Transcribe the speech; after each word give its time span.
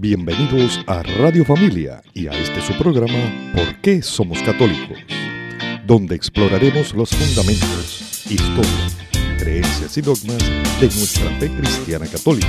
Bienvenidos 0.00 0.78
a 0.86 1.02
Radio 1.02 1.44
Familia 1.44 2.00
y 2.14 2.28
a 2.28 2.30
este 2.30 2.60
su 2.60 2.72
programa 2.78 3.52
¿Por 3.52 3.80
qué 3.80 4.00
somos 4.00 4.40
católicos? 4.44 4.96
Donde 5.88 6.14
exploraremos 6.14 6.94
los 6.94 7.10
fundamentos, 7.10 8.24
historia, 8.30 9.36
creencias 9.40 9.98
y 9.98 10.00
dogmas 10.00 10.38
de 10.80 10.86
nuestra 10.86 11.28
fe 11.40 11.50
cristiana 11.50 12.06
católica, 12.06 12.46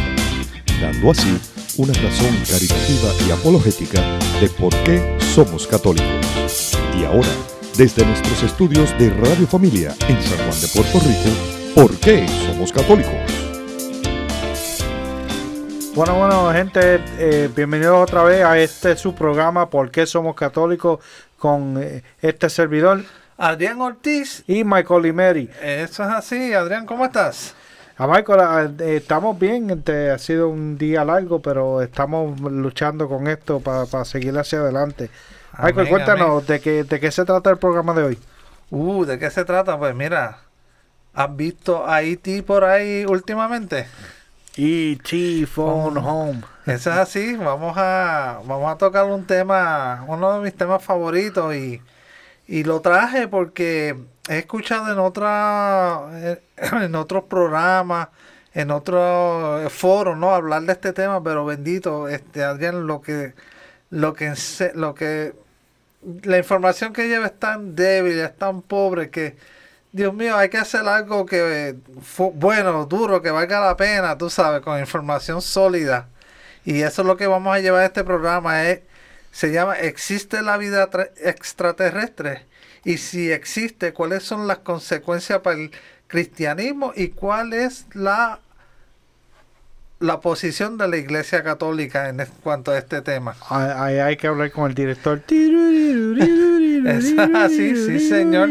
dando 0.80 1.10
así 1.10 1.36
una 1.78 1.94
razón 1.94 2.38
caritativa 2.48 3.28
y 3.28 3.32
apologética 3.32 4.00
de 4.40 4.48
por 4.50 4.76
qué 4.84 5.18
somos 5.34 5.66
católicos. 5.66 6.78
Y 7.02 7.04
ahora, 7.04 7.34
desde 7.76 8.06
nuestros 8.06 8.44
estudios 8.44 8.96
de 9.00 9.10
Radio 9.10 9.48
Familia 9.48 9.96
en 10.08 10.22
San 10.22 10.38
Juan 10.38 10.62
de 10.62 10.68
Puerto 10.68 11.00
Rico, 11.00 11.74
¿por 11.74 11.98
qué 11.98 12.28
somos 12.46 12.72
católicos? 12.72 13.39
Bueno, 16.00 16.16
bueno, 16.18 16.54
gente, 16.54 17.02
eh, 17.18 17.50
bienvenidos 17.54 17.98
otra 18.02 18.24
vez 18.24 18.42
a 18.46 18.58
este 18.58 18.96
su 18.96 19.14
programa 19.14 19.70
¿Por 19.70 19.92
qué 19.92 20.06
somos 20.06 20.34
católicos? 20.34 21.02
con 21.38 21.78
eh, 21.78 22.06
este 22.22 22.50
servidor 22.50 23.02
Adrián 23.38 23.82
Ortiz. 23.82 24.46
y 24.48 24.64
Michael 24.64 25.02
Limeri. 25.02 25.50
Eso 25.62 26.04
es 26.06 26.10
así, 26.10 26.54
Adrián, 26.54 26.86
¿cómo 26.86 27.04
estás? 27.04 27.54
A 27.98 28.08
Michael, 28.08 28.78
eh, 28.80 28.96
estamos 28.96 29.38
bien, 29.38 29.70
este, 29.72 30.10
ha 30.10 30.18
sido 30.18 30.48
un 30.48 30.78
día 30.78 31.04
largo, 31.04 31.42
pero 31.42 31.82
estamos 31.82 32.40
luchando 32.40 33.10
con 33.10 33.28
esto 33.28 33.60
para 33.60 34.06
seguir 34.06 34.38
hacia 34.38 34.60
adelante. 34.60 35.10
Michael, 35.58 35.80
Amén, 35.80 35.90
cuéntanos, 35.90 36.48
¿de 36.48 36.62
qué, 36.62 36.86
¿de 36.86 37.00
qué 37.02 37.12
se 37.12 37.26
trata 37.26 37.50
el 37.50 37.58
programa 37.58 37.94
de 37.94 38.04
hoy? 38.04 38.20
Uh, 38.70 39.04
¿de 39.04 39.20
qué 39.20 39.30
se 39.30 39.44
trata? 39.44 39.78
Pues 39.78 39.94
mira, 39.94 40.44
¿has 41.14 41.36
visto 41.36 41.86
a 41.86 42.04
E.T. 42.04 42.44
por 42.44 42.64
ahí 42.64 43.04
últimamente? 43.04 43.86
E.T. 44.58 45.46
Phone 45.46 45.98
Home. 45.98 46.42
Eso 46.66 46.92
es 46.92 46.98
así, 46.98 47.36
vamos 47.36 47.76
a, 47.78 48.42
vamos 48.46 48.72
a 48.72 48.78
tocar 48.78 49.06
un 49.06 49.26
tema, 49.26 50.04
uno 50.08 50.34
de 50.34 50.44
mis 50.44 50.56
temas 50.56 50.84
favoritos 50.84 51.56
y, 51.56 51.82
y 52.48 52.64
lo 52.64 52.82
traje 52.82 53.28
porque 53.28 53.96
he 54.28 54.40
escuchado 54.40 54.92
en 54.92 55.00
otra, 55.00 56.02
eh, 56.14 56.42
en 56.82 56.96
otros 56.96 57.24
programas, 57.24 58.10
en 58.54 58.72
otros 58.72 59.72
foros, 59.72 60.18
¿no? 60.18 60.32
Hablar 60.32 60.64
de 60.64 60.74
este 60.74 60.94
tema, 60.94 61.24
pero 61.24 61.46
bendito, 61.46 62.08
este 62.08 62.44
Adrián, 62.44 62.86
lo 62.88 63.02
que, 63.02 63.34
lo 63.90 64.14
que, 64.14 64.34
lo 64.76 64.94
que, 64.94 65.34
la 66.24 66.38
información 66.38 66.94
que 66.94 67.08
lleva 67.08 67.28
es 67.28 67.40
tan 67.40 67.76
débil, 67.76 68.20
es 68.20 68.38
tan 68.38 68.62
pobre 68.62 69.10
que, 69.10 69.38
Dios 69.92 70.14
mío, 70.14 70.38
hay 70.38 70.50
que 70.50 70.58
hacer 70.60 70.88
algo 70.88 71.26
que, 71.26 71.76
bueno, 72.36 72.86
duro, 72.86 73.22
que 73.22 73.32
valga 73.32 73.60
la 73.60 73.76
pena, 73.76 74.18
tú 74.18 74.30
sabes, 74.30 74.62
con 74.62 74.80
información 74.80 75.42
sólida. 75.42 76.10
Y 76.64 76.82
eso 76.82 77.02
es 77.02 77.08
lo 77.08 77.18
que 77.18 77.26
vamos 77.26 77.56
a 77.56 77.60
llevar 77.60 77.82
a 77.82 77.86
este 77.86 78.04
programa. 78.04 78.66
Es, 78.70 78.82
se 79.32 79.52
llama 79.52 79.80
¿Existe 79.80 80.42
la 80.44 80.58
vida 80.58 80.90
tra- 80.92 81.10
extraterrestre? 81.18 82.46
Y 82.84 82.98
si 82.98 83.32
existe, 83.32 83.92
¿cuáles 83.94 84.24
son 84.24 84.48
las 84.48 84.60
consecuencias 84.60 85.40
para 85.40 85.58
el 85.58 85.72
cristianismo? 86.08 86.94
¿Y 86.96 87.10
cuál 87.10 87.54
es 87.54 87.86
la, 87.94 88.40
la 90.00 90.22
posición 90.22 90.78
de 90.78 90.88
la 90.88 90.98
Iglesia 90.98 91.44
Católica 91.44 92.10
en 92.10 92.26
cuanto 92.42 92.72
a 92.72 92.78
este 92.78 93.02
tema? 93.02 93.36
Ahí 93.50 93.98
hay 93.98 94.18
que 94.18 94.28
hablar 94.28 94.52
con 94.52 94.70
el 94.70 94.76
director. 94.76 95.22
Así, 97.36 97.76
sí, 97.76 98.00
señor. 98.00 98.50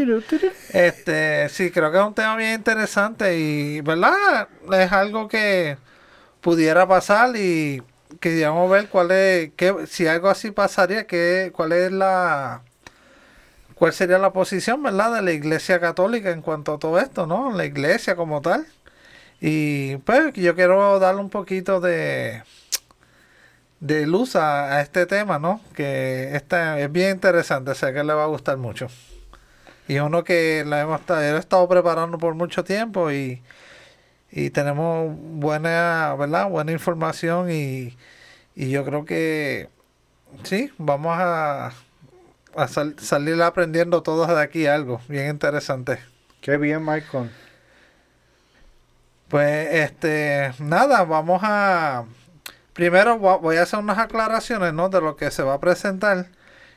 Este, 0.71 1.49
sí, 1.49 1.71
creo 1.71 1.91
que 1.91 1.97
es 1.97 2.03
un 2.03 2.13
tema 2.13 2.35
bien 2.35 2.53
interesante 2.53 3.37
y, 3.39 3.81
¿verdad? 3.81 4.47
Es 4.71 4.91
algo 4.91 5.27
que 5.27 5.77
pudiera 6.41 6.87
pasar 6.87 7.35
y 7.35 7.81
queríamos 8.19 8.69
ver 8.69 8.87
cuál 8.87 9.11
es, 9.11 9.51
qué, 9.55 9.73
si 9.87 10.07
algo 10.07 10.29
así 10.29 10.51
pasaría, 10.51 11.07
qué, 11.07 11.51
cuál 11.53 11.71
es 11.71 11.91
la, 11.91 12.61
cuál 13.75 13.93
sería 13.93 14.19
la 14.19 14.31
posición, 14.31 14.83
¿verdad? 14.83 15.15
De 15.15 15.21
la 15.21 15.31
Iglesia 15.31 15.79
Católica 15.79 16.29
en 16.31 16.41
cuanto 16.41 16.75
a 16.75 16.79
todo 16.79 16.99
esto, 16.99 17.25
¿no? 17.25 17.51
La 17.51 17.65
Iglesia 17.65 18.15
como 18.15 18.41
tal. 18.41 18.67
Y 19.41 19.97
pues 19.97 20.33
yo 20.33 20.55
quiero 20.55 20.99
darle 20.99 21.21
un 21.21 21.29
poquito 21.29 21.79
de, 21.79 22.43
de 23.79 24.05
luz 24.05 24.35
a, 24.35 24.75
a 24.77 24.81
este 24.81 25.05
tema, 25.05 25.39
¿no? 25.39 25.61
Que 25.75 26.35
este 26.35 26.83
es 26.83 26.91
bien 26.91 27.11
interesante, 27.11 27.73
sé 27.75 27.93
que 27.93 28.03
le 28.03 28.13
va 28.13 28.23
a 28.23 28.27
gustar 28.27 28.57
mucho. 28.57 28.87
Y 29.87 29.97
uno 29.99 30.23
que 30.23 30.63
la 30.67 30.81
hemos 30.81 30.99
estado, 30.99 31.21
he 31.21 31.37
estado 31.37 31.67
preparando 31.67 32.17
por 32.17 32.35
mucho 32.35 32.63
tiempo 32.63 33.11
y, 33.11 33.41
y 34.31 34.49
tenemos 34.51 35.15
buena, 35.17 36.15
¿verdad? 36.19 36.49
Buena 36.49 36.71
información 36.73 37.49
y, 37.51 37.97
y 38.55 38.69
yo 38.69 38.85
creo 38.85 39.05
que 39.05 39.69
sí, 40.43 40.71
vamos 40.77 41.15
a, 41.17 41.71
a 42.55 42.67
sal- 42.67 42.95
salir 42.99 43.41
aprendiendo 43.41 44.03
todos 44.03 44.27
de 44.27 44.41
aquí 44.41 44.67
algo 44.67 45.01
bien 45.07 45.29
interesante. 45.29 45.99
Qué 46.41 46.57
bien, 46.57 46.85
Michael. 46.85 47.31
Pues 49.29 49.67
este, 49.73 50.53
nada, 50.59 51.03
vamos 51.03 51.41
a 51.43 52.05
primero 52.73 53.17
vo- 53.19 53.39
voy 53.39 53.57
a 53.57 53.63
hacer 53.63 53.79
unas 53.79 53.97
aclaraciones, 53.99 54.73
¿no? 54.73 54.89
De 54.89 55.01
lo 55.01 55.15
que 55.15 55.29
se 55.31 55.43
va 55.43 55.55
a 55.55 55.59
presentar 55.59 56.27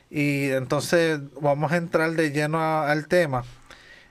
y 0.09 0.49
entonces 0.51 1.19
vamos 1.41 1.71
a 1.71 1.77
entrar 1.77 2.11
de 2.11 2.31
lleno 2.31 2.59
al 2.83 3.07
tema. 3.07 3.43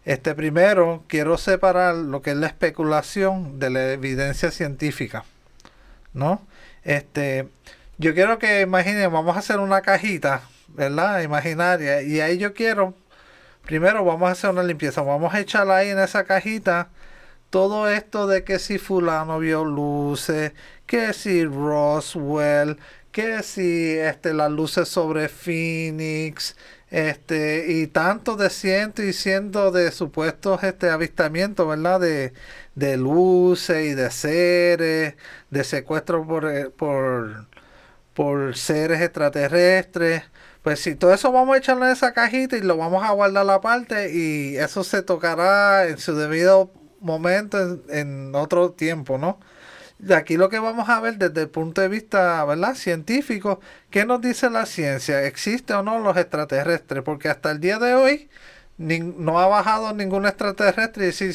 Este 0.04 0.34
primero 0.34 1.04
quiero 1.08 1.38
separar 1.38 1.94
lo 1.94 2.22
que 2.22 2.30
es 2.32 2.36
la 2.36 2.48
especulación 2.48 3.60
de 3.60 3.70
la 3.70 3.92
evidencia 3.92 4.50
científica, 4.50 5.24
¿no? 6.14 6.42
Este, 6.84 7.48
yo 7.98 8.14
quiero 8.14 8.38
que 8.38 8.62
imaginen, 8.62 9.12
vamos 9.12 9.36
a 9.36 9.40
hacer 9.40 9.60
una 9.60 9.82
cajita, 9.82 10.42
¿verdad? 10.68 11.22
Imaginaria 11.22 12.02
y 12.02 12.20
ahí 12.20 12.38
yo 12.38 12.54
quiero 12.54 12.94
primero 13.66 14.04
vamos 14.04 14.28
a 14.28 14.32
hacer 14.32 14.50
una 14.50 14.62
limpieza, 14.64 15.02
vamos 15.02 15.34
a 15.34 15.40
echar 15.40 15.70
ahí 15.70 15.90
en 15.90 15.98
esa 16.00 16.24
cajita 16.24 16.88
todo 17.52 17.88
esto 17.88 18.26
de 18.26 18.44
que 18.44 18.58
si 18.58 18.78
fulano 18.78 19.38
vio 19.38 19.64
luces, 19.64 20.52
que 20.86 21.12
si 21.12 21.44
Roswell, 21.44 22.78
que 23.12 23.42
si 23.42 23.90
este 23.98 24.32
las 24.34 24.50
luces 24.50 24.88
sobre 24.88 25.28
Phoenix, 25.28 26.56
este 26.90 27.66
y 27.68 27.88
tanto 27.88 28.36
de 28.36 28.48
cientos 28.50 29.04
y 29.04 29.12
cientos 29.12 29.72
de 29.74 29.92
supuestos 29.92 30.62
este 30.64 30.90
avistamientos, 30.90 31.68
¿verdad? 31.68 32.00
De, 32.00 32.32
de 32.74 32.96
luces 32.96 33.86
y 33.86 33.94
de 33.94 34.10
seres, 34.10 35.14
de 35.50 35.64
secuestros 35.64 36.26
por, 36.26 36.50
eh, 36.50 36.70
por 36.70 37.48
por 38.14 38.56
seres 38.56 39.00
extraterrestres. 39.02 40.24
Pues 40.62 40.80
si 40.80 40.94
todo 40.94 41.12
eso 41.14 41.32
vamos 41.32 41.54
a 41.56 41.58
echarlo 41.58 41.86
en 41.86 41.92
esa 41.92 42.12
cajita 42.14 42.56
y 42.56 42.62
lo 42.62 42.76
vamos 42.76 43.04
a 43.04 43.10
guardar 43.12 43.48
aparte 43.50 44.12
y 44.14 44.56
eso 44.56 44.84
se 44.84 45.02
tocará 45.02 45.88
en 45.88 45.98
su 45.98 46.14
debido 46.14 46.70
momento 47.02 47.58
en, 47.90 48.34
otro 48.34 48.72
tiempo, 48.72 49.18
¿no? 49.18 49.38
De 49.98 50.14
aquí 50.16 50.36
lo 50.36 50.48
que 50.50 50.58
vamos 50.58 50.88
a 50.88 51.00
ver 51.00 51.18
desde 51.18 51.42
el 51.42 51.48
punto 51.50 51.80
de 51.80 51.88
vista, 51.88 52.44
¿verdad? 52.44 52.74
Científico, 52.74 53.60
¿qué 53.90 54.04
nos 54.06 54.20
dice 54.20 54.50
la 54.50 54.66
ciencia? 54.66 55.24
¿Existe 55.24 55.74
o 55.74 55.82
no 55.82 56.00
los 56.00 56.16
extraterrestres? 56.16 57.02
Porque 57.04 57.28
hasta 57.28 57.50
el 57.52 57.60
día 57.60 57.78
de 57.78 57.94
hoy 57.94 58.30
nin- 58.78 59.16
no 59.16 59.40
ha 59.40 59.46
bajado 59.48 59.94
ningún 59.94 60.26
extraterrestre 60.26 61.04
y 61.04 61.06
decir, 61.08 61.34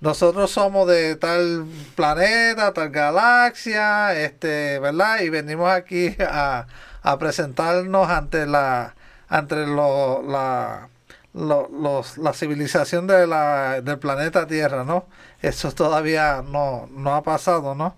nosotros 0.00 0.50
somos 0.50 0.88
de 0.88 1.16
tal 1.16 1.66
planeta, 1.94 2.72
tal 2.72 2.90
galaxia, 2.90 4.14
este, 4.20 4.78
¿verdad? 4.80 5.20
Y 5.20 5.30
venimos 5.30 5.70
aquí 5.70 6.16
a, 6.20 6.66
a 7.02 7.18
presentarnos 7.18 8.08
ante 8.10 8.46
la 8.46 8.94
ante 9.28 9.66
lo, 9.66 10.22
la 10.22 10.88
lo- 11.34 11.68
los- 11.70 12.18
la 12.18 12.32
civilización 12.34 13.06
de 13.06 13.26
la, 13.26 13.80
del 13.82 13.98
planeta 13.98 14.46
Tierra, 14.46 14.84
¿no? 14.84 15.06
Eso 15.40 15.72
todavía 15.72 16.42
no, 16.46 16.88
no 16.92 17.14
ha 17.14 17.22
pasado, 17.22 17.74
¿no? 17.74 17.96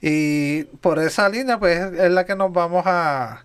Y 0.00 0.64
por 0.82 0.98
esa 0.98 1.28
línea, 1.28 1.58
pues 1.58 1.78
es 1.80 2.10
la 2.10 2.26
que 2.26 2.36
nos 2.36 2.52
vamos 2.52 2.84
a, 2.86 3.44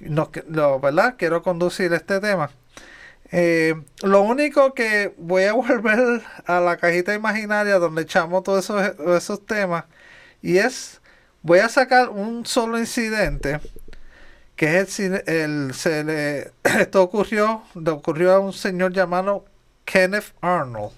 nos, 0.00 0.30
lo, 0.48 0.80
¿verdad? 0.80 1.16
Quiero 1.18 1.42
conducir 1.42 1.92
este 1.92 2.20
tema. 2.20 2.50
Eh, 3.30 3.74
lo 4.02 4.22
único 4.22 4.72
que 4.74 5.14
voy 5.18 5.44
a 5.44 5.52
volver 5.54 6.22
a 6.46 6.60
la 6.60 6.76
cajita 6.78 7.14
imaginaria 7.14 7.78
donde 7.78 8.02
echamos 8.02 8.42
todos 8.42 8.64
esos, 8.64 8.82
esos 9.16 9.44
temas 9.46 9.84
y 10.42 10.58
es, 10.58 11.00
voy 11.42 11.58
a 11.58 11.68
sacar 11.68 12.08
un 12.10 12.46
solo 12.46 12.78
incidente 12.78 13.60
que 14.58 14.80
es 14.80 15.00
el, 15.00 15.24
el- 15.28 15.74
se 15.74 16.04
le, 16.04 16.52
esto 16.80 17.02
ocurrió, 17.04 17.64
le 17.76 17.92
ocurrió 17.92 18.34
a 18.34 18.40
un 18.40 18.54
señor 18.54 18.92
llamado 18.94 19.46
Kenneth 19.86 20.34
Arnold. 20.42 20.92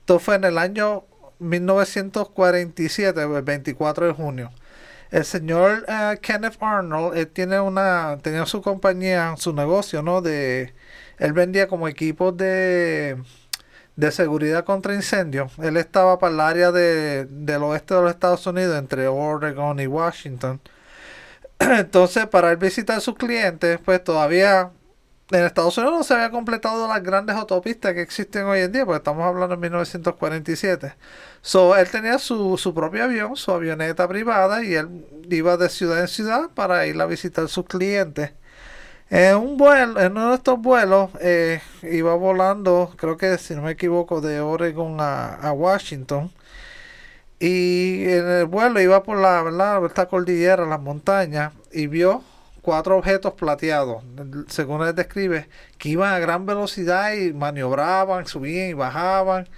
Esto 0.00 0.18
fue 0.18 0.36
en 0.36 0.44
el 0.44 0.58
año 0.58 1.04
1947, 1.38 3.22
el 3.22 3.42
24 3.42 4.06
de 4.06 4.12
junio. 4.12 4.50
El 5.10 5.24
señor 5.24 5.84
eh, 5.88 6.18
Kenneth 6.22 6.58
Arnold 6.62 7.16
él 7.18 7.28
tiene 7.28 7.60
una, 7.60 8.18
tenía 8.22 8.46
su 8.46 8.62
compañía, 8.62 9.34
su 9.38 9.54
negocio, 9.54 10.02
¿no? 10.02 10.22
De, 10.22 10.74
él 11.18 11.32
vendía 11.34 11.68
como 11.68 11.88
equipos 11.88 12.36
de, 12.36 13.22
de 13.96 14.12
seguridad 14.12 14.64
contra 14.64 14.94
incendios. 14.94 15.52
Él 15.58 15.76
estaba 15.76 16.18
para 16.18 16.32
el 16.34 16.40
área 16.40 16.72
de, 16.72 17.26
del 17.26 17.62
oeste 17.64 17.94
de 17.94 18.02
los 18.02 18.10
Estados 18.10 18.46
Unidos, 18.46 18.78
entre 18.78 19.08
Oregon 19.08 19.80
y 19.80 19.86
Washington. 19.86 20.60
Entonces, 21.60 22.26
para 22.26 22.50
él 22.50 22.56
visitar 22.56 22.98
a 22.98 23.00
sus 23.00 23.14
clientes, 23.16 23.78
pues 23.84 24.02
todavía 24.02 24.70
en 25.30 25.44
Estados 25.44 25.76
Unidos 25.78 25.98
no 25.98 26.04
se 26.04 26.14
había 26.14 26.30
completado 26.30 26.88
las 26.88 27.02
grandes 27.02 27.36
autopistas 27.36 27.94
que 27.94 28.02
existen 28.02 28.44
hoy 28.44 28.60
en 28.60 28.72
día, 28.72 28.84
porque 28.84 28.98
estamos 28.98 29.24
hablando 29.24 29.54
de 29.56 29.60
1947. 29.60 30.94
So, 31.42 31.76
él 31.76 31.88
tenía 31.90 32.18
su, 32.18 32.58
su 32.58 32.74
propio 32.74 33.04
avión, 33.04 33.36
su 33.36 33.52
avioneta 33.52 34.08
privada, 34.08 34.64
y 34.64 34.74
él 34.74 35.06
iba 35.30 35.56
de 35.56 35.68
ciudad 35.68 36.00
en 36.00 36.08
ciudad 36.08 36.50
para 36.54 36.86
ir 36.86 37.00
a 37.00 37.06
visitar 37.06 37.44
a 37.44 37.48
sus 37.48 37.66
clientes. 37.66 38.32
En 39.10 39.36
un 39.36 39.56
vuelo, 39.56 40.00
en 40.00 40.12
uno 40.12 40.30
de 40.30 40.36
estos 40.36 40.60
vuelos, 40.60 41.10
eh, 41.20 41.60
iba 41.82 42.14
volando, 42.14 42.92
creo 42.96 43.16
que 43.16 43.38
si 43.38 43.54
no 43.54 43.62
me 43.62 43.72
equivoco, 43.72 44.20
de 44.20 44.40
Oregon 44.40 45.00
a, 45.00 45.34
a 45.34 45.52
Washington. 45.52 46.30
Y 47.40 48.04
en 48.04 48.28
el 48.28 48.44
vuelo 48.44 48.80
iba 48.80 49.02
por 49.02 49.16
la, 49.18 49.42
¿verdad? 49.42 49.84
esta 49.86 50.06
cordillera, 50.06 50.66
las 50.66 50.80
montañas, 50.80 51.54
y 51.72 51.86
vio 51.86 52.22
cuatro 52.60 52.98
objetos 52.98 53.32
plateados, 53.32 54.02
según 54.48 54.82
él 54.86 54.94
describe, 54.94 55.48
que 55.78 55.88
iban 55.88 56.12
a 56.12 56.18
gran 56.18 56.44
velocidad 56.44 57.14
y 57.14 57.32
maniobraban, 57.32 58.26
subían 58.26 58.68
y 58.68 58.74
bajaban. 58.74 59.48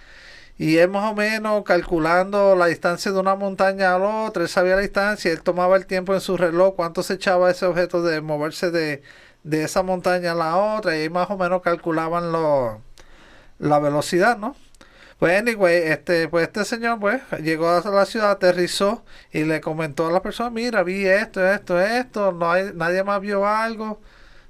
Y 0.58 0.76
él 0.76 0.90
más 0.90 1.10
o 1.10 1.14
menos 1.16 1.64
calculando 1.64 2.54
la 2.54 2.66
distancia 2.66 3.10
de 3.10 3.18
una 3.18 3.34
montaña 3.34 3.96
a 3.96 3.98
la 3.98 4.06
otra, 4.26 4.44
él 4.44 4.48
sabía 4.48 4.76
la 4.76 4.82
distancia, 4.82 5.32
él 5.32 5.42
tomaba 5.42 5.76
el 5.76 5.86
tiempo 5.86 6.14
en 6.14 6.20
su 6.20 6.36
reloj, 6.36 6.76
cuánto 6.76 7.02
se 7.02 7.14
echaba 7.14 7.50
ese 7.50 7.66
objeto 7.66 8.02
de 8.02 8.20
moverse 8.20 8.70
de, 8.70 9.02
de 9.42 9.64
esa 9.64 9.82
montaña 9.82 10.32
a 10.32 10.34
la 10.36 10.56
otra, 10.56 10.96
y 10.96 11.00
ahí 11.02 11.10
más 11.10 11.30
o 11.30 11.36
menos 11.36 11.62
calculaban 11.62 12.30
lo, 12.30 12.80
la 13.58 13.80
velocidad, 13.80 14.38
¿no? 14.38 14.54
Pues 15.22 15.38
anyway, 15.38 15.76
este, 15.84 16.26
pues 16.26 16.48
este 16.48 16.64
señor 16.64 16.98
pues 16.98 17.22
llegó 17.44 17.70
a 17.70 17.80
la 17.88 18.06
ciudad, 18.06 18.32
aterrizó 18.32 19.04
y 19.30 19.44
le 19.44 19.60
comentó 19.60 20.08
a 20.08 20.10
la 20.10 20.20
persona, 20.20 20.50
mira, 20.50 20.82
vi 20.82 21.06
esto, 21.06 21.46
esto, 21.46 21.80
esto, 21.80 22.32
no 22.32 22.50
hay, 22.50 22.72
nadie 22.74 23.04
más 23.04 23.20
vio 23.20 23.46
algo, 23.46 24.00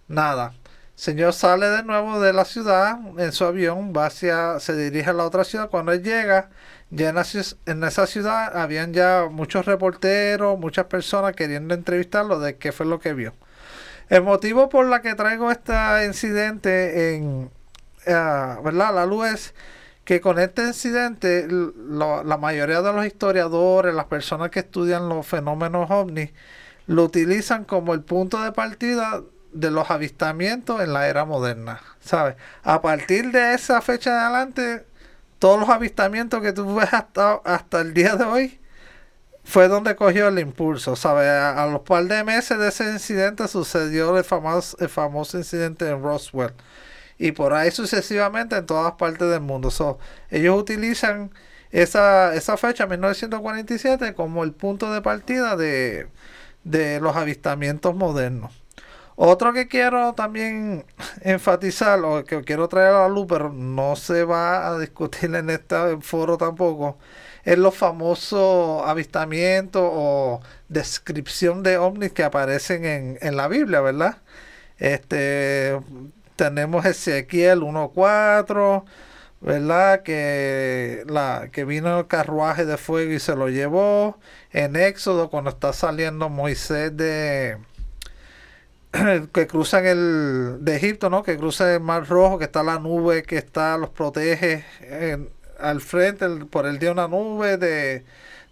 nada. 0.08 0.54
señor 0.94 1.34
sale 1.34 1.68
de 1.68 1.82
nuevo 1.82 2.20
de 2.20 2.32
la 2.32 2.46
ciudad 2.46 2.98
en 3.18 3.32
su 3.32 3.44
avión, 3.44 3.92
va 3.94 4.06
hacia, 4.06 4.60
se 4.60 4.74
dirige 4.74 5.10
a 5.10 5.12
la 5.12 5.26
otra 5.26 5.44
ciudad. 5.44 5.68
Cuando 5.68 5.92
él 5.92 6.02
llega, 6.02 6.48
ya 6.88 7.10
en, 7.10 7.18
en 7.66 7.84
esa 7.84 8.06
ciudad 8.06 8.56
habían 8.56 8.94
ya 8.94 9.26
muchos 9.30 9.66
reporteros, 9.66 10.58
muchas 10.58 10.86
personas 10.86 11.36
queriendo 11.36 11.74
entrevistarlo 11.74 12.40
de 12.40 12.56
qué 12.56 12.72
fue 12.72 12.86
lo 12.86 12.98
que 12.98 13.12
vio. 13.12 13.34
El 14.08 14.22
motivo 14.22 14.70
por 14.70 14.86
la 14.86 15.02
que 15.02 15.14
traigo 15.16 15.50
este 15.50 15.74
incidente 16.06 17.14
en, 17.14 17.50
uh, 18.06 18.62
¿verdad? 18.62 18.94
La 18.94 19.04
luz 19.04 19.26
es 19.26 19.54
que 20.12 20.20
con 20.20 20.38
este 20.38 20.66
incidente 20.66 21.48
la 21.48 22.36
mayoría 22.36 22.82
de 22.82 22.92
los 22.92 23.06
historiadores, 23.06 23.94
las 23.94 24.04
personas 24.04 24.50
que 24.50 24.58
estudian 24.58 25.08
los 25.08 25.26
fenómenos 25.26 25.90
ovnis, 25.90 26.32
lo 26.86 27.04
utilizan 27.04 27.64
como 27.64 27.94
el 27.94 28.02
punto 28.02 28.42
de 28.42 28.52
partida 28.52 29.22
de 29.54 29.70
los 29.70 29.90
avistamientos 29.90 30.82
en 30.82 30.92
la 30.92 31.08
era 31.08 31.24
moderna, 31.24 31.80
¿sabes? 32.00 32.36
A 32.62 32.82
partir 32.82 33.32
de 33.32 33.54
esa 33.54 33.80
fecha 33.80 34.10
de 34.10 34.18
adelante, 34.18 34.86
todos 35.38 35.58
los 35.58 35.70
avistamientos 35.70 36.42
que 36.42 36.52
tú 36.52 36.74
ves 36.74 36.92
hasta, 36.92 37.40
hasta 37.42 37.80
el 37.80 37.94
día 37.94 38.14
de 38.14 38.24
hoy 38.24 38.60
fue 39.44 39.66
donde 39.66 39.96
cogió 39.96 40.28
el 40.28 40.38
impulso, 40.38 40.94
¿sabes? 40.94 41.26
A, 41.26 41.66
los 41.68 41.80
par 41.80 42.04
de 42.04 42.22
meses 42.22 42.58
de 42.58 42.68
ese 42.68 42.84
incidente 42.92 43.48
sucedió 43.48 44.18
el 44.18 44.24
famoso, 44.24 44.76
el 44.78 44.90
famoso 44.90 45.38
incidente 45.38 45.88
en 45.88 46.02
Roswell 46.02 46.52
y 47.22 47.30
por 47.30 47.52
ahí 47.54 47.70
sucesivamente 47.70 48.56
en 48.56 48.66
todas 48.66 48.94
partes 48.94 49.30
del 49.30 49.40
mundo. 49.40 49.70
ellos 50.30 50.58
utilizan 50.60 51.30
esa, 51.70 52.34
esa 52.34 52.56
fecha, 52.56 52.86
1947, 52.86 54.14
como 54.14 54.42
el 54.42 54.52
punto 54.52 54.92
de 54.92 55.02
partida 55.02 55.56
de, 55.56 56.08
los 57.00 57.14
avistamientos 57.16 57.94
modernos. 57.94 58.52
Otro 59.14 59.52
que 59.52 59.68
quiero 59.68 60.14
también 60.14 60.84
enfatizar, 61.22 62.00
o 62.00 62.24
que 62.24 62.42
quiero 62.42 62.68
traer 62.68 62.88
a 62.94 63.02
la 63.02 63.08
luz, 63.08 63.26
pero 63.28 63.50
no 63.52 63.94
se 63.94 64.24
va 64.24 64.68
a 64.68 64.78
discutir 64.80 65.32
en 65.36 65.48
este 65.50 65.76
foro 66.00 66.36
tampoco, 66.36 66.98
es 67.44 67.56
los 67.58 67.76
famosos 67.76 68.82
avistamientos 68.84 69.82
o 69.84 70.40
descripción 70.68 71.62
de 71.62 71.78
ovnis 71.78 72.12
que 72.12 72.24
aparecen 72.24 72.84
en, 72.84 73.18
en 73.20 73.36
la 73.36 73.46
Biblia, 73.46 73.80
¿verdad? 73.80 74.18
Este, 74.78 75.78
tenemos 76.36 76.84
Ezequiel 76.84 77.60
1.4, 77.60 78.84
¿verdad? 79.40 80.02
Que, 80.02 81.04
la, 81.06 81.48
que 81.52 81.64
vino 81.64 81.98
el 82.00 82.06
carruaje 82.06 82.64
de 82.64 82.76
fuego 82.76 83.12
y 83.12 83.20
se 83.20 83.36
lo 83.36 83.48
llevó. 83.48 84.18
En 84.52 84.76
Éxodo, 84.76 85.30
cuando 85.30 85.50
está 85.50 85.72
saliendo 85.72 86.28
Moisés 86.28 86.96
de 86.96 87.58
que 89.32 89.46
cruzan 89.46 89.86
el 89.86 90.58
de 90.60 90.76
Egipto, 90.76 91.10
¿no? 91.10 91.22
Que 91.22 91.36
cruza 91.36 91.74
el 91.74 91.80
Mar 91.80 92.06
Rojo, 92.08 92.38
que 92.38 92.44
está 92.44 92.62
la 92.62 92.78
nube 92.78 93.22
que 93.22 93.38
está 93.38 93.76
los 93.78 93.90
protege 93.90 94.64
al 95.58 95.80
frente 95.80 96.28
por 96.50 96.66
el 96.66 96.78
día 96.78 96.92
una 96.92 97.08
nube 97.08 97.56
de, 97.56 98.04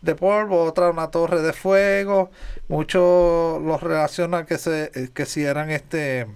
de 0.02 0.14
polvo, 0.14 0.64
otra 0.64 0.90
una 0.90 1.10
torre 1.10 1.42
de 1.42 1.52
fuego. 1.52 2.30
Muchos 2.68 3.60
los 3.62 3.82
relacionan 3.82 4.46
que 4.46 4.58
se 4.58 5.10
que 5.14 5.26
si 5.26 5.44
eran 5.44 5.70
este 5.70 6.26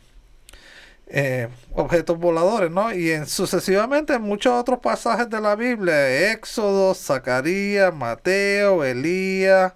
eh, 1.07 1.49
objetos 1.73 2.19
voladores, 2.19 2.71
¿no? 2.71 2.93
Y 2.93 3.11
en, 3.11 3.27
sucesivamente 3.27 4.15
en 4.15 4.23
muchos 4.23 4.53
otros 4.55 4.81
pasajes 4.81 5.29
de 5.29 5.41
la 5.41 5.55
Biblia, 5.57 6.33
Éxodo, 6.33 6.95
Zacarías, 6.95 7.95
Mateo, 7.95 8.85
Elías, 8.85 9.75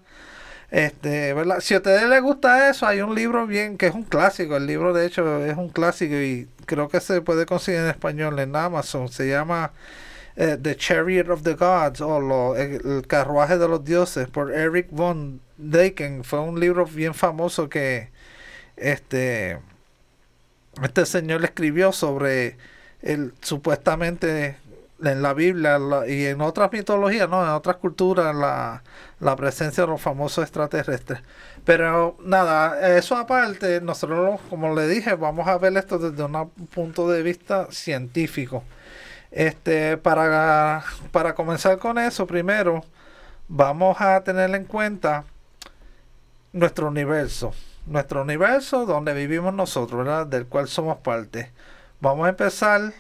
este, 0.71 1.33
¿verdad? 1.35 1.61
Si 1.61 1.75
a 1.75 1.79
ustedes 1.79 2.09
les 2.09 2.23
gusta 2.23 2.71
eso, 2.71 2.87
hay 2.87 3.01
un 3.01 3.15
libro 3.15 3.47
bien, 3.47 3.79
que 3.79 3.87
es 3.87 3.95
un 3.95 4.05
clásico, 4.05 4.57
el 4.57 4.67
libro 4.67 4.93
de 4.93 5.07
hecho 5.07 5.45
es 5.45 5.57
un 5.57 5.71
clásico 5.71 6.15
y 6.15 6.49
creo 6.67 6.89
que 6.89 7.01
se 7.01 7.23
puede 7.23 7.47
conseguir 7.47 7.81
en 7.81 7.89
español 7.89 8.39
en 8.39 8.55
Amazon, 8.55 9.09
se 9.09 9.29
llama 9.29 9.73
eh, 10.37 10.59
The 10.61 10.77
Chariot 10.77 11.31
of 11.31 11.43
the 11.43 11.55
Gods 11.55 12.01
o 12.01 12.55
el, 12.57 13.07
carruaje 13.07 13.59
de 13.59 13.69
los 13.69 13.85
dioses 13.85 14.29
por 14.29 14.53
Eric 14.53 14.89
von 14.91 15.41
Dayken, 15.57 16.23
fue 16.25 16.41
un 16.41 16.61
libro 16.61 16.85
bien 16.87 17.15
famoso 17.15 17.69
que, 17.69 18.11
este, 18.77 19.59
este 20.83 21.07
señor 21.07 21.45
escribió 21.45 21.93
sobre 21.93 22.57
el 23.03 23.33
supuestamente 23.41 24.57
en 25.03 25.23
la 25.23 25.33
Biblia 25.33 25.79
y 26.09 26.27
en 26.27 26.41
otras 26.41 26.73
mitologías, 26.73 27.29
¿no? 27.29 27.43
en 27.43 27.51
otras 27.51 27.77
culturas, 27.77 28.35
la, 28.35 28.83
la, 29.21 29.37
presencia 29.37 29.85
de 29.85 29.91
los 29.91 30.01
famosos 30.01 30.43
extraterrestres. 30.43 31.21
Pero 31.65 32.17
nada, 32.25 32.97
eso 32.97 33.17
aparte, 33.17 33.81
nosotros, 33.81 34.41
como 34.51 34.75
le 34.75 34.89
dije, 34.89 35.15
vamos 35.15 35.47
a 35.47 35.57
ver 35.59 35.77
esto 35.77 35.99
desde 35.99 36.25
un 36.25 36.51
punto 36.75 37.09
de 37.09 37.23
vista 37.23 37.69
científico. 37.71 38.65
Este, 39.31 39.97
para, 39.99 40.83
para 41.13 41.35
comenzar 41.35 41.79
con 41.79 41.99
eso, 41.99 42.27
primero 42.27 42.85
vamos 43.47 44.01
a 44.01 44.21
tener 44.23 44.53
en 44.55 44.65
cuenta 44.65 45.25
nuestro 46.53 46.89
universo 46.89 47.53
nuestro 47.89 48.23
universo 48.23 48.87
donde 48.87 49.15
vivimos 49.15 49.55
nosotros, 49.55 50.05
¿verdad? 50.05 50.27
Del 50.27 50.47
cual 50.47 50.69
somos 50.69 50.99
parte. 50.99 51.51
Vamos 52.01 52.27
a 52.27 52.31
empezar 52.31 52.93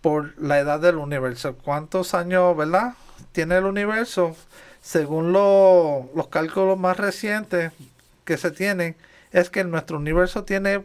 por 0.00 0.40
la 0.40 0.58
edad 0.58 0.80
del 0.80 0.96
universo. 0.96 1.56
¿Cuántos 1.56 2.14
años, 2.14 2.56
verdad? 2.56 2.94
Tiene 3.32 3.58
el 3.58 3.64
universo. 3.64 4.36
Según 4.80 5.32
los 5.32 6.28
cálculos 6.28 6.78
más 6.78 6.96
recientes 6.96 7.72
que 8.24 8.36
se 8.36 8.50
tienen, 8.50 8.96
es 9.32 9.50
que 9.50 9.64
nuestro 9.64 9.98
universo 9.98 10.44
tiene 10.44 10.84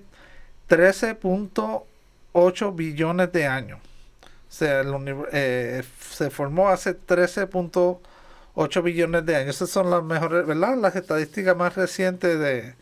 13.8 0.69 2.75
billones 2.75 3.31
de 3.31 3.47
años. 3.47 3.79
O 3.79 4.53
sea, 4.53 4.83
eh, 5.31 5.83
se 6.09 6.29
formó 6.29 6.69
hace 6.69 6.99
13.8 6.99 8.83
billones 8.83 9.25
de 9.25 9.35
años. 9.35 9.55
Esas 9.55 9.69
son 9.69 9.89
las 9.89 10.03
mejores, 10.03 10.45
¿verdad? 10.45 10.75
Las 10.77 10.95
estadísticas 10.95 11.55
más 11.55 11.75
recientes 11.75 12.39
de, 12.39 12.75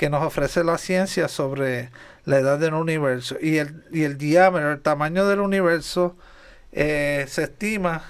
que 0.00 0.08
nos 0.08 0.24
ofrece 0.24 0.64
la 0.64 0.78
ciencia 0.78 1.28
sobre 1.28 1.90
la 2.24 2.38
edad 2.38 2.58
del 2.58 2.72
universo. 2.72 3.36
Y 3.38 3.58
el, 3.58 3.84
y 3.92 4.04
el 4.04 4.16
diámetro, 4.16 4.72
el 4.72 4.80
tamaño 4.80 5.28
del 5.28 5.40
universo, 5.40 6.16
eh, 6.72 7.26
se 7.28 7.42
estima 7.42 8.02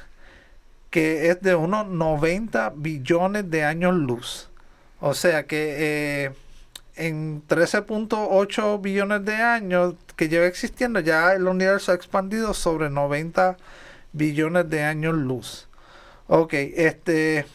que 0.91 1.31
es 1.31 1.43
de 1.43 1.57
unos 1.57 1.89
90 1.89 2.75
billones 2.77 3.51
de 3.51 3.65
años 3.65 3.97
luz. 3.97 4.51
O 5.01 5.15
sea 5.15 5.49
que 5.49 6.27
eh, 6.27 6.33
en 6.95 7.43
13.8 7.49 8.81
billones 8.81 9.25
de 9.25 9.35
años 9.35 9.97
que 10.15 10.29
lleva 10.29 10.47
existiendo, 10.47 11.01
ya 11.01 11.33
el 11.33 11.49
universo 11.49 11.91
ha 11.91 11.97
expandido 11.97 12.55
sobre 12.55 12.89
90 12.89 13.57
billones 14.13 14.71
de 14.71 14.85
años 14.85 15.17
luz. 15.17 15.67
Ok, 16.29 16.55
este 16.55 17.47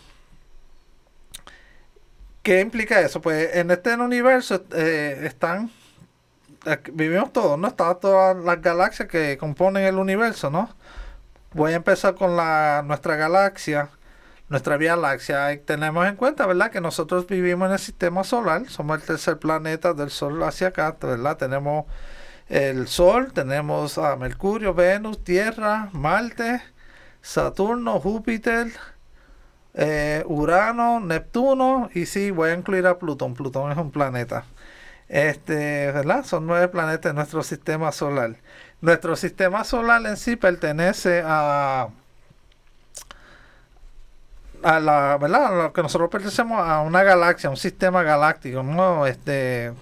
¿Qué 2.45 2.59
implica 2.61 3.01
eso? 3.01 3.21
Pues 3.21 3.55
en 3.55 3.71
este 3.71 3.95
universo 3.95 4.63
eh, 4.71 5.21
están, 5.23 5.71
vivimos 6.93 7.33
todos, 7.33 7.57
¿no? 7.57 7.69
Están 7.69 7.99
todas 7.99 8.37
las 8.37 8.61
galaxias 8.61 9.07
que 9.09 9.35
componen 9.39 9.83
el 9.83 9.95
universo, 9.95 10.51
¿no? 10.51 10.69
Voy 11.53 11.73
a 11.73 11.77
empezar 11.77 12.13
con 12.13 12.37
la, 12.37 12.83
nuestra 12.85 13.15
galaxia, 13.15 13.89
nuestra 14.47 14.77
Vía 14.77 14.95
Láctea. 14.95 15.59
tenemos 15.65 16.05
en 16.07 16.17
cuenta, 16.17 16.45
¿verdad?, 16.45 16.69
que 16.69 16.81
nosotros 16.81 17.25
vivimos 17.25 17.65
en 17.65 17.73
el 17.73 17.79
sistema 17.79 18.23
solar, 18.23 18.69
somos 18.69 18.99
el 19.01 19.07
tercer 19.07 19.39
planeta 19.39 19.95
del 19.95 20.11
Sol 20.11 20.43
hacia 20.43 20.67
acá, 20.67 20.95
¿verdad? 21.01 21.37
Tenemos 21.37 21.85
el 22.47 22.87
Sol, 22.87 23.33
tenemos 23.33 23.97
a 23.97 24.15
Mercurio, 24.17 24.75
Venus, 24.75 25.23
Tierra, 25.23 25.89
Marte, 25.93 26.61
Saturno, 27.23 27.99
Júpiter, 27.99 28.71
eh, 29.75 30.23
Urano, 30.27 30.99
Neptuno 30.99 31.89
y 31.93 32.05
sí, 32.05 32.31
voy 32.31 32.49
a 32.51 32.53
incluir 32.53 32.87
a 32.87 32.97
Plutón. 32.99 33.33
Plutón 33.35 33.71
es 33.71 33.77
un 33.77 33.91
planeta. 33.91 34.45
Este, 35.09 35.91
¿verdad? 35.91 36.25
Son 36.25 36.47
nueve 36.47 36.67
planetas 36.67 37.11
en 37.11 37.15
nuestro 37.17 37.43
sistema 37.43 37.91
solar. 37.91 38.35
Nuestro 38.81 39.15
sistema 39.15 39.63
solar 39.63 40.05
en 40.05 40.17
sí 40.17 40.35
pertenece 40.35 41.23
a 41.25 41.89
a 44.63 44.79
la, 44.79 45.17
¿verdad? 45.19 45.55
Lo 45.63 45.73
que 45.73 45.83
nosotros 45.83 46.09
pertenecemos 46.09 46.59
a 46.59 46.81
una 46.81 47.03
galaxia, 47.03 47.49
un 47.51 47.57
sistema 47.57 48.01
galáctico, 48.03 48.63
¿no? 48.63 49.05
Este, 49.05 49.73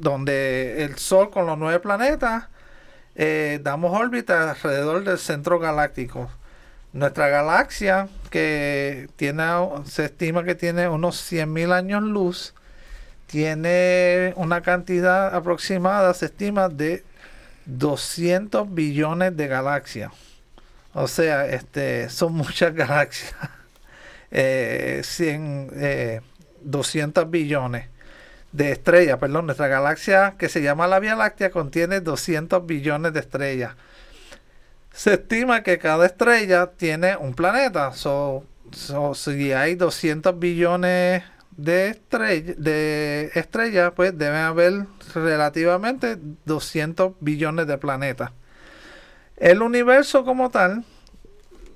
donde 0.00 0.82
el 0.84 0.98
Sol 0.98 1.30
con 1.30 1.46
los 1.46 1.56
nueve 1.56 1.78
planetas 1.80 2.48
eh, 3.14 3.60
damos 3.62 3.98
órbita 3.98 4.50
alrededor 4.50 5.04
del 5.04 5.18
centro 5.18 5.58
galáctico. 5.60 6.28
Nuestra 6.92 7.28
galaxia, 7.28 8.08
que 8.30 9.08
tiene, 9.16 9.44
se 9.84 10.06
estima 10.06 10.44
que 10.44 10.54
tiene 10.54 10.88
unos 10.88 11.30
100.000 11.30 11.72
años 11.72 12.02
luz, 12.02 12.54
tiene 13.26 14.32
una 14.36 14.62
cantidad 14.62 15.34
aproximada, 15.34 16.14
se 16.14 16.26
estima, 16.26 16.68
de 16.68 17.04
200 17.66 18.72
billones 18.72 19.36
de 19.36 19.48
galaxias. 19.48 20.12
O 20.94 21.08
sea, 21.08 21.46
este, 21.46 22.08
son 22.08 22.32
muchas 22.32 22.74
galaxias. 22.74 23.34
Eh, 24.30 25.02
100, 25.04 26.22
200 26.62 27.24
eh, 27.24 27.26
billones 27.28 27.88
de 28.52 28.72
estrellas, 28.72 29.18
perdón, 29.18 29.46
nuestra 29.46 29.68
galaxia 29.68 30.34
que 30.38 30.48
se 30.48 30.62
llama 30.62 30.86
la 30.86 30.98
Vía 30.98 31.14
Láctea 31.14 31.50
contiene 31.50 32.00
200 32.00 32.66
billones 32.66 33.12
de 33.12 33.20
estrellas. 33.20 33.74
Se 34.96 35.12
estima 35.12 35.62
que 35.62 35.78
cada 35.78 36.06
estrella 36.06 36.70
tiene 36.74 37.18
un 37.18 37.34
planeta. 37.34 37.92
So, 37.92 38.46
si 39.14 39.52
hay 39.52 39.74
200 39.74 40.38
billones 40.38 41.22
de, 41.50 43.30
estrellas, 43.34 43.92
pues 43.94 44.16
deben 44.16 44.40
haber 44.40 44.86
relativamente 45.14 46.16
200 46.46 47.12
billones 47.20 47.66
de 47.66 47.76
planetas. 47.76 48.32
El 49.36 49.60
universo 49.60 50.24
como 50.24 50.48
tal, 50.48 50.82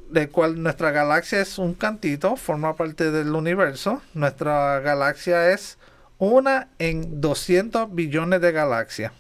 de 0.09 0.31
cual 0.31 0.63
nuestra 0.63 0.91
galaxia 0.91 1.43
es 1.43 1.59
un 1.59 1.75
cantito, 1.75 2.37
forma 2.37 2.75
parte 2.75 3.11
del 3.11 3.35
universo. 3.35 4.01
Nuestra 4.15 4.81
galaxia 4.81 5.51
es 5.51 5.77
una 6.17 6.69
en 6.79 7.21
200 7.21 7.95
billones 7.95 8.41
de 8.41 8.53
galaxias. 8.53 9.13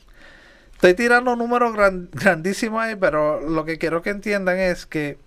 Estoy 0.80 0.94
tirando 0.94 1.36
números 1.36 1.74
grandísimos 2.10 2.82
ahí, 2.82 2.96
pero 2.96 3.46
lo 3.46 3.66
que 3.66 3.76
quiero 3.76 4.00
que 4.00 4.08
entiendan 4.08 4.58
es 4.58 4.86
que 4.86 5.18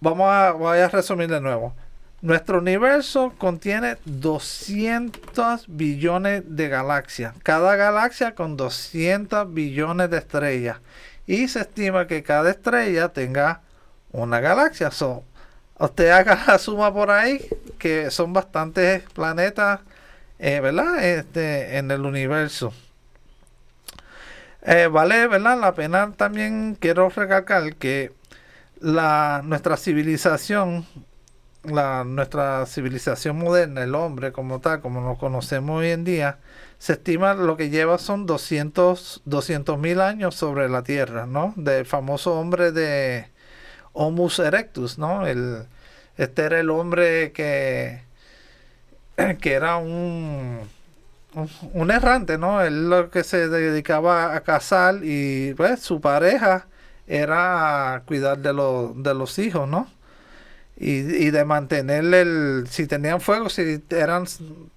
vamos 0.00 0.28
a 0.28 0.88
resumir 0.88 1.30
de 1.30 1.40
nuevo. 1.40 1.74
Nuestro 2.20 2.58
universo 2.58 3.32
contiene 3.38 3.96
200 4.04 5.64
billones 5.68 6.42
de 6.44 6.68
galaxias. 6.68 7.34
Cada 7.42 7.74
galaxia 7.76 8.34
con 8.34 8.58
200 8.58 9.54
billones 9.54 10.10
de 10.10 10.18
estrellas. 10.18 10.76
Y 11.26 11.48
se 11.48 11.60
estima 11.60 12.06
que 12.06 12.22
cada 12.22 12.50
estrella 12.50 13.08
tenga 13.08 13.62
una 14.12 14.40
galaxia. 14.40 14.90
So, 14.90 15.24
usted 15.78 16.10
haga 16.10 16.44
la 16.48 16.58
suma 16.58 16.92
por 16.92 17.10
ahí, 17.10 17.48
que 17.78 18.10
son 18.10 18.34
bastantes 18.34 19.04
planetas, 19.14 19.80
eh, 20.38 20.60
¿verdad? 20.60 21.02
Este, 21.02 21.78
en 21.78 21.90
el 21.90 22.04
universo. 22.04 22.74
Eh, 24.64 24.88
vale, 24.90 25.26
¿verdad? 25.28 25.58
La 25.60 25.74
pena 25.74 26.12
también 26.16 26.76
quiero 26.80 27.08
recalcar 27.10 27.76
que 27.76 28.12
la, 28.80 29.42
nuestra 29.44 29.76
civilización, 29.76 30.86
la, 31.64 32.04
nuestra 32.04 32.66
civilización 32.66 33.38
moderna, 33.38 33.82
el 33.84 33.94
hombre 33.94 34.32
como 34.32 34.60
tal, 34.60 34.80
como 34.80 35.02
lo 35.02 35.18
conocemos 35.18 35.80
hoy 35.80 35.90
en 35.90 36.04
día, 36.04 36.38
se 36.78 36.94
estima 36.94 37.34
lo 37.34 37.56
que 37.56 37.70
lleva 37.70 37.98
son 37.98 38.26
200 38.26 39.22
mil 39.78 40.00
años 40.00 40.34
sobre 40.34 40.68
la 40.68 40.82
Tierra, 40.82 41.26
¿no? 41.26 41.52
Del 41.56 41.86
famoso 41.86 42.34
hombre 42.38 42.72
de 42.72 43.28
Homus 43.92 44.38
erectus, 44.38 44.98
¿no? 44.98 45.26
El, 45.26 45.66
este 46.16 46.42
era 46.44 46.60
el 46.60 46.70
hombre 46.70 47.32
que, 47.32 48.02
que 49.40 49.52
era 49.52 49.76
un 49.76 50.60
un, 51.72 51.90
errante, 51.90 52.38
¿no? 52.38 52.62
Él 52.62 52.88
lo 52.88 53.10
que 53.10 53.24
se 53.24 53.48
dedicaba 53.48 54.34
a 54.34 54.40
cazar 54.42 55.00
y 55.02 55.54
pues 55.54 55.80
su 55.80 56.00
pareja 56.00 56.66
era 57.06 58.02
cuidar 58.06 58.38
de, 58.38 58.52
de 58.96 59.14
los 59.14 59.38
hijos, 59.38 59.68
¿no? 59.68 59.88
Y, 60.76 60.90
y, 61.26 61.30
de 61.30 61.44
mantenerle 61.44 62.22
el 62.22 62.64
si 62.68 62.88
tenían 62.88 63.20
fuego 63.20 63.48
si 63.48 63.80
eran 63.90 64.24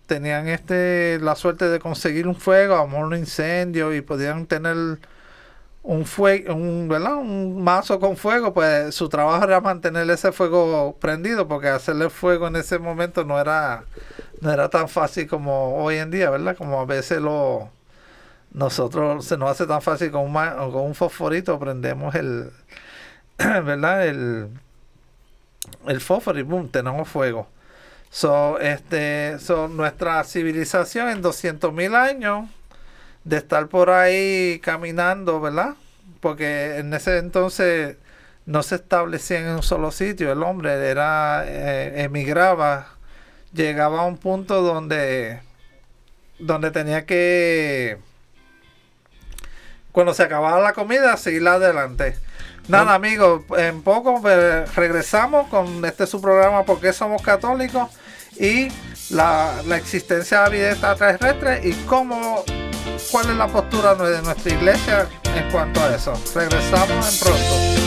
tenían 0.05 0.47
este 0.47 1.17
la 1.19 1.35
suerte 1.35 1.69
de 1.69 1.79
conseguir 1.79 2.27
un 2.27 2.35
fuego 2.35 2.75
a 2.75 2.83
un 2.83 3.15
incendio 3.15 3.91
y 3.95 4.01
podían 4.01 4.45
tener 4.45 4.99
un 5.81 6.05
fuego 6.05 6.53
un, 6.53 6.87
¿verdad? 6.87 7.15
un 7.15 7.63
mazo 7.63 7.99
con 7.99 8.15
fuego 8.15 8.53
pues 8.53 8.93
su 8.93 9.09
trabajo 9.09 9.43
era 9.45 9.59
mantener 9.59 10.07
ese 10.11 10.31
fuego 10.31 10.95
prendido 10.99 11.47
porque 11.47 11.69
hacerle 11.69 12.11
fuego 12.11 12.47
en 12.47 12.57
ese 12.57 12.77
momento 12.77 13.23
no 13.23 13.39
era 13.39 13.83
no 14.41 14.51
era 14.51 14.69
tan 14.69 14.89
fácil 14.89 15.27
como 15.27 15.83
hoy 15.83 15.97
en 15.97 16.11
día, 16.11 16.29
¿verdad? 16.29 16.55
Como 16.57 16.79
a 16.79 16.85
veces 16.85 17.21
lo 17.21 17.71
nosotros 18.51 19.25
se 19.25 19.37
nos 19.37 19.51
hace 19.51 19.67
tan 19.67 19.81
fácil 19.81 20.11
con 20.11 20.23
un, 20.23 20.33
con 20.71 20.81
un 20.83 20.95
fosforito 20.95 21.59
prendemos 21.59 22.15
el 22.15 22.51
¿verdad? 23.37 24.07
El 24.07 24.49
el 25.87 26.01
fósforo 26.01 26.39
y 26.39 26.43
boom, 26.43 26.69
tenemos 26.69 27.07
fuego. 27.07 27.47
So, 28.09 28.59
este, 28.59 29.37
so, 29.39 29.67
nuestra 29.67 30.23
civilización 30.23 31.09
en 31.09 31.21
200.000 31.21 31.95
años 31.95 32.49
de 33.23 33.37
estar 33.37 33.67
por 33.67 33.89
ahí 33.89 34.59
caminando, 34.63 35.41
¿verdad? 35.41 35.75
Porque 36.21 36.77
en 36.77 36.93
ese 36.93 37.17
entonces 37.17 37.97
no 38.45 38.63
se 38.63 38.75
establecía 38.75 39.39
en 39.39 39.47
un 39.49 39.63
solo 39.63 39.91
sitio, 39.91 40.31
el 40.31 40.41
hombre 40.41 40.71
era 40.89 41.43
eh, 41.45 42.03
emigraba 42.03 42.96
llegaba 43.53 44.01
a 44.01 44.05
un 44.05 44.17
punto 44.17 44.61
donde, 44.61 45.41
donde 46.39 46.71
tenía 46.71 47.05
que, 47.05 47.97
cuando 49.91 50.13
se 50.13 50.23
acababa 50.23 50.59
la 50.59 50.73
comida, 50.73 51.17
seguir 51.17 51.47
adelante. 51.47 52.17
Nada, 52.67 52.93
amigos, 52.93 53.43
en 53.57 53.81
poco 53.81 54.21
pues, 54.21 54.75
regresamos 54.75 55.47
con 55.47 55.85
este 55.85 56.05
su 56.05 56.19
programa 56.21 56.63
Porque 56.65 56.91
somos 56.91 57.21
católicos 57.21 57.89
y 58.37 58.67
la, 59.09 59.61
la 59.65 59.77
existencia 59.77 60.39
de 60.39 60.43
la 60.43 60.49
vida 60.49 60.71
extraterrestre 60.71 61.61
y 61.63 61.73
cómo, 61.85 62.43
cuál 63.11 63.29
es 63.29 63.37
la 63.37 63.47
postura 63.47 63.95
de 63.95 64.21
nuestra 64.21 64.53
iglesia 64.53 65.07
en 65.35 65.49
cuanto 65.49 65.81
a 65.81 65.95
eso. 65.95 66.13
Regresamos 66.35 67.13
en 67.13 67.19
pronto. 67.19 67.86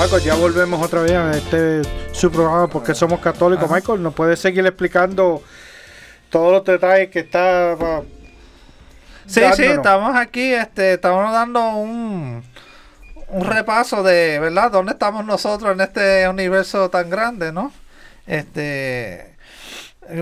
Michael, 0.00 0.22
ya 0.22 0.34
volvemos 0.34 0.82
otra 0.82 1.02
vez 1.02 1.12
a 1.12 1.30
este 1.32 1.82
su 2.12 2.32
programa 2.32 2.66
porque 2.68 2.94
somos 2.94 3.20
católicos. 3.20 3.70
Michael, 3.70 4.02
¿nos 4.02 4.14
puedes 4.14 4.40
seguir 4.40 4.64
explicando 4.64 5.42
todos 6.30 6.52
los 6.52 6.64
detalles 6.64 7.10
que 7.10 7.18
está 7.18 7.76
Sí, 9.26 9.42
sí, 9.54 9.64
estamos 9.64 10.16
aquí, 10.16 10.54
este, 10.54 10.94
estamos 10.94 11.30
dando 11.30 11.74
un, 11.74 12.42
un 13.28 13.44
repaso 13.44 14.02
de, 14.02 14.38
¿verdad? 14.40 14.70
¿Dónde 14.70 14.92
estamos 14.92 15.22
nosotros 15.26 15.70
en 15.72 15.82
este 15.82 16.26
universo 16.30 16.88
tan 16.88 17.10
grande, 17.10 17.52
no? 17.52 17.70
Este, 18.26 19.29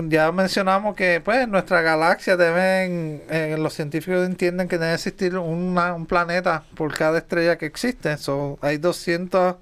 ya 0.09 0.31
mencionamos 0.31 0.95
que, 0.95 1.21
pues, 1.21 1.47
nuestra 1.47 1.81
galaxia 1.81 2.37
deben, 2.37 3.23
eh, 3.29 3.55
los 3.59 3.73
científicos 3.73 4.25
entienden 4.25 4.67
que 4.67 4.77
debe 4.77 4.93
existir 4.93 5.37
un 5.37 6.05
planeta 6.07 6.63
por 6.75 6.95
cada 6.95 7.17
estrella 7.19 7.57
que 7.57 7.65
existe. 7.65 8.17
So, 8.17 8.57
hay 8.61 8.77
200 8.77 9.55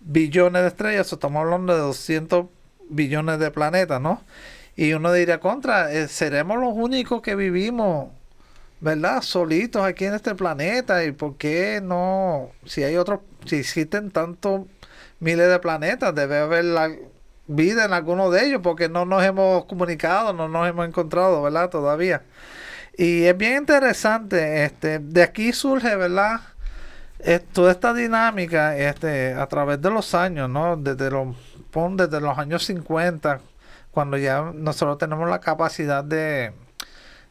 billones 0.00 0.62
de 0.62 0.68
estrellas, 0.68 1.12
estamos 1.12 1.40
hablando 1.42 1.74
de 1.74 1.80
200 1.80 2.46
billones 2.88 3.38
de 3.38 3.50
planetas, 3.50 4.00
¿no? 4.00 4.22
Y 4.76 4.92
uno 4.92 5.12
diría, 5.12 5.40
contra, 5.40 5.92
eh, 5.92 6.08
seremos 6.08 6.58
los 6.58 6.74
únicos 6.74 7.22
que 7.22 7.36
vivimos, 7.36 8.08
¿verdad? 8.80 9.22
Solitos 9.22 9.84
aquí 9.84 10.04
en 10.06 10.14
este 10.14 10.34
planeta. 10.34 11.04
¿Y 11.04 11.12
por 11.12 11.36
qué 11.36 11.80
no? 11.82 12.50
Si 12.66 12.82
hay 12.82 12.96
otros, 12.96 13.20
si 13.46 13.56
existen 13.56 14.10
tantos 14.10 14.62
miles 15.20 15.48
de 15.48 15.58
planetas, 15.60 16.14
debe 16.14 16.38
haber 16.38 16.64
la 16.64 16.90
vida 17.46 17.84
en 17.84 17.92
alguno 17.92 18.30
de 18.30 18.46
ellos, 18.46 18.60
porque 18.62 18.88
no 18.88 19.04
nos 19.04 19.22
hemos 19.22 19.64
comunicado, 19.66 20.32
no 20.32 20.48
nos 20.48 20.68
hemos 20.68 20.86
encontrado, 20.86 21.42
¿verdad? 21.42 21.70
Todavía. 21.70 22.22
Y 22.96 23.24
es 23.24 23.36
bien 23.36 23.58
interesante, 23.58 24.64
este, 24.64 24.98
de 25.00 25.22
aquí 25.22 25.52
surge, 25.52 25.96
¿verdad? 25.96 26.40
toda 27.52 27.72
esta 27.72 27.94
dinámica 27.94 28.76
este, 28.76 29.32
a 29.32 29.46
través 29.46 29.80
de 29.80 29.90
los 29.90 30.14
años, 30.14 30.48
¿no? 30.50 30.76
Desde 30.76 31.10
los, 31.10 31.34
desde 31.96 32.20
los 32.20 32.38
años 32.38 32.64
50, 32.64 33.40
cuando 33.90 34.18
ya 34.18 34.52
nosotros 34.54 34.98
tenemos 34.98 35.28
la 35.30 35.40
capacidad 35.40 36.04
de, 36.04 36.52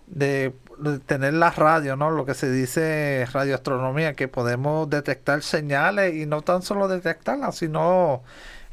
de, 0.08 0.54
tener 1.06 1.34
la 1.36 1.52
radio, 1.52 1.96
¿no? 1.96 2.10
Lo 2.10 2.26
que 2.26 2.34
se 2.34 2.52
dice 2.52 3.28
radioastronomía, 3.32 4.14
que 4.14 4.28
podemos 4.28 4.90
detectar 4.90 5.44
señales 5.44 6.16
y 6.16 6.26
no 6.26 6.42
tan 6.42 6.62
solo 6.62 6.88
detectarlas, 6.88 7.58
sino 7.58 8.24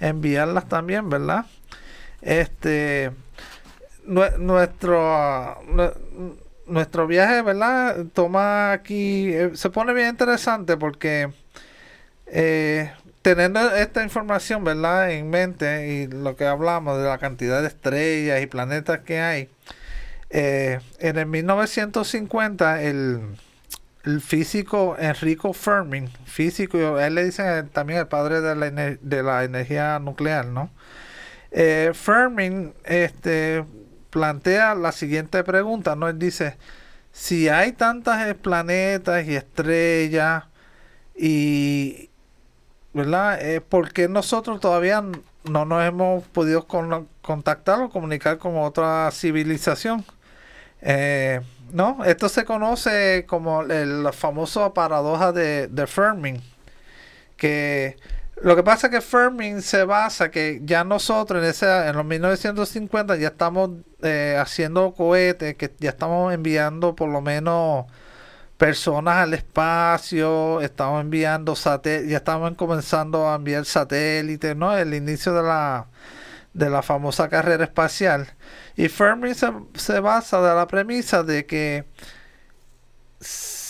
enviarlas 0.00 0.68
también, 0.68 1.08
¿verdad? 1.08 1.46
Este, 2.22 3.12
nuestro, 4.04 5.58
nuestro 6.66 7.06
viaje, 7.06 7.42
¿verdad? 7.42 8.06
Toma 8.12 8.72
aquí, 8.72 9.32
eh, 9.32 9.50
se 9.54 9.70
pone 9.70 9.92
bien 9.92 10.08
interesante 10.08 10.76
porque 10.76 11.30
eh, 12.26 12.90
teniendo 13.22 13.74
esta 13.74 14.02
información, 14.02 14.64
¿verdad? 14.64 15.10
En 15.12 15.30
mente 15.30 15.88
y 15.88 16.06
lo 16.06 16.36
que 16.36 16.46
hablamos 16.46 16.98
de 16.98 17.08
la 17.08 17.18
cantidad 17.18 17.60
de 17.60 17.68
estrellas 17.68 18.42
y 18.42 18.46
planetas 18.46 19.00
que 19.00 19.20
hay, 19.20 19.48
eh, 20.30 20.80
en 20.98 21.18
el 21.18 21.26
1950 21.26 22.82
el, 22.82 23.20
el, 24.04 24.20
físico 24.20 24.96
Enrico 24.98 25.52
Fermi, 25.52 26.08
físico, 26.24 26.98
él 27.00 27.14
le 27.14 27.24
dice 27.24 27.64
también 27.72 28.00
el 28.00 28.06
padre 28.08 28.40
de 28.40 28.54
la, 28.54 28.70
de 28.70 29.22
la 29.22 29.44
energía 29.44 29.98
nuclear, 29.98 30.46
¿no? 30.46 30.70
Eh, 31.50 31.90
Fermi 31.94 32.72
este, 32.84 33.64
plantea 34.10 34.74
la 34.74 34.92
siguiente 34.92 35.42
pregunta, 35.44 35.96
¿no? 35.96 36.08
Él 36.08 36.18
dice, 36.18 36.56
si 37.12 37.48
hay 37.48 37.72
tantas 37.72 38.34
planetas 38.34 39.26
y 39.26 39.34
estrellas 39.34 40.44
y, 41.16 42.10
¿verdad? 42.92 43.40
Eh, 43.42 43.60
¿Por 43.60 43.92
qué 43.92 44.08
nosotros 44.08 44.60
todavía 44.60 45.02
no 45.44 45.64
nos 45.64 45.84
hemos 45.84 46.24
podido 46.28 46.66
contactar 47.22 47.82
o 47.82 47.90
comunicar 47.90 48.38
con 48.38 48.56
otra 48.58 49.10
civilización? 49.12 50.04
Eh, 50.82 51.40
no, 51.72 52.04
esto 52.04 52.28
se 52.28 52.44
conoce 52.44 53.24
como 53.26 53.62
el 53.62 54.08
famoso 54.12 54.72
paradoja 54.74 55.32
de, 55.32 55.68
de 55.68 55.86
Fermi, 55.86 56.40
que 57.36 57.96
lo 58.42 58.56
que 58.56 58.62
pasa 58.62 58.86
es 58.86 58.92
que 58.92 59.00
Fermi 59.02 59.60
se 59.60 59.84
basa 59.84 60.30
que 60.30 60.60
ya 60.64 60.82
nosotros 60.82 61.42
en, 61.42 61.50
ese, 61.50 61.88
en 61.88 61.96
los 61.96 62.06
1950 62.06 63.16
ya 63.16 63.28
estamos 63.28 63.70
eh, 64.02 64.36
haciendo 64.40 64.92
cohetes, 64.94 65.56
que 65.56 65.70
ya 65.78 65.90
estamos 65.90 66.32
enviando 66.32 66.94
por 66.96 67.10
lo 67.10 67.20
menos 67.20 67.84
personas 68.56 69.16
al 69.16 69.34
espacio, 69.34 70.60
estamos 70.62 71.02
enviando 71.02 71.54
satélites, 71.54 72.10
ya 72.10 72.18
estamos 72.18 72.54
comenzando 72.56 73.28
a 73.28 73.34
enviar 73.36 73.66
satélites, 73.66 74.56
¿no? 74.56 74.76
El 74.76 74.94
inicio 74.94 75.34
de 75.34 75.42
la, 75.42 75.86
de 76.52 76.70
la 76.70 76.82
famosa 76.82 77.28
carrera 77.28 77.64
espacial. 77.64 78.34
Y 78.76 78.88
Fermi 78.88 79.34
se, 79.34 79.52
se 79.74 80.00
basa 80.00 80.40
de 80.40 80.54
la 80.54 80.66
premisa 80.66 81.22
de 81.22 81.46
que 81.46 81.84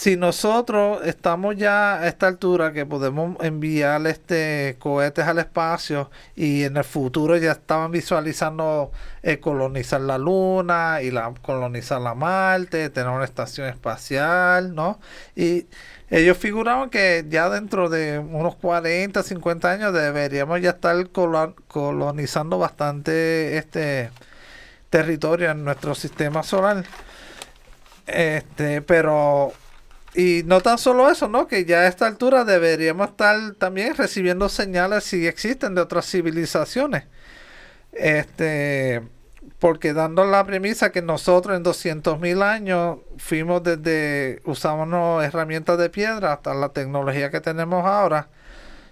si 0.01 0.17
nosotros 0.17 1.03
estamos 1.05 1.57
ya 1.57 1.99
a 1.99 2.09
esta 2.09 2.27
altura 2.27 2.73
que 2.73 2.87
podemos 2.87 3.37
enviar 3.43 4.07
este 4.07 4.77
cohetes 4.79 5.27
al 5.27 5.41
espacio 5.41 6.11
y 6.35 6.63
en 6.63 6.79
el 6.79 6.85
futuro 6.85 7.37
ya 7.37 7.53
estaban 7.53 7.91
visualizando 7.91 8.93
eh, 9.23 9.41
colonizar 9.41 10.01
la 10.01 10.17
luna 10.17 11.03
y 11.03 11.11
la 11.11 11.35
colonizar 11.43 12.01
la 12.01 12.15
Marte, 12.15 12.89
tener 12.89 13.11
una 13.11 13.27
estación 13.27 13.69
espacial, 13.69 14.75
¿no? 14.75 14.99
Y 15.37 15.67
ellos 16.09 16.39
figuraban 16.39 16.89
que 16.89 17.27
ya 17.29 17.51
dentro 17.51 17.91
de 17.91 18.19
unos 18.21 18.57
40, 18.57 19.23
50 19.23 19.71
años 19.71 19.93
deberíamos 19.93 20.63
ya 20.63 20.71
estar 20.71 20.97
colonizando 21.11 22.57
bastante 22.57 23.59
este 23.59 24.09
territorio 24.89 25.51
en 25.51 25.63
nuestro 25.63 25.95
sistema 25.95 26.43
solar. 26.43 26.87
Este, 28.07 28.81
pero 28.81 29.53
y 30.15 30.43
no 30.45 30.61
tan 30.61 30.79
solo 30.79 31.09
eso, 31.11 31.29
¿no? 31.29 31.47
Que 31.47 31.65
ya 31.65 31.81
a 31.81 31.87
esta 31.87 32.07
altura 32.07 32.45
deberíamos 32.45 33.11
estar 33.11 33.53
también 33.55 33.95
recibiendo 33.95 34.49
señales 34.49 35.05
si 35.05 35.27
existen 35.27 35.75
de 35.75 35.83
otras 35.83 36.11
civilizaciones. 36.11 37.05
Este, 37.93 39.03
porque 39.61 39.93
dando 39.93 40.25
la 40.25 40.45
premisa 40.45 40.91
que 40.91 41.03
nosotros 41.03 41.57
en 41.57 41.65
200.000 41.65 42.43
años 42.43 42.99
fuimos 43.19 43.63
desde, 43.63 44.41
usamos 44.45 45.25
herramientas 45.25 45.79
de 45.79 45.91
piedra 45.91 46.33
hasta 46.33 46.55
la 46.55 46.71
tecnología 46.71 47.31
que 47.31 47.41
tenemos 47.41 47.87
ahora. 47.87 48.29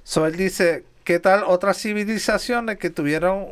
So 0.04 0.26
él 0.26 0.36
dice, 0.36 0.84
¿qué 1.04 1.18
tal 1.18 1.42
otras 1.44 1.78
civilizaciones 1.78 2.78
que 2.78 2.90
tuvieron, 2.90 3.48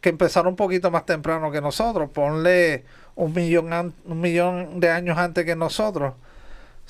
que 0.00 0.10
empezaron 0.10 0.50
un 0.50 0.56
poquito 0.56 0.90
más 0.92 1.06
temprano 1.06 1.50
que 1.50 1.60
nosotros? 1.60 2.10
Ponle 2.10 2.84
un 3.16 3.32
millón, 3.34 3.94
un 4.04 4.20
millón 4.20 4.80
de 4.80 4.90
años 4.90 5.18
antes 5.18 5.44
que 5.44 5.56
nosotros 5.56 6.14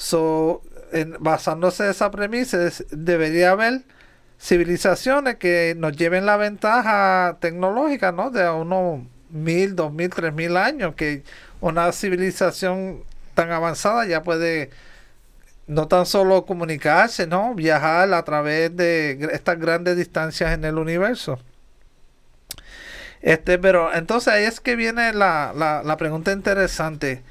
So, 0.01 0.63
basándose 1.19 1.85
en 1.85 1.91
esa 1.91 2.11
premisa, 2.11 2.57
debería 2.91 3.51
haber 3.51 3.83
civilizaciones 4.41 5.37
que 5.37 5.75
nos 5.77 5.95
lleven 5.95 6.25
la 6.25 6.39
ventaja 6.39 7.37
tecnológica, 7.39 8.11
¿no? 8.11 8.31
De 8.31 8.49
unos 8.49 9.03
mil, 9.29 9.77
dos 9.77 9.93
mil, 9.93 10.09
tres 10.09 10.33
mil 10.33 10.57
años, 10.57 10.95
que 10.95 11.23
una 11.61 11.93
civilización 11.93 13.05
tan 13.35 13.53
avanzada 13.53 14.07
ya 14.07 14.23
puede 14.23 14.71
no 15.67 15.87
tan 15.87 16.07
solo 16.07 16.47
comunicarse, 16.47 17.27
¿no? 17.27 17.55
Viajar 17.55 18.15
a 18.15 18.25
través 18.25 18.75
de 18.75 19.29
estas 19.33 19.61
grandes 19.61 19.99
distancias 19.99 20.55
en 20.55 20.65
el 20.65 20.79
universo. 20.79 21.39
Este, 23.21 23.59
pero 23.59 23.93
entonces 23.93 24.33
ahí 24.33 24.45
es 24.45 24.61
que 24.61 24.77
viene 24.77 25.13
la, 25.13 25.53
la, 25.55 25.83
la 25.83 25.99
pregunta 25.99 26.33
interesante 26.33 27.23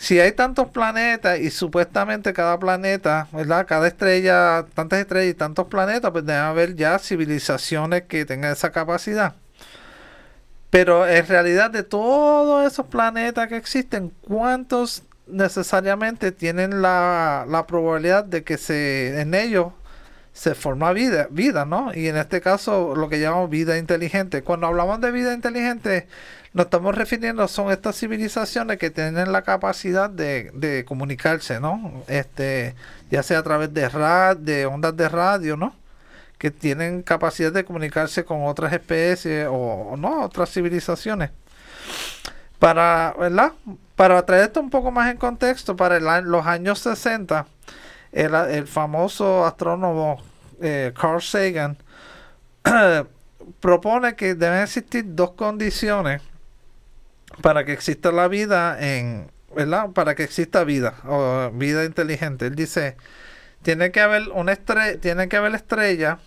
si 0.00 0.20
hay 0.20 0.30
tantos 0.30 0.68
planetas 0.68 1.40
y 1.40 1.50
supuestamente 1.50 2.32
cada 2.32 2.56
planeta, 2.56 3.26
¿verdad? 3.32 3.66
Cada 3.66 3.88
estrella, 3.88 4.64
tantas 4.72 5.00
estrellas 5.00 5.32
y 5.32 5.34
tantos 5.34 5.66
planetas, 5.66 6.12
pues 6.12 6.24
debe 6.24 6.38
haber 6.38 6.76
ya 6.76 7.00
civilizaciones 7.00 8.04
que 8.04 8.24
tengan 8.24 8.52
esa 8.52 8.70
capacidad. 8.70 9.34
Pero 10.70 11.04
en 11.08 11.26
realidad 11.26 11.70
de 11.70 11.82
todos 11.82 12.64
esos 12.70 12.86
planetas 12.86 13.48
que 13.48 13.56
existen, 13.56 14.12
¿cuántos 14.22 15.02
necesariamente 15.26 16.30
tienen 16.30 16.80
la, 16.80 17.44
la 17.48 17.66
probabilidad 17.66 18.24
de 18.24 18.44
que 18.44 18.56
se 18.56 19.20
en 19.20 19.34
ellos 19.34 19.72
se 20.32 20.54
forma 20.54 20.92
vida, 20.92 21.26
vida, 21.30 21.64
¿no? 21.64 21.92
Y 21.92 22.06
en 22.06 22.16
este 22.16 22.40
caso 22.40 22.94
lo 22.94 23.08
que 23.08 23.18
llamamos 23.18 23.50
vida 23.50 23.76
inteligente. 23.78 24.44
Cuando 24.44 24.68
hablamos 24.68 25.00
de 25.00 25.10
vida 25.10 25.34
inteligente, 25.34 26.06
nos 26.54 26.66
estamos 26.66 26.94
refiriendo 26.94 27.46
son 27.48 27.70
estas 27.70 27.98
civilizaciones 27.98 28.78
que 28.78 28.90
tienen 28.90 29.32
la 29.32 29.42
capacidad 29.42 30.08
de, 30.08 30.84
comunicarse, 30.86 31.60
¿no? 31.60 32.02
Este, 32.08 32.74
ya 33.10 33.22
sea 33.22 33.40
a 33.40 33.42
través 33.42 33.72
de, 33.74 33.88
de 34.38 34.66
ondas 34.66 34.96
de 34.96 35.08
radio, 35.08 35.56
¿no? 35.56 35.74
Que 36.38 36.50
tienen 36.50 37.02
capacidad 37.02 37.52
de 37.52 37.64
comunicarse 37.64 38.24
con 38.24 38.44
otras 38.46 38.72
especies 38.72 39.46
o, 39.50 39.94
no, 39.98 40.22
otras 40.22 40.50
civilizaciones. 40.50 41.30
Para, 42.58 43.14
¿verdad? 43.18 43.52
Para 43.94 44.24
traer 44.24 44.44
esto 44.44 44.60
un 44.60 44.70
poco 44.70 44.90
más 44.90 45.10
en 45.10 45.16
contexto, 45.16 45.76
para 45.76 46.00
los 46.20 46.46
años 46.46 46.78
60, 46.80 47.46
el, 48.12 48.34
el 48.34 48.66
famoso 48.66 49.44
astrónomo 49.44 50.22
eh, 50.60 50.92
Carl 50.98 51.22
Sagan 51.22 51.76
propone 53.60 54.16
que 54.16 54.34
deben 54.34 54.62
existir 54.62 55.04
dos 55.06 55.32
condiciones 55.32 56.22
para 57.40 57.64
que 57.64 57.72
exista 57.72 58.12
la 58.12 58.28
vida 58.28 58.78
en, 58.80 59.30
¿verdad? 59.54 59.90
Para 59.90 60.14
que 60.14 60.24
exista 60.24 60.64
vida 60.64 60.94
o 61.04 61.50
vida 61.52 61.84
inteligente. 61.84 62.46
Él 62.46 62.54
dice, 62.54 62.96
tiene 63.62 63.90
que 63.90 64.00
haber 64.00 64.28
una 64.34 64.52
estrella, 64.52 65.00
tiene 65.00 65.28
que 65.28 65.36
haber 65.36 65.54
estrella 65.54 66.18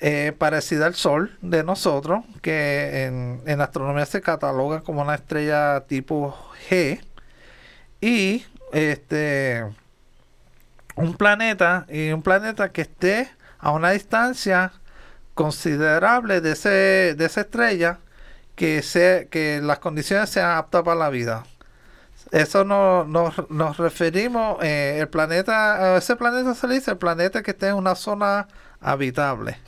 eh, 0.00 0.32
parecida 0.36 0.86
al 0.86 0.94
Sol 0.94 1.36
de 1.40 1.64
nosotros, 1.64 2.24
que 2.42 3.04
en, 3.04 3.42
en 3.46 3.60
astronomía 3.60 4.06
se 4.06 4.20
cataloga 4.20 4.80
como 4.80 5.02
una 5.02 5.14
estrella 5.14 5.84
tipo 5.86 6.36
G. 6.68 7.00
Y 8.00 8.44
este 8.72 9.64
un 10.96 11.16
planeta 11.16 11.86
y 11.88 12.10
un 12.12 12.22
planeta 12.22 12.70
que 12.70 12.82
esté 12.82 13.30
a 13.58 13.72
una 13.72 13.90
distancia 13.90 14.72
considerable 15.34 16.40
de, 16.40 16.52
ese, 16.52 17.14
de 17.16 17.24
esa 17.24 17.42
estrella 17.42 17.98
que, 18.56 18.82
sea, 18.82 19.26
que 19.26 19.60
las 19.62 19.78
condiciones 19.78 20.30
sean 20.30 20.56
aptas 20.56 20.82
para 20.82 20.96
la 20.96 21.10
vida. 21.10 21.44
Eso 22.32 22.64
no, 22.64 23.04
nos 23.04 23.76
referimos, 23.76 24.58
eh, 24.62 24.98
el 25.00 25.08
planeta, 25.08 25.96
ese 25.96 26.16
planeta 26.16 26.54
se 26.54 26.66
dice 26.68 26.92
el 26.92 26.98
planeta 26.98 27.42
que 27.42 27.52
esté 27.52 27.68
en 27.68 27.74
una 27.74 27.94
zona 27.94 28.48
habitable. 28.80 29.58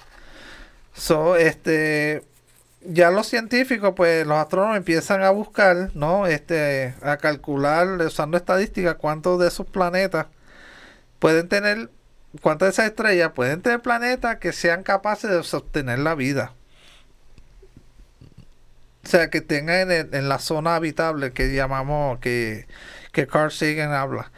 So, 0.94 1.36
este, 1.36 2.24
ya 2.82 3.10
los 3.10 3.28
científicos, 3.28 3.94
pues 3.96 4.26
los 4.26 4.38
astrónomos 4.38 4.76
empiezan 4.76 5.22
a 5.22 5.30
buscar, 5.30 5.90
¿no? 5.94 6.26
Este, 6.26 6.94
a 7.02 7.16
calcular 7.18 7.86
usando 8.00 8.36
estadísticas 8.36 8.96
cuántos 8.96 9.38
de 9.40 9.48
esos 9.48 9.66
planetas 9.66 10.26
pueden 11.18 11.48
tener, 11.48 11.90
cuántas 12.42 12.68
de 12.68 12.70
esas 12.72 12.86
estrellas 12.86 13.32
pueden 13.32 13.62
tener 13.62 13.80
planetas 13.80 14.36
que 14.38 14.52
sean 14.52 14.82
capaces 14.82 15.30
de 15.30 15.42
sostener 15.42 15.98
la 15.98 16.14
vida. 16.14 16.52
O 19.06 19.08
sea, 19.08 19.30
que 19.30 19.40
tengan 19.40 19.92
en, 19.92 20.28
la 20.28 20.40
zona 20.40 20.74
habitable 20.74 21.32
que 21.32 21.54
llamamos, 21.54 22.18
que, 22.18 22.66
que 23.12 23.28
Carl 23.28 23.52
Sagan 23.52 23.92
habla. 23.92 24.32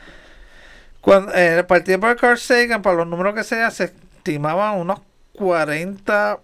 Cuando, 1.00 1.32
eh, 1.34 1.64
para 1.64 1.82
tiempo 1.82 2.06
de 2.06 2.16
Carl 2.16 2.36
Sagan, 2.36 2.82
para 2.82 2.96
los 2.96 3.06
números 3.06 3.34
que 3.34 3.44
se 3.44 3.70
se 3.70 3.84
estimaban 3.84 4.76
unos 4.76 5.00
40, 5.32 6.38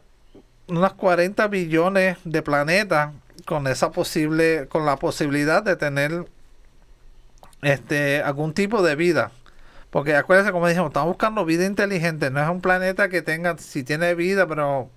unos 0.69 0.93
40 0.95 1.49
billones 1.49 2.17
de 2.25 2.41
planetas 2.41 3.13
con 3.45 3.67
esa 3.67 3.91
posible, 3.91 4.69
con 4.69 4.87
la 4.87 4.97
posibilidad 4.97 5.63
de 5.63 5.77
tener 5.77 6.25
este 7.61 8.23
algún 8.23 8.55
tipo 8.55 8.83
de 8.83 8.97
vida. 8.97 9.33
Porque 9.91 10.17
acuérdense, 10.17 10.51
como 10.51 10.67
dijimos, 10.67 10.89
estamos 10.89 11.09
buscando 11.09 11.45
vida 11.45 11.67
inteligente. 11.67 12.31
No 12.31 12.43
es 12.43 12.49
un 12.49 12.63
planeta 12.63 13.11
que 13.11 13.21
tenga, 13.21 13.59
si 13.59 13.85
tiene 13.85 14.15
vida, 14.15 14.47
pero 14.47 14.89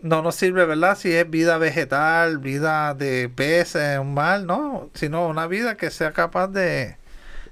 no 0.00 0.22
nos 0.22 0.36
sirve, 0.36 0.64
¿verdad? 0.64 0.96
Si 0.96 1.12
es 1.12 1.28
vida 1.28 1.58
vegetal, 1.58 2.38
vida 2.38 2.94
de 2.94 3.28
peces, 3.28 3.98
un 3.98 4.14
mal, 4.14 4.46
¿no? 4.46 4.90
Sino 4.94 5.26
una 5.26 5.46
vida 5.46 5.76
que 5.76 5.90
sea 5.90 6.12
capaz 6.12 6.48
de, 6.48 6.96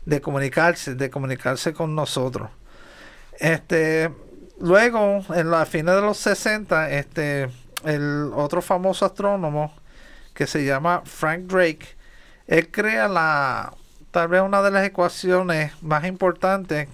de 0.05 0.21
comunicarse, 0.21 0.95
de 0.95 1.11
comunicarse 1.11 1.73
con 1.73 1.95
nosotros. 1.95 2.51
Este, 3.39 4.11
luego, 4.61 5.25
en 5.35 5.51
la 5.51 5.67
fines 5.67 5.95
de 5.95 6.01
los 6.01 6.19
60, 6.19 6.91
este, 6.91 7.51
el 7.85 8.31
otro 8.35 8.63
famoso 8.63 9.07
astrónomo 9.07 9.75
que 10.35 10.47
se 10.47 10.65
llama 10.65 11.03
Frank 11.05 11.43
Drake, 11.43 11.97
él 12.47 12.71
crea 12.71 13.09
la 13.09 13.75
tal 14.11 14.29
vez 14.29 14.41
una 14.41 14.63
de 14.63 14.71
las 14.71 14.87
ecuaciones 14.87 15.73
más 15.83 16.07
importantes 16.07 16.89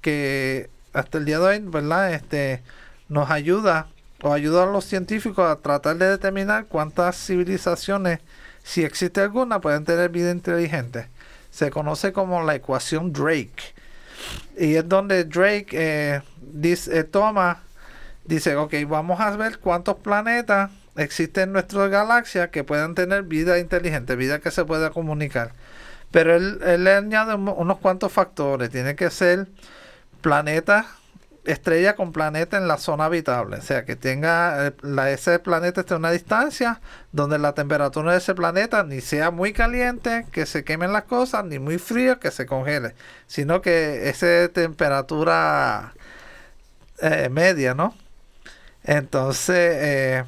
que 0.00 0.70
hasta 0.92 1.18
el 1.18 1.24
día 1.24 1.38
de 1.38 1.44
hoy, 1.44 1.58
¿verdad? 1.60 2.14
Este, 2.14 2.62
nos 3.08 3.30
ayuda 3.30 3.88
o 4.22 4.32
ayuda 4.32 4.62
a 4.62 4.66
los 4.66 4.84
científicos 4.84 5.44
a 5.46 5.56
tratar 5.56 5.96
de 5.96 6.08
determinar 6.08 6.66
cuántas 6.66 7.16
civilizaciones, 7.16 8.20
si 8.62 8.84
existe 8.84 9.20
alguna, 9.20 9.60
pueden 9.60 9.84
tener 9.84 10.10
vida 10.10 10.30
inteligente. 10.30 11.08
Se 11.50 11.70
conoce 11.70 12.12
como 12.12 12.42
la 12.42 12.54
ecuación 12.54 13.12
Drake. 13.12 13.74
Y 14.56 14.76
es 14.76 14.88
donde 14.88 15.24
Drake 15.24 15.66
eh, 15.72 16.22
dice, 16.40 17.00
eh, 17.00 17.04
toma, 17.04 17.62
dice, 18.24 18.54
ok, 18.56 18.74
vamos 18.86 19.20
a 19.20 19.36
ver 19.36 19.58
cuántos 19.58 19.96
planetas 19.96 20.70
existen 20.96 21.44
en 21.44 21.52
nuestra 21.54 21.88
galaxia 21.88 22.50
que 22.50 22.62
puedan 22.64 22.94
tener 22.94 23.24
vida 23.24 23.58
inteligente, 23.58 24.14
vida 24.14 24.38
que 24.38 24.52
se 24.52 24.64
pueda 24.64 24.90
comunicar. 24.90 25.52
Pero 26.12 26.36
él, 26.36 26.84
le 26.84 26.94
añade 26.94 27.34
unos 27.34 27.78
cuantos 27.78 28.12
factores. 28.12 28.70
Tiene 28.70 28.94
que 28.94 29.10
ser 29.10 29.48
planeta, 30.20 30.86
estrella 31.44 31.96
con 31.96 32.12
planeta 32.12 32.56
en 32.56 32.68
la 32.68 32.78
zona 32.78 33.06
habitable. 33.06 33.56
O 33.56 33.62
sea, 33.62 33.84
que 33.84 33.96
tenga 33.96 34.68
eh, 34.68 34.72
la, 34.82 35.10
ese 35.10 35.38
planeta 35.38 35.80
esté 35.80 35.94
a 35.94 35.96
una 35.96 36.10
distancia 36.10 36.80
donde 37.10 37.38
la 37.38 37.54
temperatura 37.54 38.12
de 38.12 38.18
ese 38.18 38.34
planeta 38.34 38.84
ni 38.84 39.00
sea 39.00 39.30
muy 39.30 39.52
caliente, 39.52 40.26
que 40.32 40.46
se 40.46 40.64
quemen 40.64 40.92
las 40.92 41.04
cosas, 41.04 41.44
ni 41.44 41.58
muy 41.58 41.78
frío, 41.78 42.20
que 42.20 42.30
se 42.30 42.46
congele. 42.46 42.94
Sino 43.26 43.60
que 43.62 44.08
esa 44.08 44.48
temperatura 44.48 45.94
eh, 47.00 47.28
media, 47.30 47.74
¿no? 47.74 47.96
Entonces, 48.84 49.76
eh, 49.80 50.24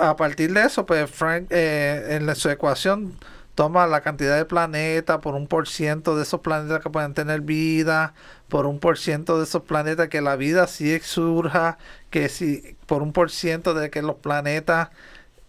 a 0.00 0.16
partir 0.16 0.52
de 0.52 0.62
eso, 0.64 0.86
pues 0.86 1.10
Frank 1.10 1.46
en 1.50 2.34
su 2.34 2.50
ecuación 2.50 3.18
toma 3.54 3.86
la 3.86 4.00
cantidad 4.00 4.36
de 4.36 4.44
planetas 4.44 5.18
por 5.20 5.34
un 5.34 5.46
por 5.46 5.68
ciento 5.68 6.16
de 6.16 6.22
esos 6.24 6.40
planetas 6.40 6.82
que 6.82 6.90
pueden 6.90 7.14
tener 7.14 7.40
vida, 7.40 8.14
por 8.48 8.66
un 8.66 8.80
por 8.80 8.98
ciento 8.98 9.38
de 9.38 9.44
esos 9.44 9.62
planetas 9.62 10.08
que 10.08 10.20
la 10.20 10.36
vida 10.36 10.66
sí 10.66 10.98
surja, 11.00 11.78
que 12.10 12.28
si 12.28 12.76
por 12.86 13.02
un 13.02 13.12
por 13.12 13.30
ciento 13.30 13.74
de 13.74 13.90
que 13.90 14.02
los 14.02 14.16
planetas 14.16 14.90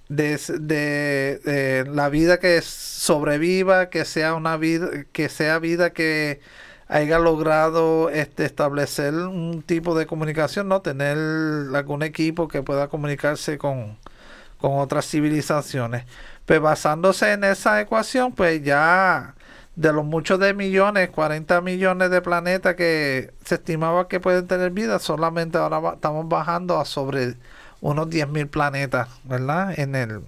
de, 0.10 0.38
de, 0.60 1.86
la 1.92 2.10
vida 2.10 2.40
que 2.40 2.62
sobreviva, 2.62 3.90
que 3.90 4.06
sea 4.06 4.36
una 4.36 4.58
vida, 4.58 4.88
que 5.12 5.30
sea 5.30 5.60
vida 5.60 5.92
que 5.92 6.42
haya 6.88 7.18
logrado 7.20 8.10
este, 8.12 8.46
establecer 8.46 9.14
un 9.16 9.64
tipo 9.64 9.98
de 9.98 10.06
comunicación, 10.06 10.68
no 10.68 10.82
tener 10.82 11.18
algún 11.76 12.04
equipo 12.04 12.48
que 12.48 12.62
pueda 12.62 12.88
comunicarse 12.90 13.58
con, 13.58 13.98
con 14.60 14.80
otras 14.80 15.08
civilizaciones. 15.10 16.06
Pues 16.46 16.62
basándose 16.62 17.32
en 17.34 17.44
esa 17.44 17.82
ecuación, 17.82 18.32
pues 18.34 18.64
ya 18.64 19.36
de 19.76 19.92
los 19.92 20.06
muchos 20.06 20.40
de 20.40 20.54
millones, 20.54 21.10
40 21.10 21.62
millones 21.62 22.10
de 22.10 22.22
planetas 22.22 22.76
que 22.76 23.34
se 23.44 23.56
estimaba 23.56 24.08
que 24.08 24.20
pueden 24.20 24.48
tener 24.48 24.72
vida, 24.72 25.00
solamente 25.00 25.58
ahora 25.58 25.94
estamos 25.96 26.28
bajando 26.30 26.80
a 26.80 26.86
sobre 26.86 27.36
unos 27.82 28.08
10.000 28.08 28.50
planetas, 28.50 29.10
¿verdad? 29.24 29.78
En 29.78 29.96
el 29.96 30.22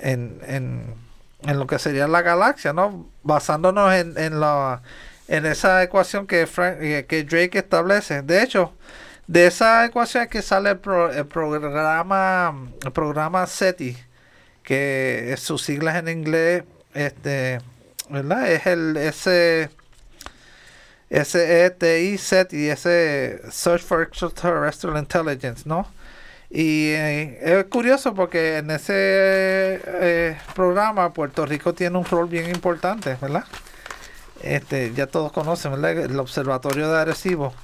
en, 0.00 0.40
en, 0.46 0.94
en, 1.42 1.58
lo 1.58 1.66
que 1.66 1.78
sería 1.78 2.08
la 2.08 2.22
galaxia, 2.22 2.72
¿no? 2.72 3.06
Basándonos 3.22 3.92
en, 3.94 4.18
en, 4.18 4.40
la, 4.40 4.82
en 5.28 5.46
esa 5.46 5.82
ecuación 5.82 6.26
que, 6.26 6.48
eh, 6.58 7.06
que 7.08 7.24
Drake 7.24 7.58
establece. 7.58 8.22
De 8.22 8.42
hecho, 8.42 8.72
de 9.26 9.46
esa 9.46 9.84
ecuación 9.84 10.24
es 10.24 10.28
que 10.30 10.42
sale 10.42 10.70
el, 10.70 10.80
el 11.14 11.26
programa 11.26 12.54
el 12.84 12.92
programa 12.92 13.46
SETI 13.46 13.96
que 14.64 15.34
sus 15.38 15.62
siglas 15.62 15.96
en 15.96 16.08
inglés, 16.08 16.64
este, 16.94 17.60
¿verdad? 18.08 18.50
Es 18.50 18.66
el 18.66 18.96
ese 18.96 19.70
SETI 21.10 22.18
set 22.18 22.52
y 22.52 22.68
ese 22.68 23.40
Search 23.50 23.82
for 23.82 24.02
Extraterrestrial 24.02 24.98
Intelligence, 24.98 25.62
¿no? 25.66 25.86
Y 26.50 26.90
eh, 26.90 27.58
es 27.60 27.64
curioso 27.64 28.14
porque 28.14 28.58
en 28.58 28.70
ese 28.70 28.94
eh, 28.94 30.38
programa 30.54 31.12
Puerto 31.12 31.44
Rico 31.46 31.74
tiene 31.74 31.98
un 31.98 32.04
rol 32.04 32.28
bien 32.28 32.48
importante, 32.48 33.16
¿verdad? 33.20 33.44
Este, 34.42 34.92
ya 34.94 35.06
todos 35.06 35.32
conocen, 35.32 35.72
¿verdad? 35.72 36.04
El 36.04 36.18
Observatorio 36.18 36.90
de 36.90 36.98
Arecibo. 36.98 37.54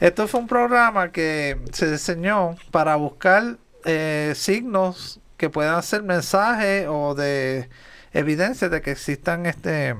Esto 0.00 0.28
fue 0.28 0.40
un 0.40 0.46
programa 0.46 1.10
que 1.10 1.58
se 1.72 1.90
diseñó 1.90 2.56
para 2.70 2.96
buscar 2.96 3.58
eh, 3.84 4.32
signos 4.36 5.20
que 5.38 5.48
puedan 5.48 5.82
ser 5.82 6.02
mensajes 6.02 6.86
o 6.88 7.14
de 7.14 7.70
evidencia 8.12 8.68
de 8.68 8.82
que 8.82 8.90
existan 8.90 9.46
este 9.46 9.96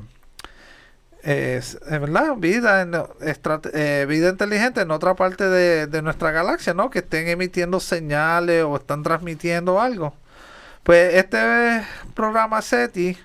¿verdad? 1.25 2.37
Vida, 2.37 2.83
en, 2.83 2.95
eh, 3.75 4.07
vida 4.09 4.31
inteligente 4.31 4.81
en 4.81 4.91
otra 4.91 5.15
parte 5.15 5.49
de, 5.49 6.03
nuestra 6.03 6.31
galaxia, 6.31 6.75
¿no? 6.75 6.91
Que 6.91 7.01
estén 7.01 7.29
emitiendo 7.29 7.81
señales 7.81 8.65
o 8.65 8.77
están 8.77 9.03
transmitiendo 9.03 9.81
algo. 9.81 10.15
Pues 10.83 11.15
este 11.15 11.85
programa 12.15 12.63
SETI, 12.63 13.17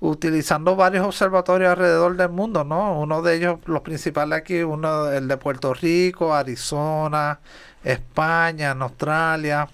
utilizando 0.00 0.76
varios 0.76 1.06
observatorios 1.06 1.70
alrededor 1.70 2.16
del 2.16 2.30
mundo, 2.30 2.64
¿no? 2.64 2.98
Uno 3.00 3.22
de 3.22 3.36
ellos, 3.36 3.58
los 3.66 3.82
principales 3.82 4.38
aquí, 4.38 4.62
uno 4.62 5.10
el 5.10 5.28
de 5.28 5.36
Puerto 5.36 5.74
Rico, 5.74 6.34
Arizona, 6.34 7.40
España, 7.84 8.70
Australia, 8.72 9.68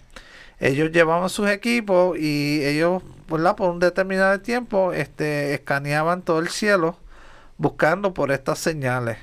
ellos 0.61 0.90
llevaban 0.92 1.29
sus 1.31 1.49
equipos 1.49 2.18
y 2.18 2.64
ellos, 2.64 3.03
por 3.27 3.40
un 3.71 3.79
determinado 3.79 4.40
tiempo, 4.40 4.92
este, 4.92 5.55
escaneaban 5.55 6.23
todo 6.23 6.40
el 6.40 6.49
cielo 6.49 6.97
buscando 7.59 8.14
por 8.14 8.33
estas 8.33 8.59
señales. 8.59 9.18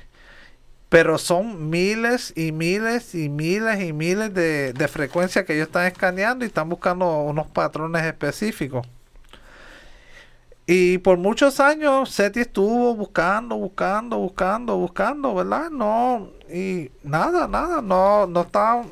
Pero 0.88 1.18
son 1.18 1.68
miles 1.70 2.32
y 2.36 2.52
miles 2.52 3.14
y 3.14 3.28
miles 3.28 3.80
y 3.82 3.92
miles 3.92 4.32
de, 4.34 4.72
de 4.72 4.88
frecuencias 4.88 5.44
que 5.44 5.54
ellos 5.54 5.66
están 5.66 5.86
escaneando 5.86 6.44
y 6.44 6.48
están 6.48 6.68
buscando 6.68 7.22
unos 7.22 7.48
patrones 7.48 8.04
específicos. 8.04 8.86
y 10.66 10.98
por 10.98 11.18
muchos 11.18 11.60
años 11.60 12.10
SETI 12.10 12.40
estuvo 12.40 12.94
buscando, 12.94 13.56
buscando, 13.56 14.18
buscando, 14.18 14.76
buscando, 14.76 15.34
¿verdad? 15.34 15.70
No, 15.70 16.30
y 16.52 16.90
nada, 17.04 17.46
nada, 17.46 17.80
no, 17.82 18.26
no 18.26 18.42
está. 18.42 18.82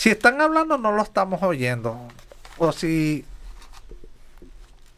Si 0.00 0.08
están 0.08 0.40
hablando, 0.40 0.78
no 0.78 0.92
lo 0.92 1.02
estamos 1.02 1.42
oyendo. 1.42 1.94
O 2.56 2.72
si. 2.72 3.22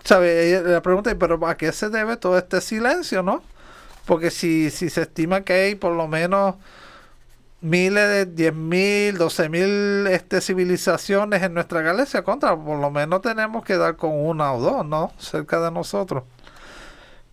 ¿Sabe? 0.04 0.62
La 0.64 0.80
pregunta 0.80 1.10
es, 1.10 1.16
¿pero 1.16 1.44
a 1.44 1.56
qué 1.56 1.72
se 1.72 1.88
debe 1.88 2.16
todo 2.16 2.38
este 2.38 2.60
silencio, 2.60 3.20
no? 3.20 3.42
Porque 4.06 4.30
si, 4.30 4.70
si 4.70 4.90
se 4.90 5.02
estima 5.02 5.40
que 5.40 5.54
hay 5.54 5.74
por 5.74 5.92
lo 5.96 6.06
menos 6.06 6.54
miles 7.60 8.08
de 8.10 8.26
diez 8.26 8.54
mil, 8.54 9.18
doce 9.18 9.48
mil 9.48 10.06
este, 10.06 10.40
civilizaciones 10.40 11.42
en 11.42 11.54
nuestra 11.54 11.82
galaxia 11.82 12.22
contra, 12.22 12.56
por 12.56 12.78
lo 12.78 12.92
menos 12.92 13.22
tenemos 13.22 13.64
que 13.64 13.76
dar 13.76 13.96
con 13.96 14.12
una 14.12 14.52
o 14.52 14.60
dos, 14.60 14.86
¿no? 14.86 15.12
Cerca 15.18 15.60
de 15.60 15.72
nosotros. 15.72 16.22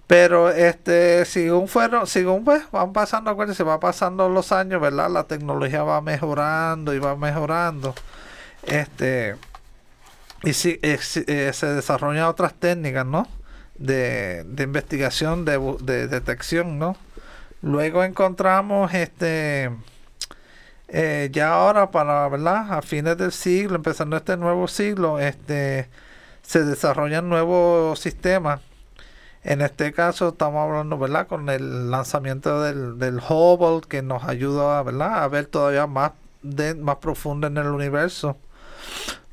Pero 0.09 0.49
este, 0.49 1.23
según 1.25 1.67
fueron, 1.67 2.07
según 2.07 2.43
pues 2.43 2.63
van 2.71 2.93
pasando, 2.93 3.53
se 3.53 3.63
va 3.63 3.79
pasando 3.79 4.27
los 4.27 4.51
años, 4.51 4.81
¿verdad? 4.81 5.07
La 5.11 5.25
tecnología 5.25 5.83
va 5.83 6.01
mejorando 6.01 6.95
y 6.95 6.99
va 6.99 7.15
mejorando. 7.15 7.93
Este 8.63 9.35
y 10.41 10.53
si, 10.53 10.79
eh, 10.81 10.97
se 11.53 11.67
desarrollan 11.67 12.23
otras 12.23 12.55
técnicas, 12.55 13.05
¿no? 13.05 13.27
De, 13.75 14.43
de 14.45 14.63
investigación, 14.63 15.45
de, 15.45 15.59
de 15.81 16.07
detección, 16.07 16.79
¿no? 16.79 16.97
Luego 17.61 18.03
encontramos 18.03 18.91
este 18.95 19.69
eh, 20.87 21.29
ya 21.31 21.53
ahora 21.53 21.91
para, 21.91 22.27
¿verdad? 22.29 22.73
A 22.73 22.81
fines 22.81 23.15
del 23.15 23.31
siglo, 23.31 23.75
empezando 23.75 24.17
este 24.17 24.37
nuevo 24.37 24.67
siglo, 24.67 25.19
este, 25.19 25.87
se 26.41 26.63
desarrollan 26.63 27.29
nuevos 27.29 27.99
sistemas. 27.99 28.61
En 29.43 29.62
este 29.62 29.93
caso 29.93 30.30
estamos 30.30 30.67
hablando, 30.67 30.97
¿verdad? 30.97 31.28
Con 31.28 31.49
el 31.49 31.89
lanzamiento 31.91 32.62
del, 32.62 32.99
del 32.99 33.19
Hubble 33.19 33.88
que 33.88 34.02
nos 34.02 34.23
ayuda, 34.23 34.84
¿verdad? 34.84 35.23
A 35.23 35.28
ver 35.28 35.45
todavía 35.45 35.88
más, 35.88 36.12
de, 36.41 36.75
más 36.75 36.97
profundo 36.97 37.47
en 37.47 37.58
el 37.58 37.67
universo. 37.67 38.38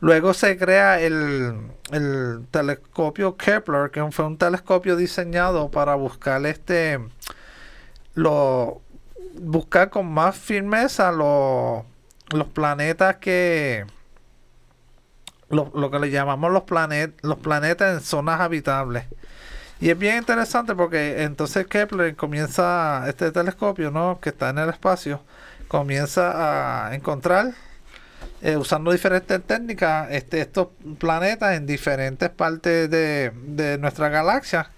Luego 0.00 0.34
se 0.34 0.56
crea 0.58 1.00
el, 1.00 1.70
el 1.90 2.46
telescopio 2.50 3.36
Kepler, 3.36 3.90
que 3.90 4.04
fue 4.12 4.26
un 4.26 4.36
telescopio 4.36 4.96
diseñado 4.96 5.70
para 5.70 5.94
buscar 5.94 6.44
este 6.46 7.00
lo 8.14 8.80
buscar 9.40 9.90
con 9.90 10.06
más 10.06 10.36
firmeza 10.36 11.12
los, 11.12 11.84
los 12.32 12.48
planetas 12.48 13.16
que 13.16 13.86
lo, 15.48 15.70
lo, 15.74 15.90
que 15.90 15.98
le 15.98 16.10
llamamos 16.10 16.50
los, 16.50 16.62
planet, 16.64 17.18
los 17.22 17.38
planetas 17.38 17.94
en 17.94 18.00
zonas 18.00 18.40
habitables. 18.40 19.04
Y 19.80 19.90
es 19.90 19.98
bien 19.98 20.18
interesante 20.18 20.74
porque 20.74 21.22
entonces 21.22 21.66
Kepler 21.66 22.16
comienza, 22.16 23.04
este 23.08 23.30
telescopio 23.30 23.90
¿no? 23.90 24.18
que 24.20 24.30
está 24.30 24.50
en 24.50 24.58
el 24.58 24.70
espacio, 24.70 25.22
comienza 25.68 26.88
a 26.88 26.94
encontrar, 26.94 27.52
eh, 28.42 28.56
usando 28.56 28.92
diferentes 28.92 29.42
técnicas, 29.44 30.08
este, 30.10 30.40
estos 30.40 30.68
planetas 30.98 31.56
en 31.56 31.66
diferentes 31.66 32.30
partes 32.30 32.90
de, 32.90 33.32
de 33.34 33.78
nuestra 33.78 34.08
galaxia 34.08 34.70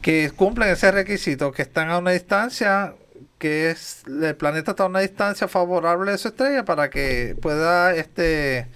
que 0.00 0.30
cumplen 0.34 0.70
ese 0.70 0.90
requisito, 0.92 1.52
que 1.52 1.62
están 1.62 1.90
a 1.90 1.98
una 1.98 2.12
distancia 2.12 2.94
que 3.38 3.70
es 3.70 4.02
el 4.06 4.34
planeta 4.36 4.70
está 4.72 4.84
a 4.84 4.86
una 4.86 5.00
distancia 5.00 5.48
favorable 5.48 6.12
de 6.12 6.18
su 6.18 6.28
estrella 6.28 6.64
para 6.64 6.90
que 6.90 7.36
pueda 7.40 7.94
este 7.94 8.66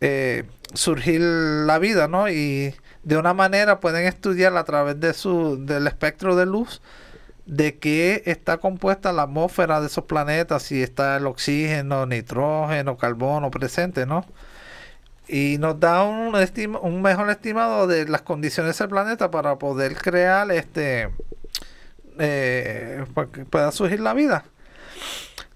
eh, 0.00 0.44
surgir 0.74 1.20
la 1.20 1.78
vida, 1.78 2.08
¿no? 2.08 2.28
Y 2.28 2.74
de 3.02 3.16
una 3.16 3.34
manera 3.34 3.80
pueden 3.80 4.06
estudiar 4.06 4.56
a 4.56 4.64
través 4.64 5.00
de 5.00 5.14
su 5.14 5.64
del 5.64 5.86
espectro 5.86 6.36
de 6.36 6.46
luz 6.46 6.80
de 7.46 7.78
qué 7.78 8.22
está 8.26 8.58
compuesta 8.58 9.10
la 9.12 9.22
atmósfera 9.22 9.80
de 9.80 9.86
esos 9.86 10.04
planetas, 10.04 10.62
si 10.64 10.82
está 10.82 11.16
el 11.16 11.26
oxígeno, 11.26 12.04
nitrógeno, 12.04 12.98
carbono 12.98 13.50
presente, 13.50 14.04
¿no? 14.04 14.26
Y 15.28 15.56
nos 15.58 15.80
da 15.80 16.04
un, 16.04 16.34
un 16.82 17.02
mejor 17.02 17.30
estimado 17.30 17.86
de 17.86 18.06
las 18.06 18.22
condiciones 18.22 18.78
del 18.78 18.88
planeta 18.88 19.30
para 19.30 19.56
poder 19.56 19.96
crear 19.96 20.50
este 20.52 21.08
eh, 22.18 23.04
para 23.14 23.28
que 23.28 23.44
pueda 23.44 23.72
surgir 23.72 24.00
la 24.00 24.12
vida. 24.12 24.44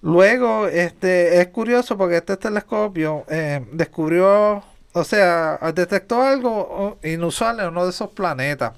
Luego, 0.00 0.66
este 0.68 1.40
es 1.40 1.48
curioso 1.48 1.96
porque 1.96 2.16
este 2.16 2.36
telescopio 2.36 3.24
eh, 3.28 3.64
descubrió, 3.72 4.62
o 4.92 5.04
sea, 5.04 5.58
detectó 5.74 6.22
algo 6.22 6.98
inusual 7.02 7.60
en 7.60 7.68
uno 7.68 7.84
de 7.84 7.90
esos 7.90 8.10
planetas. 8.10 8.72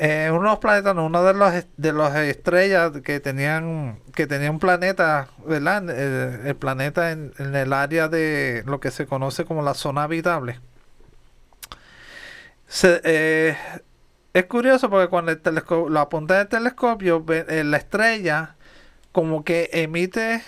Eh, 0.00 0.28
uno 0.30 0.42
de 0.42 0.48
los 0.50 0.58
planetas, 0.58 0.94
no, 0.94 1.06
uno 1.06 1.24
de 1.24 1.34
los 1.34 1.52
de 1.76 1.92
las 1.92 2.14
estrellas 2.16 2.92
que 3.02 3.18
tenían 3.18 3.98
que 4.14 4.28
tenía 4.28 4.50
un 4.50 4.60
planeta, 4.60 5.28
¿verdad? 5.44 5.90
El, 5.90 6.54
planeta 6.56 7.10
en, 7.10 7.32
el 7.38 7.72
área 7.72 8.08
de 8.08 8.62
lo 8.64 8.78
que 8.78 8.92
se 8.92 9.06
conoce 9.06 9.44
como 9.44 9.62
la 9.62 9.74
zona 9.74 10.04
habitable. 10.04 10.60
Se, 12.68 13.00
eh, 13.02 13.56
es 14.32 14.44
curioso 14.46 14.88
porque 14.88 15.08
cuando 15.08 15.32
el 15.32 15.40
telescopio, 15.40 15.88
lo 15.88 16.00
apunta 16.00 16.38
del 16.38 16.48
telescopio, 16.48 17.24
eh, 17.28 17.64
la 17.64 17.76
estrella 17.78 18.54
como 19.10 19.42
que 19.42 19.68
emite 19.72 20.42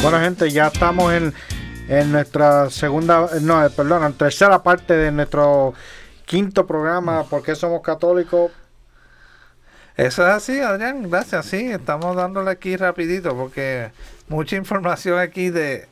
Bueno, 0.00 0.20
gente, 0.20 0.48
ya 0.50 0.68
estamos 0.68 1.12
en, 1.12 1.34
en 1.88 2.12
nuestra 2.12 2.70
segunda, 2.70 3.28
no, 3.42 3.68
perdón, 3.70 4.04
en 4.04 4.12
tercera 4.12 4.62
parte 4.62 4.96
de 4.96 5.10
nuestro 5.10 5.74
quinto 6.28 6.66
programa, 6.66 7.24
¿Por 7.24 7.42
qué 7.42 7.54
somos 7.54 7.80
católicos? 7.80 8.52
Eso 9.96 10.26
es 10.28 10.32
así, 10.32 10.60
Adrián, 10.60 11.10
gracias, 11.10 11.46
sí, 11.46 11.72
estamos 11.72 12.14
dándole 12.14 12.50
aquí 12.50 12.76
rapidito 12.76 13.34
porque 13.34 13.90
mucha 14.28 14.54
información 14.54 15.18
aquí 15.18 15.48
de, 15.48 15.88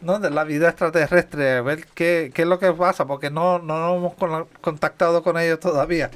¿no? 0.00 0.18
de 0.18 0.30
la 0.30 0.42
vida 0.44 0.70
extraterrestre, 0.70 1.58
a 1.58 1.62
ver 1.62 1.86
qué, 1.94 2.32
qué 2.34 2.42
es 2.42 2.48
lo 2.48 2.58
que 2.58 2.72
pasa, 2.72 3.04
porque 3.06 3.30
no, 3.30 3.58
no 3.58 3.78
nos 3.78 4.16
hemos 4.16 4.48
contactado 4.62 5.22
con 5.22 5.38
ellos 5.38 5.60
todavía. 5.60 6.10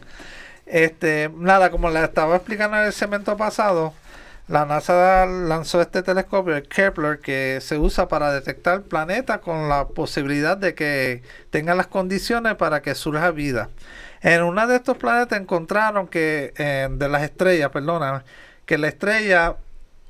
Este, 0.66 1.30
nada, 1.36 1.70
como 1.70 1.90
les 1.90 2.04
estaba 2.04 2.36
explicando 2.36 2.78
en 2.78 2.84
el 2.84 2.92
segmento 2.92 3.36
pasado, 3.36 3.92
la 4.48 4.64
NASA 4.64 5.26
lanzó 5.26 5.82
este 5.82 6.02
telescopio, 6.02 6.56
el 6.56 6.62
Kepler, 6.68 7.20
que 7.20 7.58
se 7.60 7.76
usa 7.76 8.08
para 8.08 8.32
detectar 8.32 8.82
planetas 8.82 9.40
con 9.40 9.68
la 9.68 9.88
posibilidad 9.88 10.56
de 10.56 10.74
que 10.74 11.22
tengan 11.50 11.76
las 11.76 11.86
condiciones 11.86 12.54
para 12.54 12.80
que 12.80 12.94
surja 12.94 13.30
vida. 13.30 13.68
En 14.22 14.42
uno 14.42 14.66
de 14.66 14.76
estos 14.76 14.96
planetas 14.96 15.38
encontraron 15.38 16.08
que, 16.08 16.52
de 16.90 17.08
las 17.08 17.22
estrellas, 17.22 17.70
perdona, 17.70 18.24
que 18.64 18.78
la 18.78 18.88
estrella 18.88 19.56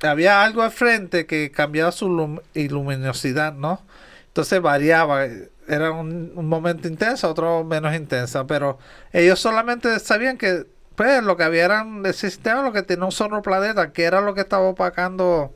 había 0.01 0.41
algo 0.43 0.63
al 0.63 0.71
frente 0.71 1.25
que 1.25 1.51
cambiaba 1.51 1.91
su 1.91 2.07
luminosidad, 2.55 3.53
¿no? 3.53 3.81
Entonces 4.27 4.61
variaba. 4.61 5.25
era 5.67 5.91
un, 5.91 6.31
un 6.35 6.47
momento 6.47 6.87
intenso, 6.87 7.29
otro 7.29 7.65
menos 7.65 7.93
intensa, 7.93 8.47
pero 8.47 8.79
ellos 9.11 9.39
solamente 9.39 9.99
sabían 9.99 10.37
que 10.37 10.65
lo 10.99 11.37
que 11.37 11.43
había 11.43 11.65
eran 11.65 12.13
sistema 12.13 12.61
lo 12.61 12.73
que 12.73 12.83
tenía 12.83 13.05
un 13.05 13.11
solo 13.11 13.41
planeta, 13.41 13.91
que 13.91 14.03
era 14.03 14.21
lo 14.21 14.33
que 14.33 14.41
estaba 14.41 14.65
opacando 14.65 15.53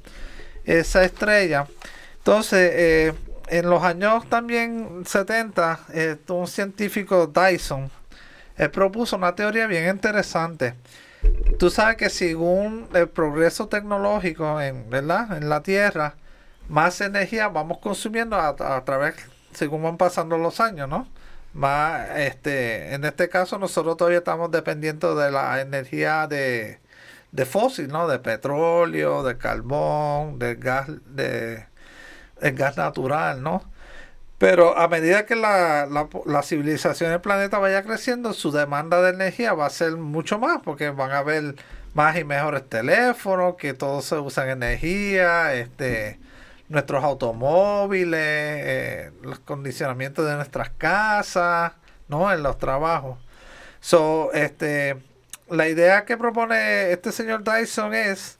esa 0.63 1.03
estrella. 1.03 1.67
Entonces, 2.17 2.71
eh, 2.73 3.13
en 3.49 3.69
los 3.69 3.83
años 3.83 4.27
también 4.29 5.03
70, 5.05 5.79
eh, 5.93 6.17
un 6.29 6.47
científico 6.47 7.27
Dyson, 7.27 7.91
propuso 8.71 9.17
una 9.17 9.35
teoría 9.35 9.67
bien 9.67 9.89
interesante. 9.89 10.75
Tú 11.59 11.69
sabes 11.69 11.97
que 11.97 12.09
según 12.09 12.87
el 12.93 13.09
progreso 13.09 13.67
tecnológico 13.67 14.61
en, 14.61 14.89
¿verdad? 14.89 15.35
en 15.37 15.49
la 15.49 15.61
Tierra, 15.61 16.15
más 16.69 17.01
energía 17.01 17.49
vamos 17.49 17.79
consumiendo 17.79 18.37
a 18.37 18.85
través, 18.85 19.15
según 19.53 19.83
van 19.83 19.97
pasando 19.97 20.37
los 20.37 20.59
años, 20.59 20.87
¿no? 20.87 21.07
Más, 21.53 22.09
este, 22.17 22.93
en 22.95 23.05
este 23.05 23.29
caso 23.29 23.59
nosotros 23.59 23.97
todavía 23.97 24.19
estamos 24.19 24.51
dependiendo 24.51 25.15
de 25.15 25.31
la 25.31 25.61
energía 25.61 26.27
de, 26.27 26.79
de 27.31 27.45
fósil, 27.45 27.89
¿no? 27.89 28.07
De 28.07 28.19
petróleo, 28.19 29.23
de 29.23 29.37
carbón, 29.37 30.39
de 30.39 30.55
gas, 30.55 30.87
de 31.07 31.65
el 32.41 32.53
gas 32.55 32.77
natural, 32.77 33.41
¿no? 33.43 33.63
Pero 34.37 34.77
a 34.77 34.87
medida 34.87 35.25
que 35.25 35.35
la, 35.35 35.85
la, 35.85 36.09
la, 36.25 36.43
civilización 36.43 37.11
del 37.11 37.21
planeta 37.21 37.59
vaya 37.59 37.83
creciendo, 37.83 38.33
su 38.33 38.51
demanda 38.51 39.01
de 39.01 39.11
energía 39.11 39.53
va 39.53 39.67
a 39.67 39.69
ser 39.69 39.95
mucho 39.95 40.39
más, 40.39 40.59
porque 40.63 40.89
van 40.89 41.11
a 41.11 41.19
haber 41.19 41.55
más 41.93 42.17
y 42.17 42.23
mejores 42.23 42.67
teléfonos, 42.67 43.55
que 43.55 43.73
todos 43.73 44.05
se 44.05 44.15
usan 44.17 44.49
energía, 44.49 45.53
este, 45.53 46.19
nuestros 46.69 47.03
automóviles, 47.03 48.19
eh, 48.21 49.11
los 49.21 49.39
condicionamientos 49.39 50.25
de 50.25 50.35
nuestras 50.35 50.69
casas, 50.69 51.73
¿no? 52.07 52.31
En 52.31 52.43
los 52.43 52.57
trabajos. 52.57 53.17
So, 53.79 54.31
este, 54.33 54.97
la 55.49 55.67
idea 55.67 56.05
que 56.05 56.17
propone 56.17 56.91
este 56.91 57.11
señor 57.11 57.43
Dyson 57.43 57.93
es, 57.93 58.37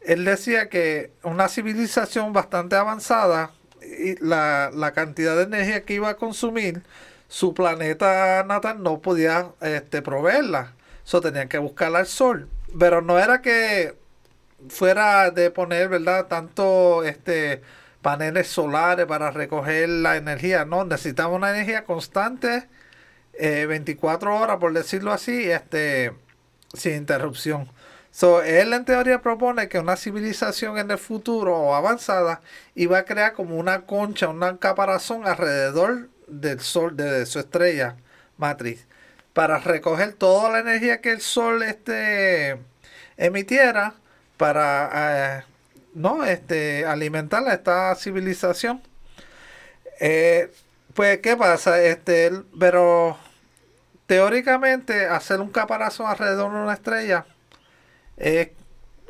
él 0.00 0.24
decía 0.24 0.68
que 0.68 1.12
una 1.22 1.48
civilización 1.48 2.32
bastante 2.32 2.76
avanzada, 2.76 3.50
y 3.82 4.16
la, 4.24 4.70
la 4.72 4.92
cantidad 4.92 5.36
de 5.36 5.42
energía 5.42 5.84
que 5.84 5.94
iba 5.94 6.08
a 6.08 6.16
consumir, 6.16 6.82
su 7.28 7.54
planeta 7.54 8.44
natal 8.44 8.82
no 8.82 9.00
podía 9.00 9.48
este, 9.60 10.02
proveerla. 10.02 10.72
So, 11.04 11.20
tenían 11.20 11.48
que 11.48 11.58
buscarla 11.58 12.00
al 12.00 12.06
sol. 12.06 12.48
Pero 12.78 13.02
no 13.02 13.18
era 13.18 13.42
que 13.42 13.94
fuera 14.68 15.30
de 15.30 15.50
poner, 15.50 15.88
¿verdad? 15.88 16.26
Tanto 16.26 17.04
este 17.04 17.62
paneles 18.02 18.48
solares 18.48 19.06
para 19.06 19.30
recoger 19.30 19.88
la 19.88 20.16
energía, 20.16 20.64
no, 20.64 20.84
necesitamos 20.84 21.36
una 21.36 21.50
energía 21.50 21.84
constante, 21.84 22.68
24 23.38 24.30
eh, 24.30 24.34
horas 24.34 24.56
por 24.58 24.72
decirlo 24.72 25.12
así, 25.12 25.50
este 25.50 26.12
sin 26.74 26.96
interrupción. 26.96 27.70
So, 28.10 28.42
él 28.42 28.74
en 28.74 28.84
teoría 28.84 29.22
propone 29.22 29.68
que 29.68 29.78
una 29.78 29.96
civilización 29.96 30.76
en 30.78 30.90
el 30.90 30.98
futuro 30.98 31.74
avanzada 31.74 32.42
iba 32.74 32.98
a 32.98 33.04
crear 33.04 33.32
como 33.32 33.56
una 33.56 33.86
concha, 33.86 34.28
una 34.28 34.58
caparazón 34.58 35.26
alrededor 35.26 36.10
del 36.26 36.60
sol, 36.60 36.94
de 36.96 37.24
su 37.24 37.38
estrella 37.38 37.96
matriz, 38.36 38.86
para 39.32 39.58
recoger 39.58 40.12
toda 40.12 40.50
la 40.50 40.58
energía 40.58 41.00
que 41.00 41.12
el 41.12 41.20
sol 41.22 41.62
este, 41.62 42.58
emitiera 43.16 43.94
para 44.42 45.38
eh, 45.38 45.44
no 45.94 46.24
este 46.24 46.84
alimentar 46.84 47.46
a 47.46 47.54
esta 47.54 47.94
civilización. 47.94 48.82
Eh, 50.00 50.50
pues 50.94 51.20
qué 51.20 51.36
pasa 51.36 51.80
este 51.80 52.32
pero 52.58 53.16
teóricamente 54.06 55.06
hacer 55.06 55.40
un 55.40 55.50
caparazón 55.50 56.08
alrededor 56.08 56.50
de 56.50 56.58
una 56.58 56.72
estrella 56.72 57.24
es, 58.16 58.48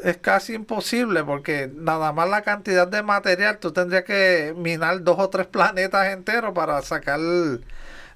es 0.05 0.19
casi 0.19 0.53
imposible 0.53 1.25
porque 1.25 1.71
nada 1.75 2.13
más 2.13 2.29
la 2.29 2.43
cantidad 2.43 2.87
de 2.87 3.03
material 3.03 3.57
tú 3.57 3.73
tendrías 3.73 4.05
que 4.05 4.53
minar 4.55 5.03
dos 5.03 5.19
o 5.19 5.31
tres 5.31 5.47
planetas 5.47 6.13
enteros 6.13 6.53
para 6.53 6.83
sacar 6.83 7.19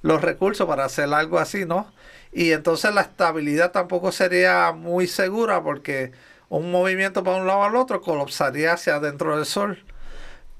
los 0.02 0.20
recursos 0.20 0.68
para 0.68 0.85
hacer 0.85 1.14
algo 1.14 1.38
así 1.38 1.64
no 1.64 1.90
y 2.31 2.52
entonces 2.52 2.92
la 2.92 3.00
estabilidad 3.00 3.72
tampoco 3.72 4.12
sería 4.12 4.72
muy 4.72 5.07
segura 5.07 5.62
porque 5.62 6.12
un 6.48 6.70
movimiento 6.70 7.24
para 7.24 7.38
un 7.38 7.46
lado 7.46 7.64
al 7.64 7.76
otro 7.76 8.00
colapsaría 8.00 8.72
hacia 8.74 8.96
adentro 8.96 9.37
del 9.37 9.46
Sol. 9.46 9.85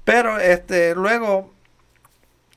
Pero 0.03 0.39
este, 0.39 0.95
luego, 0.95 1.53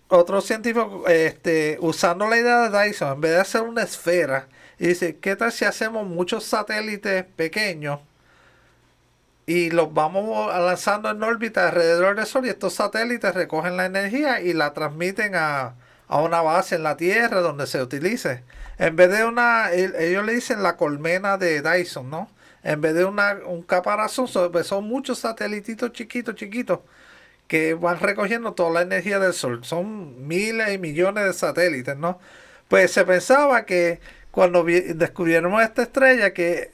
otro 0.09 0.41
científico, 0.41 1.05
este, 1.09 1.79
usando 1.81 2.29
la 2.29 2.39
idea 2.39 2.69
de 2.69 2.87
Dyson, 2.87 3.15
en 3.15 3.21
vez 3.21 3.33
de 3.33 3.41
hacer 3.41 3.63
una 3.63 3.83
esfera, 3.83 4.49
dice, 4.79 5.19
¿qué 5.19 5.37
tal 5.37 5.53
si 5.53 5.65
hacemos 5.65 6.07
muchos 6.07 6.45
satélites 6.45 7.25
pequeños 7.37 8.01
y 9.47 9.71
los 9.71 9.93
vamos 9.93 10.55
lanzando 10.55 11.11
en 11.11 11.23
órbita 11.23 11.69
alrededor 11.69 12.17
del 12.17 12.27
Sol 12.27 12.47
y 12.47 12.51
estos 12.51 12.75
satélites 12.75 13.35
recogen 13.35 13.77
la 13.77 13.87
energía 13.87 14.41
y 14.41 14.53
la 14.53 14.73
transmiten 14.75 15.35
a, 15.35 15.75
a 16.09 16.21
una 16.21 16.41
base 16.43 16.77
en 16.77 16.85
la 16.85 16.97
Tierra 16.97 17.41
donde 17.41 17.67
se 17.67 17.83
utilice? 17.83 18.45
En 18.79 18.97
vez 18.97 19.11
de 19.11 19.25
una, 19.25 19.73
ellos 19.73 20.25
le 20.25 20.35
dicen 20.35 20.63
la 20.63 20.77
colmena 20.77 21.37
de 21.37 21.63
Dyson, 21.63 22.11
¿no? 22.11 22.31
En 22.63 22.81
vez 22.81 22.95
de 22.95 23.05
una, 23.05 23.39
un 23.47 23.63
caparazón, 23.63 24.27
pues 24.53 24.67
son, 24.67 24.85
muchos 24.85 25.21
satélititos 25.21 25.93
chiquitos, 25.93 26.35
chiquitos, 26.35 26.81
que 27.49 27.75
van 27.75 28.01
recogiendo 28.01 28.53
toda 28.55 28.71
la 28.71 28.83
energía 28.83 29.19
del 29.19 29.33
Sol. 29.35 29.65
Son 29.65 30.27
miles 30.29 30.73
y 30.73 30.79
millones 30.79 31.25
de 31.25 31.33
satélites, 31.33 31.97
¿no? 31.97 32.21
Pues 32.69 32.93
se 32.93 33.05
pensaba 33.05 33.65
que 33.67 34.01
cuando 34.31 34.65
descubrieron 34.65 35.61
esta 35.61 35.83
estrella, 35.83 36.33
que 36.33 36.71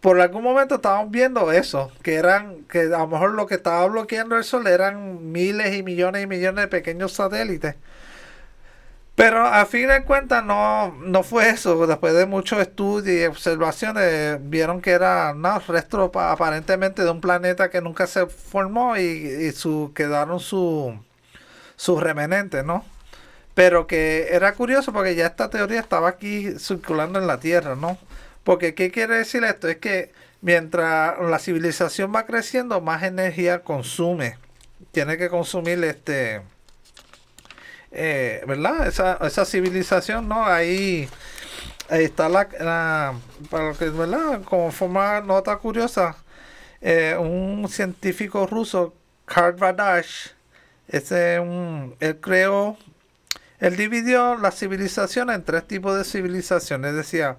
por 0.00 0.20
algún 0.20 0.42
momento 0.42 0.76
estábamos 0.76 1.10
viendo 1.10 1.52
eso, 1.52 1.92
que 2.02 2.14
eran, 2.14 2.64
que 2.64 2.80
a 2.80 2.98
lo 2.98 3.06
mejor 3.06 3.32
lo 3.32 3.46
que 3.46 3.54
estaba 3.56 3.86
bloqueando 3.86 4.36
el 4.36 4.44
Sol 4.44 4.66
eran 4.66 5.32
miles 5.32 5.74
y 5.74 5.82
millones 5.82 6.24
y 6.24 6.26
millones 6.26 6.64
de 6.64 6.68
pequeños 6.68 7.12
satélites. 7.12 7.76
Pero 9.20 9.44
a 9.44 9.66
fin 9.66 9.86
de 9.88 10.02
cuentas 10.02 10.42
no, 10.42 10.96
no 11.02 11.22
fue 11.22 11.50
eso. 11.50 11.86
Después 11.86 12.14
de 12.14 12.24
muchos 12.24 12.58
estudios 12.58 13.20
y 13.20 13.26
observaciones, 13.26 14.38
vieron 14.48 14.80
que 14.80 14.92
era 14.92 15.34
no, 15.34 15.58
resto 15.58 16.10
aparentemente 16.14 17.04
de 17.04 17.10
un 17.10 17.20
planeta 17.20 17.68
que 17.68 17.82
nunca 17.82 18.06
se 18.06 18.24
formó 18.28 18.96
y, 18.96 19.52
su, 19.52 19.92
quedaron 19.94 20.40
sus 20.40 20.94
su 21.76 22.00
remanentes, 22.00 22.64
¿no? 22.64 22.82
Pero 23.54 23.86
que 23.86 24.28
era 24.30 24.54
curioso 24.54 24.90
porque 24.90 25.14
ya 25.14 25.26
esta 25.26 25.50
teoría 25.50 25.80
estaba 25.80 26.08
aquí 26.08 26.58
circulando 26.58 27.18
en 27.18 27.26
la 27.26 27.40
Tierra, 27.40 27.76
¿no? 27.76 27.98
Porque 28.42 28.74
¿qué 28.74 28.90
quiere 28.90 29.16
decir 29.18 29.44
esto? 29.44 29.68
Es 29.68 29.76
que 29.76 30.12
mientras 30.40 31.18
la 31.20 31.38
civilización 31.38 32.10
va 32.14 32.24
creciendo, 32.24 32.80
más 32.80 33.02
energía 33.02 33.64
consume. 33.64 34.38
Tiene 34.92 35.18
que 35.18 35.28
consumir 35.28 35.84
este 35.84 36.40
eh, 37.92 38.42
¿verdad? 38.46 38.86
Esa, 38.86 39.18
esa 39.22 39.44
civilización, 39.44 40.28
¿no? 40.28 40.44
Ahí, 40.46 41.08
ahí 41.88 42.04
está 42.04 42.28
la, 42.28 42.48
para 43.50 43.68
lo 43.68 43.78
que, 43.78 43.90
¿verdad? 43.90 44.42
Como 44.44 44.70
forma 44.70 45.20
nota 45.20 45.56
curiosa, 45.56 46.16
eh, 46.80 47.16
un 47.18 47.68
científico 47.68 48.46
ruso, 48.46 48.94
Karl 49.26 49.56
Vadash, 49.56 50.28
ese, 50.88 51.40
un, 51.40 51.96
él 52.00 52.18
creó, 52.20 52.76
él 53.60 53.76
dividió 53.76 54.36
la 54.36 54.50
civilización 54.50 55.30
en 55.30 55.44
tres 55.44 55.66
tipos 55.66 55.96
de 55.96 56.04
civilizaciones, 56.04 56.94
decía, 56.94 57.36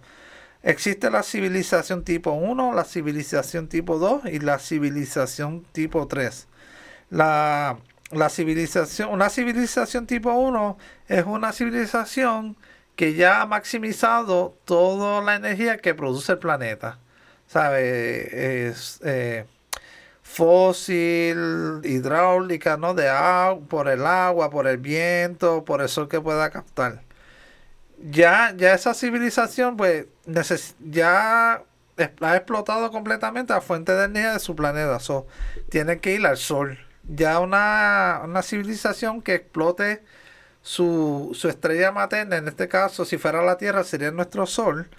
existe 0.63 1.09
la 1.09 1.23
civilización 1.23 2.03
tipo 2.03 2.31
1, 2.31 2.73
la 2.73 2.83
civilización 2.85 3.67
tipo 3.67 3.97
2 3.97 4.25
y 4.25 4.39
la 4.39 4.59
civilización 4.59 5.65
tipo 5.71 6.07
3. 6.07 6.47
La 7.09 7.77
la 8.11 8.29
civilización, 8.29 9.09
una 9.09 9.29
civilización 9.29 10.07
tipo 10.07 10.31
1 10.31 10.77
es 11.07 11.25
una 11.25 11.51
civilización 11.53 12.57
que 12.95 13.13
ya 13.13 13.41
ha 13.41 13.45
maximizado 13.45 14.55
toda 14.65 15.21
la 15.21 15.35
energía 15.35 15.77
que 15.77 15.93
produce 15.95 16.33
el 16.33 16.39
planeta. 16.39 16.99
¿Sabe? 17.47 18.67
Es 18.67 18.99
eh, 19.03 19.45
fósil, 20.23 21.81
hidráulica, 21.83 22.77
¿no? 22.77 22.93
De 22.93 23.09
agua, 23.09 23.67
por 23.67 23.87
el 23.89 24.05
agua, 24.05 24.49
por 24.49 24.67
el 24.67 24.77
viento, 24.77 25.65
por 25.65 25.81
el 25.81 25.89
sol 25.89 26.07
que 26.07 26.21
pueda 26.21 26.49
captar. 26.49 27.01
Ya, 28.03 28.53
ya 28.55 28.73
esa 28.73 28.93
civilización, 28.93 29.77
pues, 29.77 30.05
ya 30.79 31.63
ha 32.21 32.35
explotado 32.35 32.91
completamente 32.91 33.53
la 33.53 33.61
fuente 33.61 33.93
de 33.93 34.05
energía 34.05 34.33
de 34.33 34.39
su 34.39 34.55
planeta. 34.55 34.99
So, 34.99 35.27
que 35.69 36.13
ir 36.13 36.25
al 36.25 36.37
sol 36.37 36.77
ya 37.07 37.39
una, 37.39 38.41
civilización 38.43 39.21
que 39.21 39.35
explote 39.35 40.03
su, 40.61 41.37
estrella 41.47 41.91
materna, 41.91 42.37
en 42.37 42.47
este 42.47 42.67
caso, 42.67 43.05
si 43.05 43.17
fuera 43.17 43.43
la 43.43 43.57
Tierra, 43.57 43.83
sería 43.83 44.11
nuestro 44.11 44.45
Sol, 44.45 44.89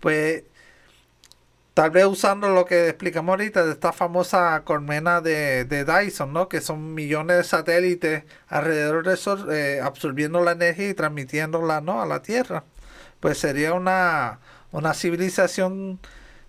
pues 0.00 0.44
tal 1.74 1.90
vez 1.90 2.04
usando 2.06 2.48
lo 2.50 2.64
que 2.66 2.88
explicamos 2.88 3.32
ahorita 3.32 3.64
de 3.64 3.72
esta 3.72 3.92
famosa 3.92 4.62
colmena 4.64 5.20
de, 5.20 5.64
de 5.64 5.84
Dyson, 5.84 6.32
¿no? 6.32 6.48
Que 6.48 6.60
son 6.60 6.94
millones 6.94 7.38
de 7.38 7.44
satélites 7.44 8.24
alrededor 8.48 9.06
del 9.06 9.16
Sol 9.16 9.48
eh, 9.52 9.80
absorbiendo 9.82 10.42
la 10.44 10.52
energía 10.52 10.90
y 10.90 10.94
transmitiéndola, 10.94 11.80
¿no? 11.80 12.02
A 12.02 12.06
la 12.06 12.22
Tierra. 12.22 12.64
Pues 13.20 13.38
sería 13.38 13.74
una, 13.74 14.40
una 14.72 14.94
civilización 14.94 16.00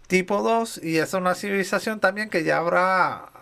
tipo 0.07 0.41
2 0.41 0.81
y 0.83 0.97
es 0.97 1.13
una 1.13 1.35
civilización 1.35 1.99
también 1.99 2.29
que 2.29 2.43
ya 2.43 2.57
habrá 2.57 3.32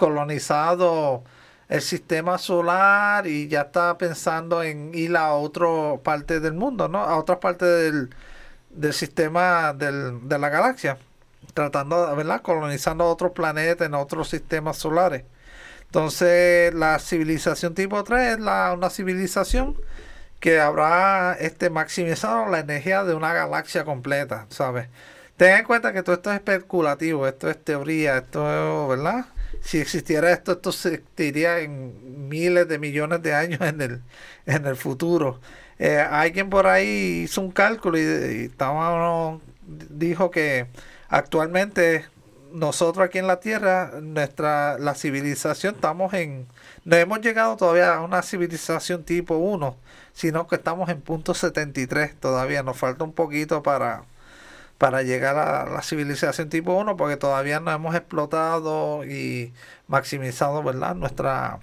colonizado 0.00 1.22
el 1.68 1.82
sistema 1.82 2.38
solar 2.38 3.26
y 3.26 3.48
ya 3.48 3.62
está 3.62 3.98
pensando 3.98 4.62
en 4.62 4.94
ir 4.94 5.14
a 5.16 5.34
otra 5.34 5.68
parte 6.02 6.40
del 6.40 6.54
mundo, 6.54 6.88
¿no? 6.88 7.00
A 7.00 7.18
otra 7.18 7.38
parte 7.38 7.66
del, 7.66 8.10
del 8.70 8.94
sistema 8.94 9.74
del, 9.74 10.26
de 10.26 10.38
la 10.38 10.48
galaxia, 10.48 10.96
tratando, 11.54 12.16
¿verdad? 12.16 12.40
Colonizando 12.42 13.06
otros 13.06 13.32
planetas 13.32 13.86
en 13.86 13.94
otros 13.94 14.30
sistemas 14.30 14.78
solares. 14.78 15.24
Entonces, 15.84 16.72
la 16.74 16.98
civilización 16.98 17.74
tipo 17.74 18.02
3 18.02 18.34
es 18.34 18.40
la, 18.40 18.72
una 18.72 18.88
civilización 18.90 19.76
que 20.40 20.60
habrá 20.60 21.34
este, 21.40 21.68
maximizado 21.68 22.46
la 22.48 22.60
energía 22.60 23.04
de 23.04 23.14
una 23.14 23.34
galaxia 23.34 23.84
completa, 23.84 24.46
¿sabes? 24.48 24.88
Ten 25.36 25.58
en 25.58 25.64
cuenta 25.64 25.92
que 25.92 26.02
todo 26.02 26.16
esto 26.16 26.30
es 26.30 26.36
especulativo, 26.36 27.26
esto 27.28 27.50
es 27.50 27.62
teoría, 27.62 28.18
esto, 28.18 28.88
¿verdad? 28.88 29.26
Si 29.62 29.78
existiera 29.78 30.32
esto, 30.32 30.52
esto 30.52 30.72
se 30.72 30.94
existiría 30.94 31.60
en 31.60 32.28
miles 32.28 32.68
de 32.68 32.78
millones 32.78 33.22
de 33.22 33.34
años 33.34 33.60
en 33.60 33.80
el, 33.80 34.02
en 34.46 34.66
el 34.66 34.76
futuro. 34.76 35.40
Eh, 35.78 35.98
alguien 35.98 36.50
por 36.50 36.66
ahí 36.66 37.22
hizo 37.24 37.40
un 37.40 37.50
cálculo 37.50 37.98
y, 37.98 38.44
estaba, 38.44 39.38
dijo 39.66 40.30
que 40.30 40.66
actualmente 41.08 42.04
nosotros 42.52 43.06
aquí 43.06 43.18
en 43.18 43.26
la 43.26 43.40
Tierra, 43.40 43.92
nuestra 44.02 44.78
la 44.78 44.94
civilización, 44.94 45.76
estamos 45.76 46.12
en, 46.14 46.46
no 46.84 46.96
hemos 46.96 47.20
llegado 47.20 47.56
todavía 47.56 47.94
a 47.94 48.02
una 48.02 48.22
civilización 48.22 49.04
tipo 49.04 49.36
1, 49.36 49.76
sino 50.12 50.46
que 50.46 50.56
estamos 50.56 50.88
en 50.90 51.00
punto 51.00 51.32
73 51.34 52.18
todavía, 52.18 52.62
nos 52.62 52.76
falta 52.76 53.04
un 53.04 53.12
poquito 53.12 53.62
para 53.62 54.02
para 54.80 55.02
llegar 55.02 55.36
a 55.36 55.66
la 55.66 55.82
civilización 55.82 56.48
tipo 56.48 56.72
1 56.72 56.96
porque 56.96 57.18
todavía 57.18 57.60
no 57.60 57.70
hemos 57.70 57.94
explotado 57.94 59.04
y 59.04 59.52
maximizado 59.88 60.62
¿verdad? 60.62 60.94
Nuestra, 60.94 61.58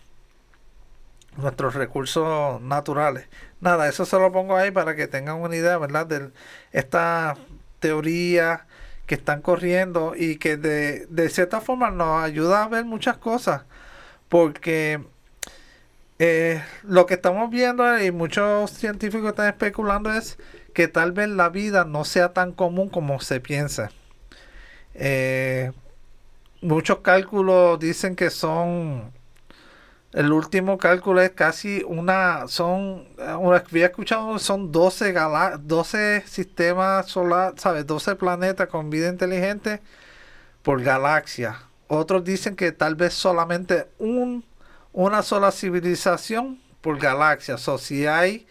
nuestros 1.35 1.73
recursos 1.73 2.61
naturales. 2.61 3.27
Nada, 3.59 3.89
eso 3.89 4.05
se 4.05 4.19
lo 4.19 4.31
pongo 4.31 4.55
ahí 4.55 4.69
para 4.69 4.95
que 4.95 5.07
tengan 5.07 5.37
una 5.37 5.55
idea 5.55 5.79
¿verdad? 5.79 6.05
de 6.05 6.29
esta 6.71 7.35
teoría 7.79 8.67
que 9.07 9.15
están 9.15 9.41
corriendo 9.41 10.13
y 10.15 10.37
que 10.37 10.55
de, 10.55 11.07
de 11.07 11.29
cierta 11.29 11.59
forma 11.59 11.89
nos 11.89 12.23
ayuda 12.23 12.65
a 12.65 12.67
ver 12.67 12.85
muchas 12.85 13.17
cosas 13.17 13.63
porque 14.29 15.01
eh, 16.19 16.63
lo 16.83 17.07
que 17.07 17.15
estamos 17.15 17.49
viendo 17.49 17.99
y 17.99 18.11
muchos 18.11 18.69
científicos 18.69 19.29
están 19.29 19.47
especulando 19.47 20.13
es 20.13 20.37
que 20.77 20.87
tal 20.87 21.11
vez 21.11 21.27
la 21.27 21.49
vida 21.49 21.85
no 21.85 22.05
sea 22.05 22.33
tan 22.33 22.51
común 22.51 22.87
como 22.89 23.19
se 23.19 23.39
piensa. 23.39 23.89
Eh, 24.93 25.71
muchos 26.61 26.99
cálculos 26.99 27.79
dicen 27.79 28.15
que 28.15 28.29
son 28.29 29.11
el 30.13 30.31
último 30.31 30.77
cálculo 30.77 31.21
es 31.21 31.31
casi 31.31 31.83
una 31.87 32.47
son 32.47 33.07
una 33.39 33.57
había 33.57 33.87
escuchado 33.87 34.37
son 34.37 34.71
12 34.71 35.15
12 35.61 36.23
sistemas 36.27 37.07
solares, 37.07 37.59
¿sabes? 37.59 37.87
12 37.87 38.15
planetas 38.15 38.67
con 38.67 38.91
vida 38.91 39.09
inteligente 39.09 39.81
por 40.61 40.83
galaxia. 40.83 41.59
Otros 41.87 42.23
dicen 42.23 42.55
que 42.55 42.71
tal 42.71 42.93
vez 42.93 43.15
solamente 43.15 43.87
un 43.97 44.45
una 44.93 45.23
sola 45.23 45.51
civilización 45.51 46.61
por 46.81 46.99
galaxia. 46.99 47.55
O 47.55 47.77
si 47.79 48.05
hay 48.05 48.45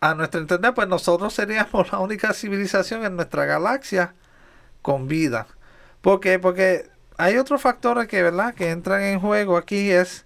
a 0.00 0.14
nuestro 0.14 0.40
entender, 0.40 0.74
pues 0.74 0.88
nosotros 0.88 1.34
seríamos 1.34 1.92
la 1.92 1.98
única 1.98 2.32
civilización 2.32 3.04
en 3.04 3.16
nuestra 3.16 3.44
galaxia 3.44 4.14
con 4.82 5.08
vida. 5.08 5.46
¿Por 6.00 6.20
qué? 6.20 6.38
Porque 6.38 6.88
hay 7.16 7.36
otros 7.36 7.60
factores 7.60 8.06
que, 8.06 8.22
¿verdad? 8.22 8.54
que 8.54 8.70
entran 8.70 9.02
en 9.02 9.20
juego 9.20 9.56
aquí 9.56 9.90
es 9.90 10.24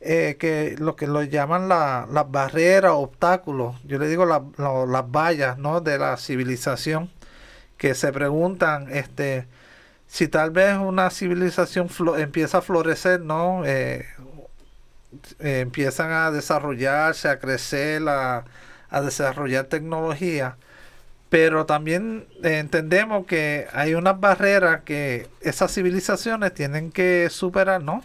eh, 0.00 0.36
que 0.38 0.76
lo 0.78 0.94
que 0.94 1.08
lo 1.08 1.24
llaman 1.24 1.68
las 1.68 2.08
la 2.10 2.22
barreras, 2.22 2.92
obstáculos, 2.94 3.74
yo 3.84 3.98
le 3.98 4.06
digo 4.06 4.24
las 4.24 5.10
vallas 5.10 5.58
¿no? 5.58 5.80
de 5.80 5.98
la 5.98 6.16
civilización, 6.16 7.10
que 7.76 7.94
se 7.94 8.12
preguntan 8.12 8.88
este, 8.90 9.48
si 10.06 10.28
tal 10.28 10.50
vez 10.52 10.76
una 10.76 11.10
civilización 11.10 11.88
empieza 12.16 12.58
a 12.58 12.62
florecer, 12.62 13.20
¿no? 13.20 13.62
Eh, 13.64 14.06
empiezan 15.38 16.12
a 16.12 16.30
desarrollarse, 16.30 17.28
a 17.28 17.38
crecer, 17.38 18.08
a 18.08 18.44
a 18.90 19.00
desarrollar 19.00 19.66
tecnología, 19.66 20.56
pero 21.28 21.66
también 21.66 22.26
entendemos 22.42 23.26
que 23.26 23.66
hay 23.72 23.94
unas 23.94 24.18
barreras 24.18 24.82
que 24.84 25.28
esas 25.40 25.72
civilizaciones 25.72 26.54
tienen 26.54 26.90
que 26.90 27.28
superar, 27.30 27.82
¿no? 27.82 28.02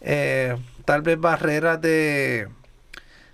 Eh, 0.00 0.56
tal 0.84 1.02
vez 1.02 1.18
barreras 1.18 1.80
de, 1.80 2.48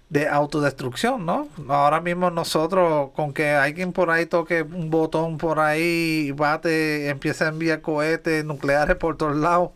de 0.08 0.28
autodestrucción, 0.28 1.26
¿no? 1.26 1.48
Ahora 1.68 2.00
mismo 2.00 2.30
nosotros, 2.30 3.10
con 3.14 3.32
que 3.32 3.50
alguien 3.50 3.92
por 3.92 4.10
ahí 4.10 4.26
toque 4.26 4.62
un 4.62 4.90
botón 4.90 5.38
por 5.38 5.60
ahí, 5.60 6.26
y 6.28 6.30
bate, 6.32 7.08
empieza 7.08 7.46
a 7.46 7.48
enviar 7.48 7.80
cohetes 7.80 8.44
nucleares 8.44 8.96
por 8.96 9.16
todos 9.16 9.36
lados, 9.36 9.70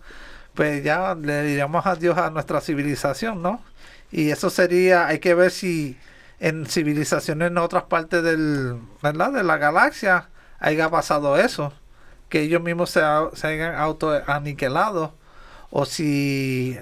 pues 0.55 0.85
ya 0.85 1.15
le 1.15 1.43
diríamos 1.43 1.87
adiós 1.87 2.19
a 2.19 2.31
nuestra 2.31 2.61
civilización, 2.61 3.43
¿no? 3.43 3.63
Y 4.13 4.31
eso 4.31 4.51
sería, 4.51 5.07
hay 5.07 5.19
que 5.21 5.35
ver 5.35 5.51
si 5.51 5.97
en 6.41 6.67
civilizaciones 6.67 7.49
en 7.49 7.59
otras 7.59 7.85
partes 7.85 8.23
del, 8.23 8.79
¿verdad? 9.03 9.33
de 9.33 9.43
la 9.45 9.57
galaxia 9.57 10.29
haya 10.59 10.91
pasado 10.91 11.37
eso, 11.37 11.73
que 12.29 12.41
ellos 12.41 12.63
mismos 12.63 12.91
se, 12.91 13.01
se 13.35 13.47
hayan 13.47 13.75
autoaniquilado 13.75 15.15
o 15.71 15.85
si 15.85 16.79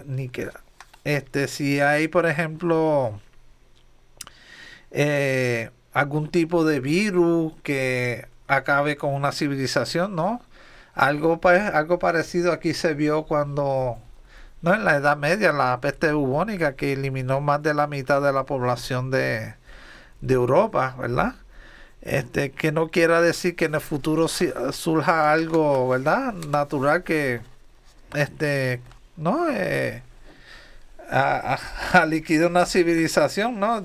este 1.04 1.48
si 1.48 1.80
hay 1.80 2.08
por 2.08 2.26
ejemplo 2.26 3.20
eh, 4.90 5.70
algún 5.92 6.28
tipo 6.30 6.64
de 6.64 6.80
virus 6.80 7.52
que 7.62 8.26
acabe 8.46 8.96
con 8.96 9.14
una 9.14 9.32
civilización, 9.32 10.14
¿no? 10.14 10.40
Algo, 10.94 11.40
algo 11.44 11.98
parecido 11.98 12.52
aquí 12.52 12.74
se 12.74 12.94
vio 12.94 13.24
cuando 13.24 13.98
no, 14.64 14.74
en 14.74 14.84
la 14.86 14.96
Edad 14.96 15.18
Media, 15.18 15.52
la 15.52 15.78
peste 15.82 16.12
bubónica 16.12 16.74
que 16.74 16.94
eliminó 16.94 17.42
más 17.42 17.62
de 17.62 17.74
la 17.74 17.86
mitad 17.86 18.22
de 18.22 18.32
la 18.32 18.44
población 18.44 19.10
de, 19.10 19.54
Europa, 20.26 20.96
¿verdad? 20.98 21.34
Este, 22.00 22.50
que 22.50 22.72
no 22.72 22.88
quiera 22.88 23.20
decir 23.20 23.56
que 23.56 23.66
en 23.66 23.74
el 23.74 23.82
futuro 23.82 24.26
surja 24.26 25.32
algo, 25.32 25.90
¿verdad? 25.90 26.32
Natural 26.32 27.02
que, 27.04 27.42
este, 28.14 28.80
¿no? 29.18 29.48
Eh, 29.50 30.02
a, 31.10 31.58
a, 31.92 32.06
una 32.48 32.64
civilización, 32.64 33.60
¿no? 33.60 33.84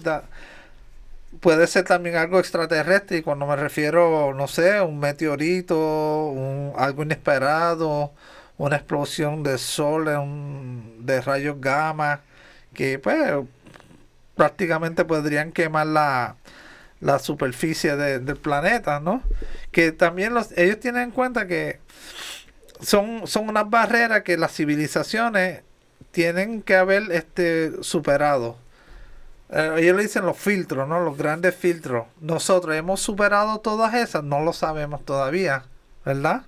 puede 1.42 1.68
ser 1.68 1.84
también 1.86 2.16
algo 2.16 2.40
extraterrestre 2.40 3.18
y 3.18 3.22
cuando 3.22 3.46
me 3.46 3.58
refiero, 3.58 4.34
no 4.34 4.48
sé, 4.48 4.82
un 4.82 5.00
meteorito, 5.00 5.78
un, 6.28 6.74
algo 6.78 7.04
inesperado, 7.04 8.14
una 8.60 8.76
explosión 8.76 9.42
de 9.42 9.58
sol, 9.58 10.06
de 11.00 11.22
rayos 11.22 11.60
gamma, 11.60 12.22
que 12.74 13.00
pues 13.00 13.18
prácticamente 14.36 15.06
podrían 15.06 15.52
quemar 15.52 15.88
la, 15.88 16.36
la 17.00 17.20
superficie 17.20 17.96
del 17.96 18.38
planeta, 18.38 19.00
¿no? 19.00 19.24
Que 19.72 19.92
también 19.92 20.34
los, 20.34 20.52
ellos 20.58 20.80
tienen 20.80 21.04
en 21.04 21.12
cuenta 21.12 21.48
que 21.48 21.80
son, 22.82 23.26
son 23.28 23.50
unas 23.50 23.70
barreras 23.70 24.24
que 24.24 24.38
las 24.38 24.54
civilizaciones 24.54 25.62
tienen 26.12 26.62
que 26.62 26.76
haber 26.76 27.12
este, 27.12 27.82
superado. 27.82 28.58
Eh, 29.52 29.76
ellos 29.78 29.96
le 29.96 30.04
dicen 30.04 30.26
los 30.26 30.38
filtros, 30.38 30.88
¿no? 30.88 31.00
Los 31.00 31.18
grandes 31.18 31.56
filtros. 31.56 32.08
Nosotros 32.20 32.76
hemos 32.76 33.00
superado 33.00 33.60
todas 33.60 33.94
esas, 33.94 34.24
no 34.24 34.42
lo 34.42 34.52
sabemos 34.52 35.06
todavía, 35.06 35.64
¿verdad? 36.04 36.44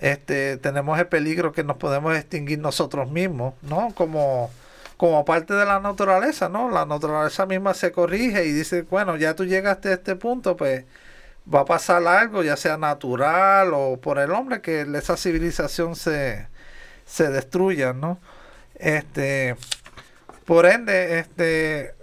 Este, 0.00 0.56
tenemos 0.56 0.98
el 0.98 1.06
peligro 1.08 1.52
que 1.52 1.62
nos 1.62 1.76
podemos 1.76 2.16
extinguir 2.16 2.58
nosotros 2.58 3.10
mismos, 3.10 3.54
¿no? 3.62 3.92
Como, 3.94 4.50
como 4.96 5.24
parte 5.26 5.52
de 5.54 5.66
la 5.66 5.78
naturaleza, 5.78 6.48
¿no? 6.48 6.70
La 6.70 6.86
naturaleza 6.86 7.44
misma 7.44 7.74
se 7.74 7.92
corrige 7.92 8.46
y 8.46 8.52
dice, 8.52 8.82
bueno, 8.82 9.16
ya 9.16 9.36
tú 9.36 9.44
llegaste 9.44 9.90
a 9.90 9.94
este 9.94 10.16
punto, 10.16 10.56
pues 10.56 10.84
va 11.52 11.60
a 11.60 11.64
pasar 11.66 12.06
algo, 12.06 12.42
ya 12.42 12.56
sea 12.56 12.78
natural 12.78 13.72
o 13.74 13.98
por 14.00 14.18
el 14.18 14.30
hombre, 14.30 14.62
que 14.62 14.82
esa 14.96 15.18
civilización 15.18 15.94
se, 15.96 16.48
se 17.04 17.28
destruya, 17.28 17.92
¿no? 17.92 18.18
Este, 18.76 19.56
por 20.46 20.64
ende, 20.64 21.18
este, 21.18 21.94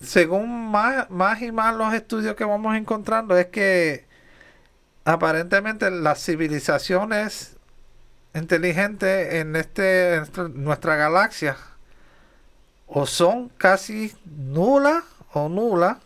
según 0.00 0.70
más, 0.70 1.10
más 1.10 1.42
y 1.42 1.50
más 1.50 1.74
los 1.74 1.92
estudios 1.92 2.36
que 2.36 2.44
vamos 2.44 2.76
encontrando, 2.76 3.36
es 3.36 3.46
que 3.46 4.09
aparentemente 5.10 5.90
las 5.90 6.24
civilizaciones 6.24 7.56
inteligentes 8.34 9.34
en 9.34 9.56
este 9.56 10.14
en 10.14 10.24
nuestra 10.64 10.96
galaxia. 10.96 11.56
O 12.86 13.06
son 13.06 13.48
casi 13.50 14.14
nulas 14.24 15.04
o 15.32 15.48
nulas 15.48 15.98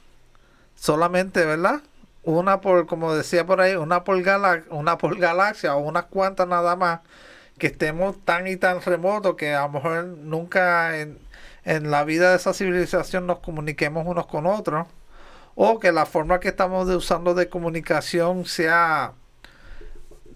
solamente 0.74 1.44
verdad 1.44 1.80
una 2.24 2.60
por 2.60 2.86
como 2.86 3.14
decía 3.14 3.46
por 3.46 3.60
ahí 3.60 3.74
una 3.74 4.04
por 4.04 4.22
una 4.70 4.98
por 4.98 5.18
galaxia 5.18 5.76
o 5.76 5.80
unas 5.80 6.04
cuantas 6.06 6.48
nada 6.48 6.76
más 6.76 7.00
que 7.58 7.68
estemos 7.68 8.16
tan 8.24 8.46
y 8.46 8.56
tan 8.56 8.82
remotos 8.82 9.36
que 9.36 9.54
a 9.54 9.62
lo 9.62 9.68
mejor 9.70 10.04
nunca 10.04 10.98
en, 10.98 11.18
en 11.64 11.90
la 11.90 12.04
vida 12.04 12.30
de 12.30 12.36
esa 12.36 12.52
civilización 12.54 13.26
nos 13.26 13.38
comuniquemos 13.40 14.06
unos 14.06 14.26
con 14.26 14.46
otros 14.46 14.86
o 15.54 15.78
que 15.78 15.92
la 15.92 16.06
forma 16.06 16.40
que 16.40 16.48
estamos 16.48 16.88
usando 16.88 17.34
de 17.34 17.48
comunicación 17.48 18.44
sea 18.44 19.12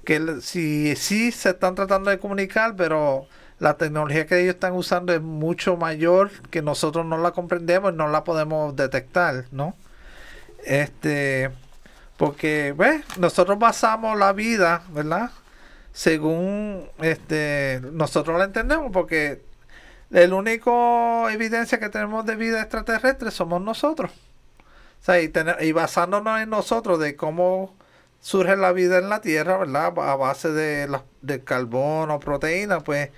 que 0.04 0.40
si 0.40 0.96
sí 0.96 1.32
se 1.32 1.50
están 1.50 1.74
tratando 1.74 2.10
de 2.10 2.18
comunicar, 2.18 2.76
pero 2.76 3.26
la 3.58 3.76
tecnología 3.76 4.26
que 4.26 4.40
ellos 4.40 4.54
están 4.54 4.72
usando 4.74 5.12
es 5.12 5.20
mucho 5.20 5.76
mayor 5.76 6.30
que 6.50 6.62
nosotros 6.62 7.04
no 7.04 7.18
la 7.18 7.32
comprendemos 7.32 7.92
y 7.92 7.96
no 7.96 8.08
la 8.08 8.24
podemos 8.24 8.74
detectar, 8.76 9.44
¿no? 9.50 9.74
Este, 10.64 11.50
porque, 12.16 12.74
¿ves? 12.76 13.04
Nosotros 13.18 13.58
basamos 13.58 14.18
la 14.18 14.32
vida, 14.32 14.82
¿verdad? 14.90 15.30
Según 15.92 16.88
este, 17.00 17.80
nosotros 17.92 18.38
la 18.38 18.44
entendemos, 18.44 18.90
porque 18.92 19.42
el 20.10 20.32
único 20.32 21.28
evidencia 21.28 21.78
que 21.78 21.88
tenemos 21.88 22.24
de 22.24 22.36
vida 22.36 22.62
extraterrestre 22.62 23.30
somos 23.30 23.60
nosotros. 23.60 24.10
O 25.00 25.04
sea, 25.04 25.20
y, 25.20 25.72
basándonos 25.72 26.40
en 26.40 26.50
nosotros 26.50 26.98
de 26.98 27.16
cómo 27.16 27.76
surge 28.20 28.56
la 28.56 28.72
vida 28.72 28.98
en 28.98 29.08
la 29.08 29.20
Tierra, 29.20 29.58
¿verdad? 29.58 29.86
A 29.98 30.16
base 30.16 30.50
de, 30.50 30.88
la, 30.88 31.04
de 31.22 31.42
carbono, 31.44 32.20
proteína, 32.20 32.80
pues 32.80 33.10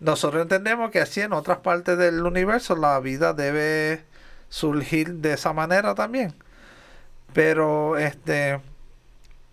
nosotros 0.00 0.42
entendemos 0.42 0.90
que 0.90 1.00
así 1.00 1.20
en 1.20 1.32
otras 1.32 1.58
partes 1.58 1.98
del 1.98 2.24
universo 2.24 2.76
la 2.76 2.98
vida 3.00 3.32
debe 3.34 4.04
surgir 4.48 5.14
de 5.16 5.34
esa 5.34 5.52
manera 5.52 5.94
también. 5.94 6.34
Pero 7.32 7.96
este 7.96 8.60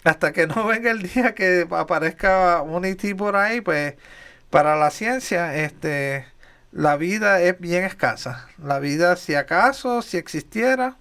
hasta 0.04 0.34
que 0.34 0.48
no 0.48 0.66
venga 0.68 0.92
el 0.92 1.02
día 1.04 1.36
que 1.36 1.68
aparezca 1.72 2.62
un 2.62 2.86
IT 2.86 3.16
por 3.18 3.36
ahí, 3.36 3.62
pues 3.62 3.96
para 4.50 4.76
la 4.76 4.92
ciencia, 4.92 5.56
este 5.56 6.26
la 6.72 6.98
vida 6.98 7.42
es 7.42 7.60
bien 7.60 7.84
escasa. 7.84 8.48
La 8.58 8.80
vida, 8.80 9.16
si 9.16 9.36
acaso, 9.36 10.02
si 10.02 10.18
existiera, 10.18 10.98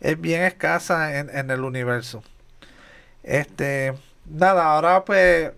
es 0.00 0.20
bien 0.20 0.42
escasa 0.42 1.18
en, 1.18 1.50
el 1.50 1.60
universo. 1.62 2.22
Este, 3.22 3.94
nada, 4.26 4.64
ahora 4.64 5.04
pues 5.04 5.52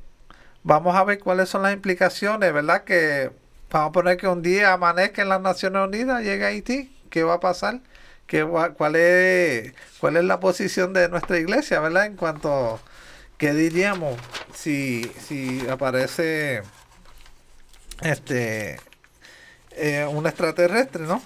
vamos 0.62 0.94
a 0.96 1.04
ver 1.04 1.18
cuáles 1.18 1.48
son 1.48 1.62
las 1.62 1.72
implicaciones, 1.72 2.52
¿verdad? 2.52 2.84
Que 2.84 3.30
vamos 3.70 3.90
a 3.90 3.92
poner 3.92 4.16
que 4.16 4.28
un 4.28 4.42
día 4.42 4.72
amanezca 4.72 5.22
en 5.22 5.28
las 5.28 5.40
Naciones 5.40 5.86
Unidas, 5.86 6.22
llega 6.22 6.46
a 6.46 6.50
Haití, 6.50 6.94
¿qué 7.10 7.22
va 7.22 7.34
a 7.34 7.40
pasar? 7.40 7.80
¿Qué 8.26 8.44
cuál, 8.44 8.96
es, 8.96 9.72
¿Cuál 10.00 10.16
es 10.16 10.24
la 10.24 10.40
posición 10.40 10.92
de 10.92 11.08
nuestra 11.08 11.38
iglesia, 11.38 11.80
¿verdad? 11.80 12.06
En 12.06 12.16
cuanto, 12.16 12.78
¿qué 13.38 13.54
diríamos 13.54 14.18
si, 14.54 15.10
si 15.26 15.66
aparece 15.68 16.62
este 18.02 18.78
eh, 19.72 20.06
un 20.10 20.26
extraterrestre, 20.26 21.04
¿no? 21.04 21.22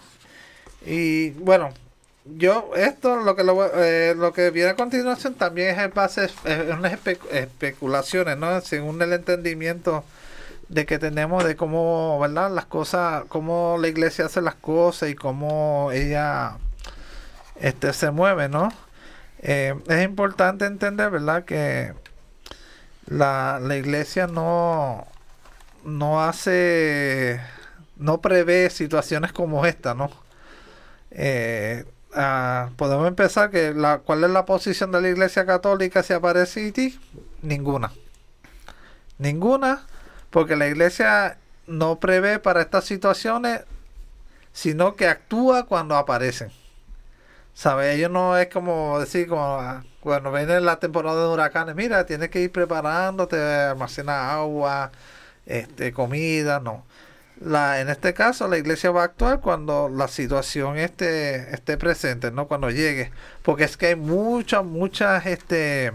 Y 0.85 1.31
bueno, 1.31 1.73
yo 2.25 2.71
esto 2.77 3.17
lo 3.17 3.35
que 3.35 3.43
eh, 3.43 4.15
lo, 4.17 4.33
que 4.33 4.51
viene 4.51 4.71
a 4.71 4.77
continuación 4.77 5.35
también 5.35 5.71
es 5.71 5.79
en 5.79 5.93
base 5.93 6.27
es 6.27 6.35
unas 6.71 6.93
especulaciones 7.31 8.37
no 8.39 8.61
según 8.61 9.03
el 9.03 9.13
entendimiento 9.13 10.05
de 10.69 10.87
que 10.87 10.99
tenemos 10.99 11.45
de 11.45 11.57
cómo 11.57 12.19
verdad 12.21 12.51
las 12.51 12.67
cosas 12.67 13.25
cómo 13.29 13.77
la 13.81 13.89
iglesia 13.89 14.27
hace 14.27 14.41
las 14.41 14.55
cosas 14.55 15.11
y 15.11 15.15
cómo 15.17 15.91
ella 15.93 16.59
este 17.61 17.93
se 17.93 18.11
mueve 18.13 18.49
no 18.49 18.73
eh, 19.41 19.75
es 19.89 20.05
importante 20.05 20.67
entender 20.67 21.11
verdad 21.11 21.45
que 21.45 21.93
la, 23.07 23.59
la 23.61 23.77
iglesia 23.77 24.29
no 24.29 25.09
no 25.85 26.23
hace 26.23 27.41
no 27.97 28.21
prevé 28.21 28.71
situaciones 28.71 29.33
como 29.33 29.67
esta 29.67 29.95
no 29.95 30.11
eh, 31.11 31.85
Ah, 32.15 32.71
podemos 32.77 33.09
empezar 33.09 33.51
que 33.51 33.73
la, 33.73 33.99
cuál 33.99 34.25
es 34.25 34.31
la 34.31 34.45
posición 34.45 34.93
de 34.93 35.01
la 35.01 35.09
Iglesia 35.09 35.47
Católica 35.47 36.03
si 36.03 36.13
aparece 36.13 36.61
Haití 36.61 37.01
ninguna. 37.41 37.93
Ninguna 39.19 39.87
porque 40.31 40.57
la 40.57 40.67
Iglesia 40.69 41.39
no 41.67 41.99
prevé 42.01 42.39
para 42.39 42.61
estas 42.61 42.85
situaciones 42.85 43.63
sino 44.53 44.97
que 44.97 45.09
actúa 45.09 45.65
cuando 45.65 45.97
aparecen. 45.97 46.51
Sabe 47.55 47.95
ellos 47.95 48.11
no 48.11 48.37
es 48.37 48.49
como 48.49 48.99
decir 49.01 49.29
como 49.29 49.43
ah, 49.61 49.83
cuando 50.01 50.33
viene 50.33 50.61
la 50.61 50.79
temporada 50.79 51.23
de 51.23 51.29
huracanes 51.33 51.75
mira 51.75 52.05
tienes 52.07 52.29
que 52.31 52.41
ir 52.41 52.53
preparándote 52.53 53.37
almacenar 53.39 54.31
agua 54.31 54.91
este 55.47 55.93
comida 55.93 56.61
no 56.61 56.85
la, 57.45 57.81
en 57.81 57.89
este 57.89 58.15
caso 58.15 58.49
la 58.49 58.59
iglesia 58.59 58.91
va 58.91 59.03
a 59.03 59.05
actuar 59.05 59.41
cuando 59.41 59.89
la 59.89 60.09
situación 60.09 60.79
esté, 60.79 61.53
esté 61.55 61.77
presente, 61.77 62.31
no 62.31 62.47
cuando 62.47 62.71
llegue, 62.71 63.11
porque 63.43 63.65
es 63.65 63.77
que 63.77 63.87
hay 63.89 63.97
muchas, 63.97 64.65
muchas 64.65 65.27
este, 65.27 65.93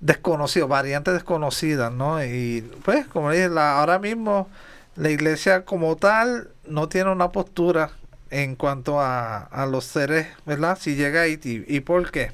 desconocidas, 0.00 0.68
variantes 0.68 1.14
desconocidas, 1.14 1.92
¿no? 1.92 2.22
Y 2.24 2.62
pues, 2.84 3.06
como 3.06 3.30
dije, 3.30 3.48
la, 3.48 3.78
ahora 3.78 3.98
mismo 3.98 4.48
la 4.96 5.10
iglesia 5.10 5.64
como 5.64 5.96
tal 5.96 6.50
no 6.66 6.88
tiene 6.88 7.10
una 7.10 7.30
postura 7.30 7.90
en 8.30 8.56
cuanto 8.56 9.00
a, 9.00 9.38
a 9.38 9.66
los 9.66 9.84
seres, 9.84 10.26
¿verdad? 10.46 10.78
Si 10.80 10.96
llega 10.96 11.20
a 11.20 11.24
Haití. 11.24 11.64
¿Y 11.68 11.80
por 11.80 12.10
qué? 12.10 12.32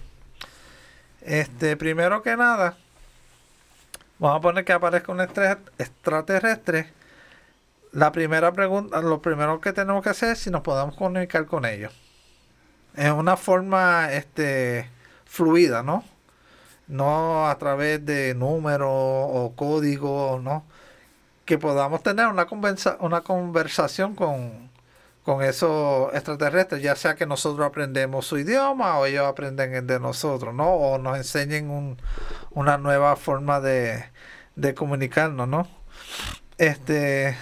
Este, 1.20 1.76
primero 1.76 2.22
que 2.22 2.36
nada, 2.36 2.76
vamos 4.18 4.38
a 4.38 4.40
poner 4.40 4.64
que 4.64 4.72
aparezca 4.72 5.12
un 5.12 5.20
extraterrestre 5.20 7.01
la 7.92 8.10
primera 8.10 8.52
pregunta, 8.52 9.00
lo 9.00 9.20
primero 9.20 9.60
que 9.60 9.72
tenemos 9.72 10.02
que 10.02 10.10
hacer 10.10 10.30
es 10.32 10.40
si 10.40 10.50
nos 10.50 10.62
podemos 10.62 10.96
comunicar 10.96 11.46
con 11.46 11.64
ellos. 11.66 11.92
Es 12.96 13.10
una 13.10 13.36
forma 13.36 14.12
este, 14.12 14.88
fluida, 15.26 15.82
¿no? 15.82 16.04
No 16.88 17.48
a 17.48 17.56
través 17.58 18.04
de 18.04 18.34
números 18.34 18.88
o 18.90 19.52
códigos, 19.56 20.42
¿no? 20.42 20.64
Que 21.44 21.58
podamos 21.58 22.02
tener 22.02 22.26
una, 22.28 22.46
conversa 22.46 22.96
una 23.00 23.22
conversación 23.22 24.14
con, 24.14 24.70
con 25.24 25.42
esos 25.42 26.12
extraterrestres, 26.14 26.82
ya 26.82 26.96
sea 26.96 27.14
que 27.14 27.26
nosotros 27.26 27.66
aprendemos 27.66 28.26
su 28.26 28.38
idioma 28.38 28.98
o 28.98 29.06
ellos 29.06 29.26
aprenden 29.26 29.74
el 29.74 29.86
de 29.86 30.00
nosotros, 30.00 30.54
¿no? 30.54 30.72
O 30.74 30.98
nos 30.98 31.16
enseñen 31.16 31.70
un, 31.70 31.98
una 32.50 32.78
nueva 32.78 33.16
forma 33.16 33.60
de, 33.60 34.04
de 34.56 34.74
comunicarnos, 34.74 35.48
¿no? 35.48 35.68
Este, 36.58 37.36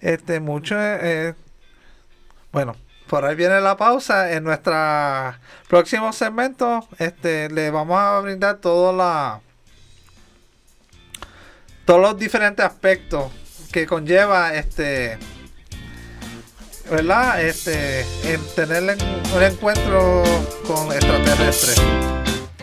este, 0.00 0.40
mucho, 0.40 0.76
eh, 0.78 1.34
bueno, 2.52 2.76
por 3.06 3.24
ahí 3.24 3.34
viene 3.34 3.60
la 3.60 3.76
pausa. 3.76 4.32
En 4.32 4.44
nuestro 4.44 4.74
próximo 5.68 6.12
segmento, 6.12 6.86
este, 6.98 7.50
le 7.50 7.70
vamos 7.70 7.98
a 7.98 8.20
brindar 8.20 8.58
todo 8.58 8.96
la, 8.96 9.40
todos 11.84 12.00
los 12.00 12.18
diferentes 12.18 12.64
aspectos 12.64 13.32
que 13.72 13.86
conlleva 13.86 14.54
este, 14.54 15.18
¿verdad? 16.90 17.42
Este, 17.42 18.00
en 18.24 18.40
tener 18.54 18.96
un 19.34 19.42
encuentro 19.42 20.22
con 20.66 20.92
extraterrestres. 20.92 22.19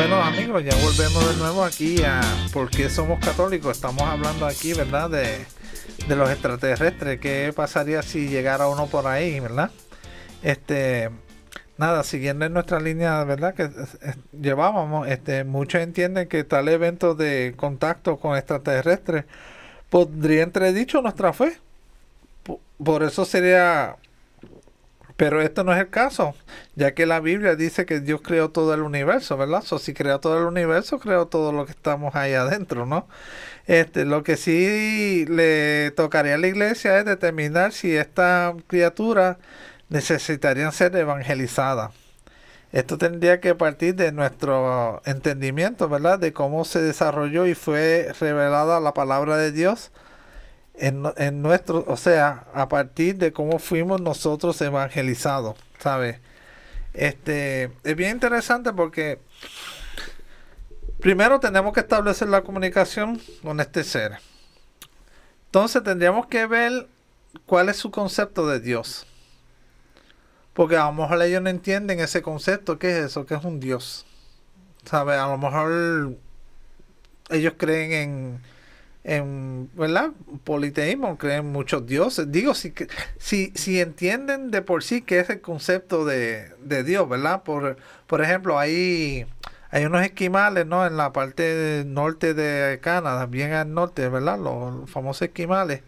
Bueno 0.00 0.16
amigos, 0.22 0.64
ya 0.64 0.74
volvemos 0.76 1.28
de 1.28 1.36
nuevo 1.36 1.62
aquí 1.62 2.02
a 2.02 2.22
por 2.54 2.70
qué 2.70 2.88
somos 2.88 3.20
católicos. 3.20 3.76
Estamos 3.76 4.00
hablando 4.04 4.46
aquí, 4.46 4.72
¿verdad? 4.72 5.10
De, 5.10 5.44
los 6.08 6.30
extraterrestres. 6.30 7.20
¿Qué 7.20 7.52
pasaría 7.54 8.00
si 8.00 8.26
llegara 8.28 8.68
uno 8.68 8.86
por 8.86 9.06
ahí, 9.06 9.38
¿verdad? 9.40 9.70
Este, 10.42 11.10
nada, 11.76 12.02
siguiendo 12.02 12.46
en 12.46 12.54
nuestra 12.54 12.80
línea, 12.80 13.22
¿verdad? 13.24 13.52
Que 13.52 13.68
llevábamos, 14.40 15.06
este, 15.06 15.44
muchos 15.44 15.82
entienden 15.82 16.28
que 16.28 16.44
tal 16.44 16.70
evento 16.70 17.14
de 17.14 17.52
contacto 17.54 18.16
con 18.16 18.38
extraterrestres 18.38 19.26
podría 19.90 20.44
entredicho 20.44 21.02
nuestra 21.02 21.34
fe. 21.34 21.58
Por 22.82 23.02
eso 23.02 23.26
sería 23.26 23.96
pero 25.20 25.42
esto 25.42 25.64
no 25.64 25.74
es 25.74 25.78
el 25.78 25.90
caso, 25.90 26.34
ya 26.76 26.94
que 26.94 27.04
la 27.04 27.20
Biblia 27.20 27.54
dice 27.54 27.84
que 27.84 28.00
Dios 28.00 28.22
creó 28.22 28.48
todo 28.48 28.72
el 28.72 28.80
universo, 28.80 29.36
¿verdad? 29.36 29.62
O 29.70 29.78
si 29.78 29.92
creó 29.92 30.18
todo 30.18 30.38
el 30.38 30.46
universo, 30.46 30.98
creó 30.98 31.26
todo 31.26 31.52
lo 31.52 31.66
que 31.66 31.72
estamos 31.72 32.14
ahí 32.14 32.32
adentro, 32.32 32.86
¿no? 32.86 33.06
Este, 33.66 34.06
lo 34.06 34.22
que 34.22 34.38
sí 34.38 35.26
le 35.28 35.90
tocaría 35.90 36.36
a 36.36 36.38
la 36.38 36.46
iglesia 36.46 36.98
es 36.98 37.04
determinar 37.04 37.72
si 37.72 37.94
esta 37.94 38.54
criatura 38.66 39.36
necesitaría 39.90 40.72
ser 40.72 40.96
evangelizada. 40.96 41.90
Esto 42.72 42.96
tendría 42.96 43.40
que 43.40 43.54
partir 43.54 43.96
de 43.96 44.12
nuestro 44.12 45.02
entendimiento, 45.04 45.90
¿verdad? 45.90 46.18
De 46.18 46.32
cómo 46.32 46.64
se 46.64 46.80
desarrolló 46.80 47.46
y 47.46 47.54
fue 47.54 48.10
revelada 48.18 48.80
la 48.80 48.94
palabra 48.94 49.36
de 49.36 49.52
Dios 49.52 49.90
en, 50.74 51.42
nuestro, 51.42 51.84
o 51.86 51.96
sea, 51.96 52.46
a 52.54 52.68
partir 52.68 53.16
de 53.16 53.32
cómo 53.32 53.58
fuimos 53.58 54.00
nosotros 54.00 54.60
evangelizados, 54.60 55.56
¿sabes? 55.78 56.18
Este, 56.94 57.70
es 57.84 57.96
bien 57.96 58.12
interesante 58.12 58.72
porque 58.72 59.20
primero 61.00 61.38
tenemos 61.38 61.72
que 61.72 61.80
establecer 61.80 62.28
la 62.28 62.42
comunicación 62.42 63.20
con 63.42 63.60
este 63.60 63.84
ser. 63.84 64.18
Entonces 65.46 65.82
tendríamos 65.82 66.26
que 66.26 66.46
ver 66.46 66.88
cuál 67.46 67.68
es 67.68 67.76
su 67.76 67.90
concepto 67.90 68.46
de 68.46 68.60
Dios. 68.60 69.06
Porque 70.54 70.76
a 70.76 70.86
lo 70.86 70.92
mejor 70.92 71.22
ellos 71.22 71.42
no 71.42 71.50
entienden 71.50 72.00
ese 72.00 72.22
concepto, 72.22 72.78
¿qué 72.78 72.90
es 72.90 73.04
eso? 73.06 73.26
¿Qué 73.26 73.34
es 73.34 73.44
un 73.44 73.60
Dios? 73.60 74.06
¿Sabes? 74.84 75.18
A 75.18 75.28
lo 75.28 75.38
mejor 75.38 76.16
ellos 77.30 77.54
creen 77.56 77.92
en 77.92 78.40
en 79.04 79.70
¿verdad? 79.74 80.10
politeísmo, 80.44 81.16
creen 81.16 81.50
muchos 81.52 81.86
dioses. 81.86 82.30
Digo, 82.30 82.54
si, 82.54 82.72
si, 83.18 83.52
si 83.54 83.80
entienden 83.80 84.50
de 84.50 84.62
por 84.62 84.82
sí 84.84 85.02
que 85.02 85.20
es 85.20 85.30
el 85.30 85.40
concepto 85.40 86.04
de, 86.04 86.52
Dios, 86.84 87.08
¿verdad? 87.08 87.42
Por, 87.42 87.76
por 88.06 88.22
ejemplo, 88.22 88.58
hay, 88.58 89.26
hay 89.70 89.84
unos 89.84 90.02
esquimales, 90.02 90.66
¿no? 90.66 90.86
En 90.86 90.96
la 90.96 91.12
parte 91.12 91.84
norte 91.86 92.34
de 92.34 92.78
Canadá, 92.80 93.26
bien 93.26 93.52
al 93.52 93.72
norte, 93.72 94.08
¿verdad? 94.08 94.38
Los, 94.38 94.90
famosos 94.90 95.22
esquimales. 95.22 95.82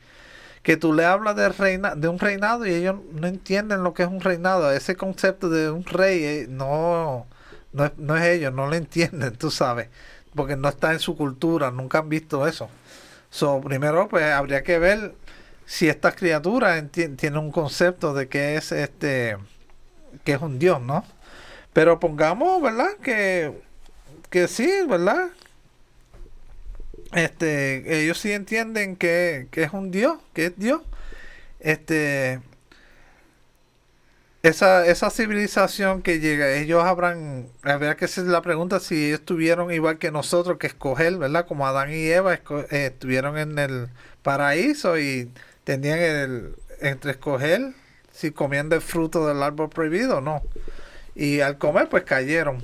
Que 0.62 0.76
tú 0.76 0.92
le 0.94 1.04
hablas 1.04 1.36
de, 1.36 1.48
reina, 1.48 1.94
de 1.96 2.08
un 2.08 2.18
reinado 2.20 2.66
y 2.66 2.72
ellos 2.72 2.96
no 3.12 3.26
entienden 3.26 3.82
lo 3.82 3.94
que 3.94 4.04
es 4.04 4.08
un 4.08 4.20
reinado. 4.20 4.70
Ese 4.72 4.96
concepto 4.96 5.50
de 5.50 5.70
un 5.70 5.84
rey 5.84 6.24
eh, 6.24 6.46
no, 6.48 7.26
no, 7.72 7.90
no 7.96 8.16
es 8.16 8.24
ellos, 8.24 8.52
no 8.54 8.68
lo 8.68 8.74
entienden, 8.76 9.32
tú 9.38 9.50
sabes. 9.50 9.88
Porque 10.34 10.56
no 10.56 10.68
está 10.68 10.92
en 10.92 11.00
su 11.00 11.16
cultura, 11.16 11.70
nunca 11.70 11.98
han 11.98 12.08
visto 12.08 12.46
eso. 12.46 12.70
So, 13.32 13.62
primero, 13.62 14.08
pues 14.08 14.24
habría 14.26 14.62
que 14.62 14.78
ver 14.78 15.14
si 15.64 15.88
estas 15.88 16.14
criaturas 16.16 16.84
tienen 16.92 17.38
un 17.38 17.50
concepto 17.50 18.12
de 18.12 18.28
qué 18.28 18.56
es 18.56 18.72
este, 18.72 19.38
que 20.22 20.32
es 20.34 20.42
un 20.42 20.58
dios, 20.58 20.82
¿no? 20.82 21.02
Pero 21.72 21.98
pongamos, 21.98 22.60
¿verdad? 22.60 22.90
Que, 23.02 23.58
que 24.28 24.48
sí, 24.48 24.70
¿verdad? 24.86 25.30
Este, 27.14 28.02
ellos 28.02 28.18
sí 28.18 28.32
entienden 28.32 28.96
que, 28.96 29.48
que 29.50 29.62
es 29.62 29.72
un 29.72 29.90
dios, 29.90 30.18
que 30.34 30.46
es 30.46 30.58
dios. 30.58 30.82
Este, 31.58 32.38
esa, 34.42 34.86
esa 34.86 35.10
civilización 35.10 36.02
que 36.02 36.18
llega, 36.18 36.52
ellos 36.52 36.82
habrán, 36.84 37.48
habría 37.62 37.96
que 37.96 38.06
hacer 38.06 38.24
la 38.24 38.42
pregunta 38.42 38.80
si 38.80 39.06
ellos 39.06 39.20
estuvieron 39.20 39.72
igual 39.72 39.98
que 39.98 40.10
nosotros, 40.10 40.58
que 40.58 40.66
escoger, 40.66 41.16
¿verdad? 41.18 41.46
Como 41.46 41.66
Adán 41.66 41.92
y 41.92 42.06
Eva 42.08 42.34
eh, 42.34 42.40
estuvieron 42.70 43.38
en 43.38 43.58
el 43.58 43.88
paraíso 44.22 44.98
y 44.98 45.30
tenían 45.64 45.98
el, 46.00 46.56
entre 46.80 47.12
escoger 47.12 47.72
si 48.12 48.32
comían 48.32 48.68
del 48.68 48.80
fruto 48.82 49.26
del 49.26 49.42
árbol 49.42 49.70
prohibido 49.70 50.18
o 50.18 50.20
no. 50.20 50.42
Y 51.14 51.40
al 51.40 51.58
comer, 51.58 51.88
pues 51.88 52.04
cayeron. 52.04 52.62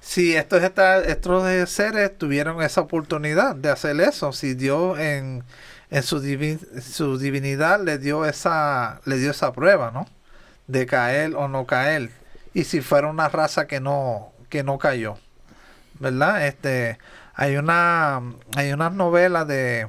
Si 0.00 0.34
estos, 0.36 0.62
estos 0.62 1.70
seres 1.70 2.18
tuvieron 2.18 2.62
esa 2.62 2.80
oportunidad 2.82 3.54
de 3.56 3.70
hacer 3.70 4.00
eso, 4.00 4.32
si 4.32 4.54
Dios 4.54 4.98
en, 4.98 5.44
en 5.90 6.02
su, 6.02 6.20
su 6.80 7.18
divinidad 7.18 7.80
le 7.84 7.98
dio 7.98 8.26
esa, 8.26 9.00
le 9.04 9.18
dio 9.18 9.30
esa 9.30 9.52
prueba, 9.52 9.92
¿no? 9.92 10.06
De 10.66 10.86
caer 10.86 11.34
o 11.34 11.48
no 11.48 11.66
caer. 11.66 12.10
Y 12.54 12.64
si 12.64 12.80
fuera 12.80 13.08
una 13.08 13.28
raza 13.28 13.66
que 13.66 13.80
no, 13.80 14.32
que 14.48 14.62
no 14.62 14.78
cayó. 14.78 15.16
¿Verdad? 15.98 16.46
Este, 16.46 16.98
hay 17.34 17.56
una, 17.56 18.20
hay 18.56 18.72
una 18.72 18.90
novela 18.90 19.44
de 19.44 19.88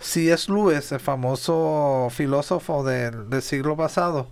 C.S. 0.00 0.50
Lewis, 0.50 0.90
el 0.92 1.00
famoso 1.00 2.08
filósofo 2.10 2.84
del, 2.84 3.42
siglo 3.42 3.76
pasado. 3.76 4.28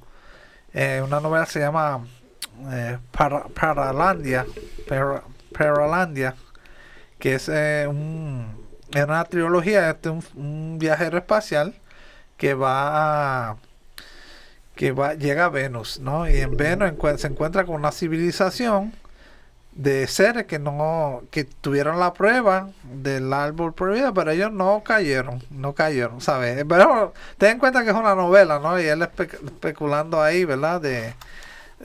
Eh, 0.72 1.02
una 1.04 1.20
novela 1.20 1.46
se 1.46 1.60
llama 1.60 2.04
eh, 2.70 2.98
Paralandia, 3.12 4.46
Paralandia, 5.52 6.34
que 7.18 7.34
es 7.34 7.48
eh, 7.48 7.86
un, 7.88 8.66
una 8.94 9.24
trilogía, 9.24 9.90
este, 9.90 10.08
un, 10.10 10.24
un 10.34 10.78
viajero 10.78 11.18
espacial 11.18 11.74
que 12.36 12.54
va 12.54 13.50
a 13.50 13.56
que 14.76 14.92
va, 14.92 15.14
llega 15.14 15.46
a 15.46 15.48
Venus, 15.48 15.98
¿no? 16.00 16.28
Y 16.28 16.36
en 16.38 16.56
Venus 16.56 16.92
se 17.20 17.26
encuentra 17.26 17.64
con 17.64 17.76
una 17.76 17.90
civilización 17.92 18.92
de 19.72 20.06
seres 20.06 20.46
que 20.46 20.58
no 20.58 21.22
que 21.30 21.44
tuvieron 21.44 21.98
la 22.00 22.14
prueba 22.14 22.70
del 22.84 23.32
árbol 23.32 23.74
prohibido, 23.74 24.14
pero 24.14 24.30
ellos 24.30 24.52
no 24.52 24.82
cayeron, 24.84 25.42
no 25.50 25.74
cayeron, 25.74 26.20
¿sabes? 26.20 26.64
Pero 26.68 27.12
ten 27.38 27.52
en 27.52 27.58
cuenta 27.58 27.84
que 27.84 27.90
es 27.90 27.96
una 27.96 28.14
novela, 28.14 28.58
¿no? 28.60 28.80
Y 28.80 28.84
él 28.86 29.02
especulando 29.02 30.22
ahí, 30.22 30.44
¿verdad? 30.44 30.80
De 30.80 31.14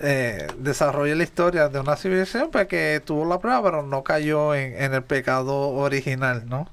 eh, 0.02 0.48
desarrolla 0.58 1.16
la 1.16 1.24
historia 1.24 1.70
de 1.70 1.80
una 1.80 1.96
civilización 1.98 2.52
pues, 2.52 2.68
que 2.68 3.02
tuvo 3.06 3.26
la 3.26 3.40
prueba, 3.40 3.64
pero 3.64 3.84
no 3.84 4.04
cayó 4.04 4.56
en, 4.56 4.76
en 4.82 4.94
el 4.94 5.04
pecado 5.04 5.70
original, 5.70 6.48
¿no? 6.48 6.70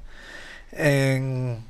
En, 0.73 1.68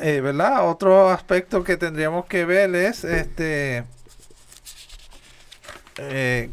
eh, 0.00 0.20
¿verdad? 0.20 0.68
Otro 0.68 1.10
aspecto 1.10 1.62
que 1.62 1.76
tendríamos 1.76 2.26
que 2.26 2.44
ver 2.44 2.74
es 2.74 3.04
este 3.04 3.84
eh, 5.98 6.50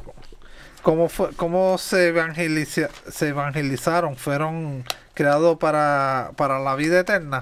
cómo, 0.81 1.09
fue, 1.09 1.33
cómo 1.35 1.77
se, 1.77 2.09
evangeliza, 2.09 2.89
se 3.09 3.29
evangelizaron, 3.29 4.15
fueron 4.17 4.83
creados 5.13 5.57
para, 5.57 6.31
para 6.35 6.59
la 6.59 6.75
vida 6.75 6.99
eterna. 6.99 7.41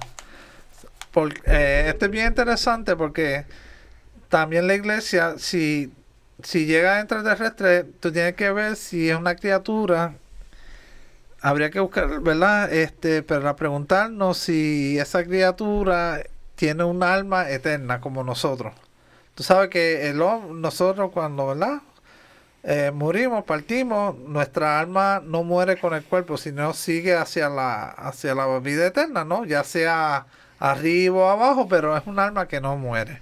Porque, 1.12 1.42
eh, 1.46 1.86
esto 1.90 2.06
es 2.06 2.12
bien 2.12 2.28
interesante 2.28 2.96
porque 2.96 3.46
también 4.30 4.68
la 4.68 4.76
iglesia, 4.76 5.36
si, 5.38 5.92
si 6.44 6.66
llega 6.66 6.96
a 6.96 7.00
extraterrestre, 7.00 7.84
tú 7.84 8.12
tienes 8.12 8.36
que 8.36 8.52
ver 8.52 8.76
si 8.76 9.10
es 9.10 9.18
una 9.18 9.36
criatura 9.36 10.16
habría 11.46 11.70
que 11.70 11.80
buscar, 11.80 12.22
¿verdad? 12.22 12.74
Este, 12.74 13.22
para 13.22 13.56
preguntarnos 13.56 14.40
si 14.40 14.98
esa 14.98 15.24
criatura 15.24 16.24
tiene 16.56 16.84
un 16.84 17.04
alma 17.04 17.48
eterna 17.52 18.02
como 18.02 18.24
nosotros. 18.24 18.74
Tú 19.36 19.44
sabes 19.44 19.70
que 19.70 20.10
el 20.10 20.18
nosotros 20.18 21.12
cuando, 21.14 21.46
¿verdad? 21.46 21.82
Eh, 22.64 22.90
morimos, 22.92 23.44
partimos, 23.44 24.18
nuestra 24.18 24.80
alma 24.80 25.22
no 25.24 25.44
muere 25.44 25.78
con 25.78 25.94
el 25.94 26.04
cuerpo, 26.04 26.36
sino 26.38 26.74
sigue 26.74 27.16
hacia 27.16 27.48
la, 27.48 27.90
hacia 27.90 28.34
la 28.34 28.48
vida 28.60 28.88
eterna, 28.88 29.24
¿no? 29.24 29.46
Ya 29.46 29.64
sea 29.64 30.26
arriba 30.58 31.16
o 31.16 31.30
abajo, 31.30 31.68
pero 31.68 31.96
es 31.96 32.08
un 32.08 32.18
alma 32.18 32.48
que 32.48 32.60
no 32.60 32.76
muere. 32.76 33.22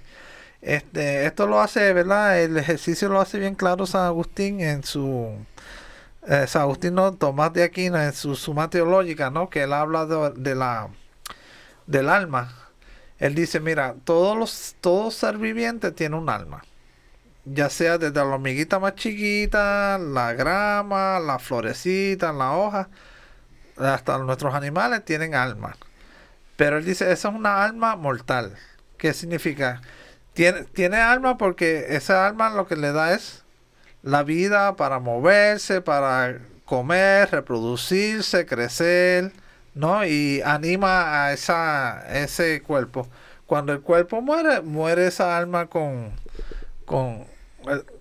Este, 0.62 1.26
esto 1.26 1.46
lo 1.46 1.60
hace, 1.60 1.92
¿verdad? 1.92 2.40
El 2.40 2.56
ejercicio 2.56 3.10
lo 3.10 3.20
hace 3.20 3.38
bien 3.38 3.54
claro 3.54 3.84
San 3.86 4.06
Agustín 4.06 4.60
en 4.60 4.82
su 4.82 5.30
eh, 6.26 6.46
San 6.46 6.62
Agustín 6.62 6.96
Tomás 7.18 7.52
de 7.52 7.62
Aquino 7.62 8.00
en 8.00 8.12
su 8.12 8.34
suma 8.34 8.70
teológica, 8.70 9.30
¿no? 9.30 9.50
Que 9.50 9.64
él 9.64 9.72
habla 9.72 10.06
de, 10.06 10.54
la 10.54 10.88
del 11.86 12.08
alma. 12.08 12.52
Él 13.18 13.34
dice, 13.34 13.60
mira, 13.60 13.94
todos 14.04 14.36
los, 14.36 14.76
todo 14.80 15.10
ser 15.10 15.38
viviente 15.38 15.92
tiene 15.92 16.16
un 16.16 16.28
alma. 16.28 16.62
Ya 17.44 17.68
sea 17.68 17.98
desde 17.98 18.14
la 18.14 18.24
hormiguita 18.24 18.78
más 18.78 18.94
chiquita, 18.94 19.98
la 19.98 20.32
grama, 20.32 21.20
la 21.20 21.38
florecita, 21.38 22.32
la 22.32 22.52
hoja, 22.52 22.88
hasta 23.76 24.18
nuestros 24.18 24.54
animales 24.54 25.04
tienen 25.04 25.34
alma. 25.34 25.76
Pero 26.56 26.78
él 26.78 26.84
dice, 26.84 27.12
esa 27.12 27.28
es 27.28 27.34
una 27.34 27.64
alma 27.64 27.96
mortal. 27.96 28.56
¿Qué 28.96 29.12
significa? 29.12 29.82
Tiene, 30.32 30.64
tiene 30.64 30.96
alma 30.98 31.36
porque 31.36 31.86
esa 31.90 32.26
alma 32.26 32.50
lo 32.50 32.66
que 32.66 32.76
le 32.76 32.92
da 32.92 33.12
es 33.12 33.43
la 34.04 34.22
vida 34.22 34.76
para 34.76 35.00
moverse, 35.00 35.80
para 35.80 36.38
comer, 36.66 37.30
reproducirse, 37.30 38.46
crecer, 38.46 39.32
¿no? 39.74 40.04
Y 40.04 40.42
anima 40.44 41.24
a 41.24 41.32
esa, 41.32 42.04
ese 42.14 42.62
cuerpo. 42.62 43.08
Cuando 43.46 43.72
el 43.72 43.80
cuerpo 43.80 44.20
muere, 44.20 44.60
muere 44.60 45.06
esa 45.06 45.36
alma 45.36 45.66
con, 45.66 46.12
con, 46.84 47.24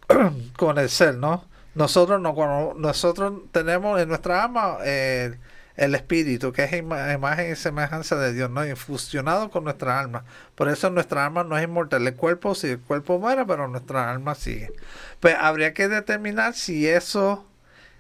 con 0.58 0.78
el 0.78 0.90
ser, 0.90 1.16
¿no? 1.16 1.46
Nosotros 1.74 2.22
no, 2.22 2.36
cuando 2.36 2.76
nosotros 2.78 3.34
tenemos 3.52 4.00
en 4.00 4.10
nuestra 4.10 4.44
alma 4.44 4.78
eh, 4.84 5.38
el 5.76 5.96
espíritu, 5.96 6.52
que 6.52 6.64
es 6.64 6.74
imagen 6.74 7.52
y 7.52 7.56
semejanza 7.56 8.16
de 8.18 8.34
Dios, 8.34 8.50
¿no? 8.50 8.66
Infusionado 8.66 9.50
con 9.50 9.64
nuestra 9.64 10.00
alma. 10.00 10.24
Por 10.56 10.70
eso 10.70 10.90
nuestra 10.90 11.26
alma 11.26 11.44
no 11.44 11.58
es 11.58 11.64
inmortal. 11.64 12.06
El 12.06 12.16
cuerpo, 12.16 12.56
si 12.56 12.68
el 12.70 12.80
cuerpo 12.80 13.20
muere, 13.20 13.46
pero 13.46 13.68
nuestra 13.68 14.12
alma 14.12 14.36
sigue. 14.36 14.72
Pues 15.20 15.36
habría 15.40 15.74
que 15.74 15.88
determinar 15.88 16.54
si 16.54 16.88
eso 16.88 17.46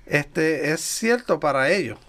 este, 0.05 0.71
es 0.71 0.81
cierto 0.81 1.39
para 1.39 1.69
ellos. 1.71 1.99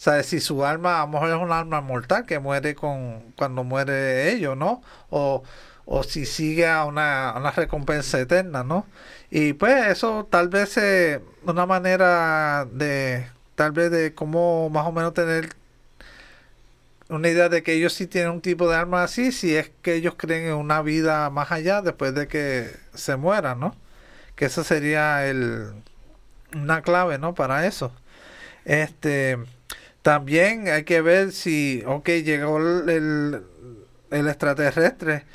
O 0.00 0.02
sea, 0.02 0.22
si 0.22 0.40
su 0.40 0.64
alma 0.64 1.02
a 1.02 1.06
lo 1.06 1.12
mejor 1.12 1.28
es 1.30 1.36
un 1.36 1.52
alma 1.52 1.80
mortal 1.82 2.24
que 2.24 2.38
muere 2.38 2.74
con 2.74 3.20
cuando 3.36 3.64
muere 3.64 4.32
ellos, 4.32 4.56
¿no? 4.56 4.82
O, 5.10 5.42
o 5.84 6.02
si 6.04 6.24
sigue 6.24 6.66
a 6.66 6.84
una, 6.86 7.34
una, 7.36 7.50
recompensa 7.50 8.18
eterna, 8.18 8.64
¿no? 8.64 8.86
Y 9.30 9.52
pues 9.54 9.88
eso 9.88 10.26
tal 10.30 10.48
vez 10.48 10.76
es 10.78 11.20
una 11.44 11.66
manera 11.66 12.66
de, 12.72 13.26
tal 13.60 13.72
vez 13.72 13.90
de 13.90 14.14
cómo 14.14 14.70
más 14.70 14.86
o 14.86 14.92
menos 14.92 15.12
tener 15.12 15.50
una 17.10 17.28
idea 17.28 17.50
de 17.50 17.62
que 17.62 17.74
ellos 17.74 17.92
sí 17.92 18.06
tienen 18.06 18.30
un 18.30 18.40
tipo 18.40 18.70
de 18.70 18.74
alma 18.74 19.02
así, 19.02 19.32
si 19.32 19.54
es 19.54 19.70
que 19.82 19.96
ellos 19.96 20.14
creen 20.16 20.46
en 20.46 20.54
una 20.54 20.80
vida 20.80 21.28
más 21.28 21.52
allá 21.52 21.82
después 21.82 22.14
de 22.14 22.26
que 22.26 22.70
se 22.94 23.16
mueran, 23.16 23.60
¿no? 23.60 23.76
Que 24.34 24.46
eso 24.46 24.64
sería 24.64 25.26
el, 25.26 25.74
una 26.54 26.80
clave, 26.80 27.18
¿no? 27.18 27.34
Para 27.34 27.66
eso. 27.66 27.92
Este, 28.64 29.36
también 30.00 30.68
hay 30.68 30.84
que 30.84 31.02
ver 31.02 31.30
si, 31.30 31.82
ok, 31.86 32.08
llegó 32.08 32.56
el, 32.56 33.44
el, 34.10 34.26
extraterrestre, 34.26 35.26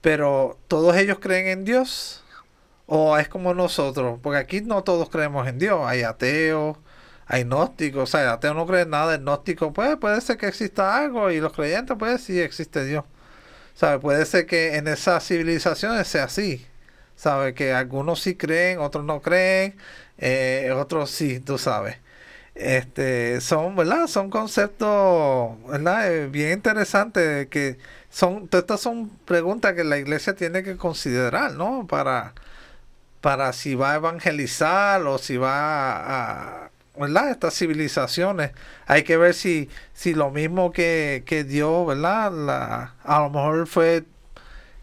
pero 0.00 0.58
todos 0.66 0.96
ellos 0.96 1.20
creen 1.20 1.46
en 1.46 1.64
Dios 1.64 2.24
o 2.86 3.16
es 3.16 3.28
como 3.28 3.54
nosotros, 3.54 4.18
porque 4.20 4.38
aquí 4.40 4.60
no 4.60 4.82
todos 4.82 5.08
creemos 5.08 5.46
en 5.46 5.60
Dios, 5.60 5.82
hay 5.86 6.02
ateos, 6.02 6.76
hay 7.32 7.44
gnósticos, 7.44 8.02
o 8.02 8.06
sea, 8.06 8.32
ateo 8.32 8.54
no 8.54 8.66
cree 8.66 8.86
nada, 8.86 9.14
el 9.14 9.20
gnóstico 9.20 9.72
pues, 9.72 9.96
puede 9.98 10.20
ser 10.20 10.36
que 10.36 10.48
exista 10.48 10.98
algo 10.98 11.30
y 11.30 11.40
los 11.40 11.52
creyentes 11.52 11.96
pues 11.98 12.22
sí 12.22 12.40
existe 12.40 12.84
Dios. 12.84 13.04
¿Sabe? 13.74 14.00
Puede 14.00 14.26
ser 14.26 14.46
que 14.46 14.76
en 14.76 14.88
esas 14.88 15.24
civilizaciones 15.26 16.08
sea 16.08 16.24
así. 16.24 16.66
¿Sabe? 17.16 17.54
Que 17.54 17.72
algunos 17.72 18.20
sí 18.20 18.34
creen, 18.36 18.80
otros 18.80 19.04
no 19.04 19.22
creen, 19.22 19.76
eh, 20.18 20.72
otros 20.74 21.10
sí, 21.10 21.40
tú 21.40 21.58
sabes 21.58 21.98
este 22.54 23.40
son 23.40 23.76
verdad 23.76 24.06
son 24.06 24.28
conceptos 24.28 25.50
verdad 25.68 26.12
eh, 26.12 26.28
bien 26.28 26.52
interesantes 26.52 27.46
que 27.48 27.78
son 28.10 28.48
estas 28.52 28.80
son 28.80 29.08
preguntas 29.24 29.74
que 29.74 29.84
la 29.84 29.98
iglesia 29.98 30.34
tiene 30.34 30.62
que 30.62 30.76
considerar 30.76 31.52
no 31.52 31.86
para 31.88 32.34
para 33.20 33.52
si 33.52 33.74
va 33.74 33.92
a 33.92 33.96
evangelizar 33.96 35.02
o 35.02 35.18
si 35.18 35.36
va 35.36 36.64
a, 36.66 36.69
verdad 36.96 37.30
estas 37.30 37.54
civilizaciones 37.54 38.52
hay 38.86 39.04
que 39.04 39.16
ver 39.16 39.34
si 39.34 39.68
si 39.92 40.14
lo 40.14 40.30
mismo 40.30 40.72
que, 40.72 41.22
que 41.26 41.44
Dios 41.44 41.86
verdad 41.86 42.32
la, 42.32 42.94
a 43.04 43.20
lo 43.20 43.30
mejor 43.30 43.66
fue 43.66 44.04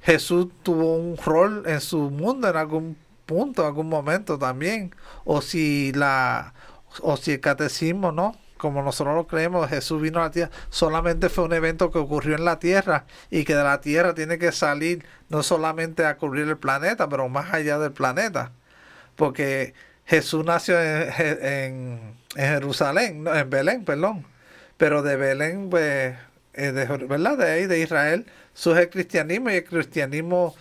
Jesús 0.01 0.47
tuvo 0.63 0.95
un 0.95 1.17
rol 1.17 1.63
en 1.65 1.81
su 1.81 2.09
mundo 2.09 2.49
en 2.49 2.55
algún 2.55 2.97
punto 3.25 3.65
algún 3.65 3.89
momento 3.89 4.39
también 4.39 4.95
o 5.25 5.41
si 5.41 5.91
la 5.93 6.53
o 7.01 7.17
si 7.17 7.33
el 7.33 7.39
catecismo, 7.39 8.11
¿no? 8.11 8.35
Como 8.57 8.81
nosotros 8.81 9.15
lo 9.15 9.27
creemos, 9.27 9.69
Jesús 9.69 10.01
vino 10.01 10.19
a 10.19 10.23
la 10.23 10.31
tierra, 10.31 10.51
solamente 10.69 11.29
fue 11.29 11.43
un 11.43 11.53
evento 11.53 11.91
que 11.91 11.99
ocurrió 11.99 12.35
en 12.35 12.45
la 12.45 12.59
tierra 12.59 13.05
y 13.29 13.43
que 13.43 13.55
de 13.55 13.63
la 13.63 13.81
tierra 13.81 14.15
tiene 14.15 14.39
que 14.39 14.51
salir 14.51 15.05
no 15.29 15.43
solamente 15.43 16.05
a 16.05 16.17
cubrir 16.17 16.47
el 16.47 16.57
planeta, 16.57 17.07
pero 17.07 17.29
más 17.29 17.53
allá 17.53 17.77
del 17.77 17.91
planeta. 17.91 18.51
Porque 19.15 19.73
Jesús 20.07 20.45
nació 20.45 20.81
en, 20.81 21.99
Jerusalén, 22.35 23.25
en 23.27 23.49
Belén, 23.49 23.85
perdón. 23.85 24.25
Pero 24.77 25.01
de 25.01 25.15
Belén, 25.15 25.69
pues, 25.69 26.15
eh, 26.53 26.71
de, 26.71 26.85
¿verdad? 26.85 27.37
De 27.37 27.79
Israel, 27.79 28.25
surge 28.53 28.83
el 28.83 28.89
cristianismo 28.89 29.49
y 29.49 29.55
el 29.55 29.63
cristianismo 29.63 30.55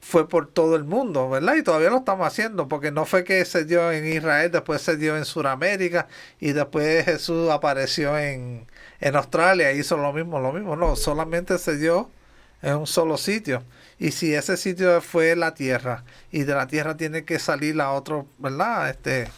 fue 0.00 0.28
por 0.28 0.48
todo 0.48 0.74
el 0.74 0.84
mundo, 0.84 1.30
¿verdad? 1.30 1.54
Y 1.54 1.62
todavía 1.62 1.90
lo 1.90 1.98
estamos 1.98 2.26
haciendo, 2.26 2.66
porque 2.66 2.90
no 2.90 3.04
fue 3.04 3.22
que 3.22 3.44
se 3.44 3.64
dio 3.64 3.92
en 3.92 4.06
Israel, 4.06 4.50
después 4.50 4.82
se 4.82 4.96
dio 4.96 5.16
en 5.16 5.24
Sudamérica 5.24 6.08
y 6.40 6.52
después 6.52 7.04
Jesús 7.04 7.50
apareció 7.50 8.18
en, 8.18 8.66
en 9.00 9.16
Australia 9.16 9.72
hizo 9.72 9.96
lo 9.96 10.12
mismo, 10.12 10.40
lo 10.40 10.52
mismo, 10.52 10.74
no, 10.74 10.96
solamente 10.96 11.56
se 11.56 11.76
dio 11.76 12.10
en 12.62 12.76
un 12.76 12.86
solo 12.86 13.16
sitio. 13.16 13.62
Y 14.02 14.10
si 14.10 14.34
ese 14.34 14.56
sitio 14.56 15.00
fue 15.00 15.36
la 15.36 15.54
tierra 15.54 16.02
y 16.32 16.42
de 16.42 16.56
la 16.56 16.66
tierra 16.66 16.96
tiene 16.96 17.24
que 17.24 17.38
salir 17.38 17.80
a 17.80 17.92
otro, 17.92 18.26
¿verdad? 18.38 18.90
Este, 18.90 19.28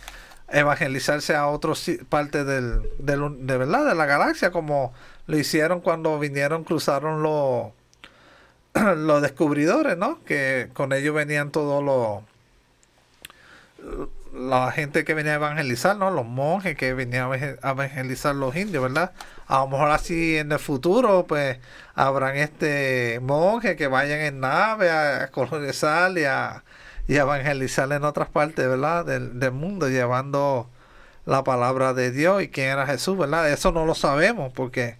evangelizarse 0.48 1.36
a 1.36 1.48
otras 1.48 1.90
partes 2.08 2.46
del, 2.46 2.80
del, 2.98 3.46
de, 3.46 3.58
¿verdad? 3.58 3.84
de 3.84 3.94
la 3.94 4.06
galaxia, 4.06 4.50
como 4.52 4.94
lo 5.26 5.36
hicieron 5.36 5.82
cuando 5.82 6.18
vinieron, 6.18 6.64
cruzaron 6.64 7.22
los 7.22 7.72
los 8.96 9.20
descubridores, 9.20 9.98
¿no? 9.98 10.24
Que 10.24 10.70
con 10.72 10.94
ellos 10.94 11.14
venían 11.14 11.50
todos 11.50 11.84
los 11.84 12.22
la 14.34 14.70
gente 14.72 15.04
que 15.04 15.14
venía 15.14 15.32
a 15.32 15.36
evangelizar, 15.36 15.96
¿no? 15.96 16.10
Los 16.10 16.26
monjes 16.26 16.76
que 16.76 16.94
venían 16.94 17.30
a 17.62 17.70
evangelizar 17.70 18.34
los 18.34 18.54
indios, 18.56 18.82
¿verdad? 18.82 19.12
A 19.46 19.60
lo 19.60 19.68
mejor 19.68 19.90
así 19.90 20.36
en 20.36 20.52
el 20.52 20.58
futuro, 20.58 21.26
pues, 21.26 21.58
habrán 21.94 22.36
este 22.36 23.20
monjes 23.22 23.76
que 23.76 23.86
vayan 23.86 24.20
en 24.20 24.40
nave 24.40 24.90
a 24.90 25.28
colonizar 25.30 26.16
y 26.18 26.24
a, 26.24 26.64
y 27.06 27.16
evangelizar 27.16 27.90
en 27.92 28.04
otras 28.04 28.28
partes, 28.28 28.66
¿verdad? 28.68 29.04
Del, 29.04 29.38
del 29.38 29.52
mundo, 29.52 29.88
llevando 29.88 30.68
la 31.26 31.44
palabra 31.44 31.94
de 31.94 32.10
Dios 32.10 32.42
y 32.42 32.48
quién 32.48 32.68
era 32.70 32.86
Jesús, 32.86 33.16
¿verdad? 33.18 33.50
Eso 33.50 33.72
no 33.72 33.86
lo 33.86 33.94
sabemos 33.94 34.52
porque 34.52 34.96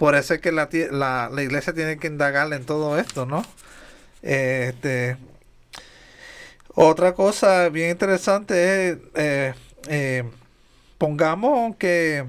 por 0.00 0.14
eso 0.14 0.34
es 0.34 0.40
que 0.40 0.52
la, 0.52 0.68
la, 1.30 1.42
iglesia 1.42 1.74
tiene 1.74 1.98
que 1.98 2.06
indagar 2.06 2.50
en 2.52 2.64
todo 2.64 2.98
esto, 2.98 3.26
¿no? 3.26 3.44
Este, 4.22 5.18
otra 6.74 7.14
cosa 7.14 7.68
bien 7.68 7.90
interesante 7.90 8.90
es, 8.90 8.98
eh, 9.14 9.54
eh, 9.88 10.30
pongamos 10.98 11.76
que, 11.76 12.26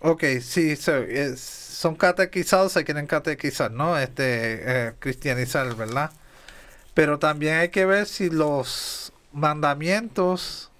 ok, 0.00 0.24
sí, 0.40 0.76
son 1.36 1.94
catequizados, 1.96 2.72
se 2.72 2.84
quieren 2.84 3.06
catequizar, 3.06 3.70
¿no? 3.70 3.98
Este, 3.98 4.88
eh, 4.88 4.92
cristianizar, 4.98 5.74
¿verdad? 5.76 6.10
Pero 6.94 7.18
también 7.18 7.56
hay 7.58 7.68
que 7.70 7.86
ver 7.86 8.06
si 8.06 8.30
los 8.30 9.12
mandamientos 9.32 10.70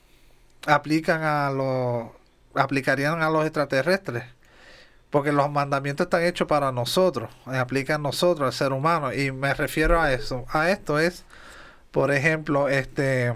aplican 0.67 1.23
a 1.23 1.51
los, 1.51 2.09
aplicarían 2.55 3.23
a 3.23 3.31
los 3.31 3.45
extraterrestres. 3.45 4.25
Porque 5.11 5.33
los 5.33 5.51
mandamientos 5.51 6.07
están 6.07 6.23
hechos 6.25 6.49
para 6.49 6.71
nosotros, 6.71 7.31
aplican 7.47 8.01
a 8.01 8.09
nosotros, 8.09 8.47
al 8.47 8.53
ser 8.53 8.73
humano. 8.73 9.13
Y 9.13 9.33
me 9.33 9.55
refiero 9.55 10.01
a 10.01 10.13
eso. 10.13 10.45
A 10.51 10.71
esto 10.71 10.99
es, 10.99 11.25
por 11.91 12.11
ejemplo, 12.13 12.69
este 12.69 13.35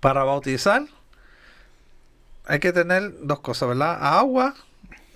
para 0.00 0.24
bautizar 0.24 0.82
hay 2.46 2.58
que 2.58 2.72
tener 2.72 3.14
dos 3.22 3.40
cosas, 3.40 3.68
¿verdad? 3.68 3.98
Agua 4.00 4.54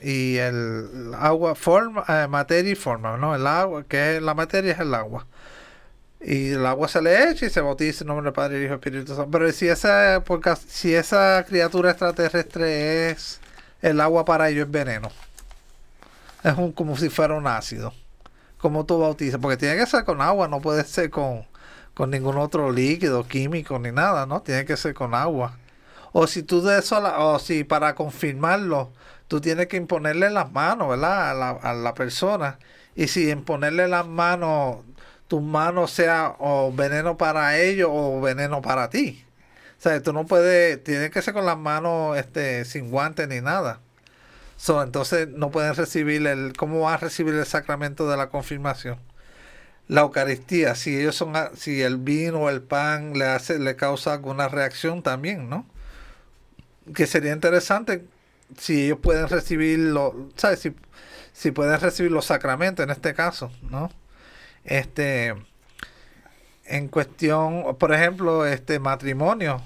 y 0.01 0.37
el 0.37 1.13
agua 1.19 1.55
forma, 1.55 2.05
eh, 2.09 2.27
materia 2.29 2.73
y 2.73 2.75
forma, 2.75 3.17
¿no? 3.17 3.35
El 3.35 3.47
agua, 3.47 3.85
que 3.85 4.17
es 4.17 4.23
la 4.23 4.35
materia 4.35 4.73
es 4.73 4.81
el 4.81 4.95
agua. 4.95 5.27
Y 6.21 6.51
el 6.51 6.67
agua 6.67 6.89
se 6.89 7.01
le 7.03 7.31
echa 7.31 7.47
y 7.47 7.51
se 7.51 7.61
bautiza 7.61 8.03
en 8.03 8.09
nombre 8.09 8.25
del 8.25 8.33
Padre, 8.33 8.65
Hijo 8.65 8.73
y 8.73 8.77
Espíritu 8.77 9.15
Santo. 9.15 9.31
Pero 9.31 9.53
si 9.53 9.69
esa, 9.69 10.23
si 10.67 10.95
esa 10.95 11.45
criatura 11.47 11.91
extraterrestre 11.91 13.11
es 13.11 13.41
el 13.83 14.01
agua 14.01 14.25
para 14.25 14.49
ellos 14.49 14.67
es 14.67 14.73
veneno. 14.73 15.11
Es 16.43 16.57
un, 16.57 16.73
como 16.73 16.97
si 16.97 17.09
fuera 17.09 17.35
un 17.35 17.47
ácido. 17.47 17.93
Como 18.59 18.85
tú 18.85 18.99
bautizas, 18.99 19.41
porque 19.41 19.57
tiene 19.57 19.77
que 19.77 19.87
ser 19.87 20.05
con 20.05 20.21
agua, 20.21 20.49
no 20.49 20.61
puede 20.61 20.83
ser 20.85 21.11
con, 21.11 21.47
con 21.99 22.11
ningún 22.13 22.39
otro 22.39 22.71
líquido, 22.71 23.27
químico, 23.27 23.81
ni 23.81 23.91
nada, 23.91 24.25
¿no? 24.25 24.41
Tiene 24.43 24.65
que 24.65 24.77
ser 24.77 24.95
con 24.95 25.15
agua. 25.15 25.59
O 26.13 26.29
si 26.29 26.45
tú 26.45 26.63
de 26.63 26.79
eso, 26.79 27.03
o 27.19 27.41
si 27.41 27.65
para 27.65 27.97
confirmarlo, 27.97 28.93
tú 29.27 29.41
tienes 29.41 29.67
que 29.67 29.79
imponerle 29.79 30.31
las 30.31 30.53
manos, 30.53 30.91
¿verdad? 30.91 31.31
A 31.33 31.35
la, 31.35 31.51
a 31.51 31.75
la 31.75 31.95
persona. 31.95 32.61
Y 32.95 33.09
si 33.09 33.31
imponerle 33.31 33.89
las 33.89 34.07
manos, 34.07 34.79
tus 35.27 35.43
manos 35.43 35.91
sea 35.91 36.37
o 36.39 36.73
veneno 36.73 37.17
para 37.19 37.59
ellos 37.59 37.89
o 37.93 38.21
veneno 38.21 38.63
para 38.63 38.91
ti. 38.91 39.25
O 39.79 39.83
sea, 39.83 40.01
tú 40.01 40.13
no 40.13 40.25
puedes, 40.25 40.83
tiene 40.85 41.11
que 41.11 41.21
ser 41.21 41.35
con 41.35 41.47
las 41.47 41.59
manos 41.59 42.17
este, 42.17 42.65
sin 42.65 42.91
guantes 42.93 43.29
ni 43.29 43.41
nada. 43.41 43.81
So, 44.57 44.83
entonces 44.85 45.29
no 45.29 45.51
pueden 45.51 45.75
recibir 45.75 46.27
el, 46.29 46.53
¿cómo 46.57 46.81
van 46.83 46.95
a 46.95 46.97
recibir 46.99 47.35
el 47.35 47.47
sacramento 47.47 48.09
de 48.09 48.17
la 48.17 48.29
confirmación? 48.29 48.99
La 49.89 50.03
Eucaristía, 50.03 50.75
si 50.75 50.99
ellos 50.99 51.17
son, 51.17 51.35
si 51.57 51.83
el 51.83 51.97
vino 51.97 52.43
o 52.43 52.51
el 52.51 52.63
pan 52.63 53.15
le 53.19 53.25
hace, 53.25 53.59
le 53.59 53.75
causa 53.75 54.13
alguna 54.13 54.49
reacción 54.49 55.03
también, 55.03 55.49
¿no? 55.49 55.67
Que 56.95 57.07
sería 57.07 57.33
interesante 57.33 58.05
si 58.59 58.85
ellos 58.85 58.99
pueden 59.01 59.29
recibir 59.29 59.95
¿sabes? 60.37 60.61
Si, 60.61 60.75
si 61.33 61.51
pueden 61.51 61.81
recibir 61.81 62.13
los 62.13 62.27
sacramentos 62.27 62.85
en 62.85 62.91
este 62.91 63.15
caso, 63.15 63.51
¿no? 63.71 63.91
Este, 64.65 65.35
en 66.67 66.89
cuestión, 66.89 67.77
por 67.79 67.95
ejemplo, 67.95 68.47
este 68.47 68.79
matrimonio. 68.79 69.63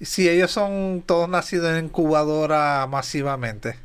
Si 0.00 0.28
ellos 0.28 0.50
son 0.50 1.02
todos 1.06 1.28
nacidos 1.28 1.76
en 1.76 1.86
incubadora 1.86 2.86
masivamente, 2.88 3.76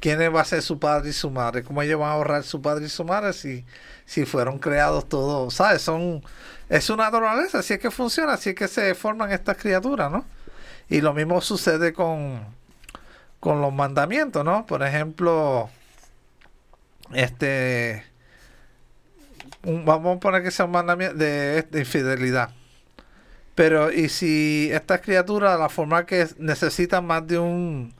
¿quién 0.00 0.18
va 0.34 0.40
a 0.40 0.44
ser 0.44 0.62
su 0.62 0.78
padre 0.78 1.10
y 1.10 1.12
su 1.12 1.30
madre? 1.30 1.62
¿Cómo 1.62 1.82
ellos 1.82 2.00
van 2.00 2.10
a 2.10 2.12
ahorrar 2.12 2.42
su 2.42 2.60
padre 2.62 2.86
y 2.86 2.88
su 2.88 3.04
madre 3.04 3.32
si, 3.32 3.64
si 4.04 4.24
fueron 4.24 4.58
creados 4.58 5.08
todos? 5.08 5.54
¿Sabes? 5.54 5.82
Son, 5.82 6.22
es 6.68 6.84
su 6.84 6.96
naturaleza, 6.96 7.58
así 7.60 7.74
es 7.74 7.80
que 7.80 7.90
funciona, 7.90 8.34
así 8.34 8.50
es 8.50 8.56
que 8.56 8.68
se 8.68 8.94
forman 8.94 9.32
estas 9.32 9.56
criaturas, 9.56 10.10
¿no? 10.10 10.24
Y 10.88 11.00
lo 11.00 11.14
mismo 11.14 11.40
sucede 11.40 11.92
con, 11.92 12.40
con 13.40 13.60
los 13.60 13.72
mandamientos, 13.72 14.44
¿no? 14.44 14.66
Por 14.66 14.82
ejemplo, 14.82 15.68
este 17.12 18.04
vamos 19.62 20.16
a 20.16 20.20
poner 20.20 20.42
que 20.42 20.50
sea 20.50 20.64
un 20.64 20.72
mandamiento 20.72 21.16
de, 21.16 21.66
infidelidad. 21.74 22.50
Pero, 23.54 23.90
y 23.90 24.08
si 24.08 24.68
estas 24.72 25.00
criaturas, 25.00 25.58
la 25.58 25.68
forma 25.68 26.04
que 26.06 26.28
necesitan 26.38 27.06
más 27.06 27.26
de 27.26 27.38
un 27.38 27.94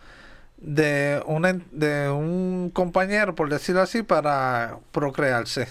de 0.59 1.22
un, 1.26 1.64
de 1.72 2.11
un 2.11 2.70
compañero, 2.72 3.34
por 3.34 3.48
decirlo 3.50 3.82
así, 3.82 4.02
para 4.02 4.78
procrearse. 4.92 5.68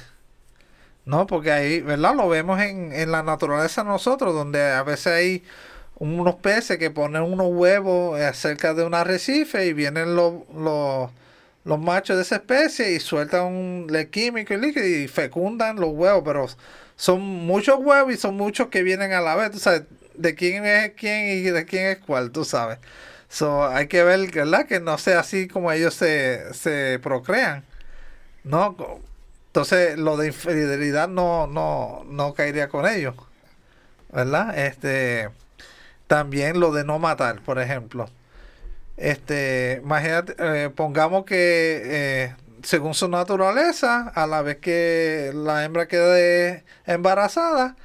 ¿No? 1.05 1.27
Porque 1.27 1.51
ahí, 1.51 1.81
¿verdad? 1.81 2.15
Lo 2.15 2.27
vemos 2.29 2.59
en, 2.61 2.91
en 2.91 3.11
la 3.11 3.21
naturaleza 3.23 3.83
nosotros, 3.83 4.33
donde 4.33 4.63
a 4.63 4.83
veces 4.83 5.07
hay 5.07 5.43
unos 5.99 6.35
peces 6.35 6.77
que 6.77 6.91
ponen 6.91 7.21
unos 7.21 7.47
huevos 7.51 8.19
cerca 8.35 8.73
de 8.73 8.83
un 8.83 8.95
arrecife 8.95 9.67
y 9.67 9.73
vienen 9.73 10.15
los, 10.15 10.33
los 10.53 11.11
los 11.65 11.79
machos 11.79 12.15
de 12.15 12.21
esa 12.21 12.35
especie 12.37 12.93
y 12.93 12.99
sueltan 12.99 13.43
un 13.45 14.07
químico 14.11 14.53
y 14.53 14.57
líquido 14.57 14.85
y 14.85 15.07
fecundan 15.07 15.77
los 15.77 15.89
huevos, 15.89 16.21
pero 16.23 16.47
son 16.95 17.21
muchos 17.21 17.77
huevos 17.79 18.13
y 18.13 18.17
son 18.17 18.37
muchos 18.37 18.67
que 18.67 18.83
vienen 18.83 19.11
a 19.13 19.21
la 19.21 19.35
vez, 19.35 19.51
tú 19.51 19.59
sabes, 19.59 19.83
de 20.13 20.35
quién 20.35 20.65
es 20.65 20.91
quién 20.91 21.39
y 21.39 21.41
de 21.41 21.65
quién 21.65 21.87
es 21.87 21.97
cuál, 21.97 22.31
tú 22.31 22.45
sabes. 22.45 22.77
So, 23.35 23.67
hay 23.67 23.87
que 23.87 24.01
ver, 24.01 24.31
¿verdad? 24.31 24.65
Que 24.65 24.79
no 24.79 24.97
sea 24.97 25.19
así 25.19 25.49
como 25.49 25.69
ellos 25.69 25.93
se, 25.93 26.53
se 26.53 26.99
procrean, 27.03 27.65
¿no? 28.45 28.77
Entonces, 29.47 29.99
lo 29.99 30.15
de 30.15 30.27
infidelidad 30.27 31.09
no, 31.09 31.45
no, 31.45 32.05
no 32.07 32.33
caería 32.33 32.69
con 32.69 32.87
ellos, 32.87 33.13
¿verdad? 34.09 34.57
Este, 34.57 35.31
también 36.07 36.61
lo 36.61 36.71
de 36.71 36.85
no 36.85 36.97
matar, 36.97 37.41
por 37.41 37.59
ejemplo. 37.59 38.09
Este, 38.95 39.81
imagínate, 39.83 40.35
eh, 40.39 40.69
pongamos 40.69 41.25
que 41.25 41.81
eh, 41.83 42.35
según 42.63 42.93
su 42.93 43.09
naturaleza, 43.09 44.13
a 44.15 44.27
la 44.27 44.43
vez 44.43 44.59
que 44.59 45.33
la 45.35 45.65
hembra 45.65 45.89
quede 45.89 46.63
embarazada, 46.85 47.75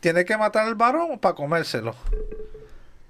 tiene 0.00 0.26
que 0.26 0.36
matar 0.36 0.66
al 0.66 0.74
varón 0.74 1.18
para 1.18 1.34
comérselo. 1.34 1.94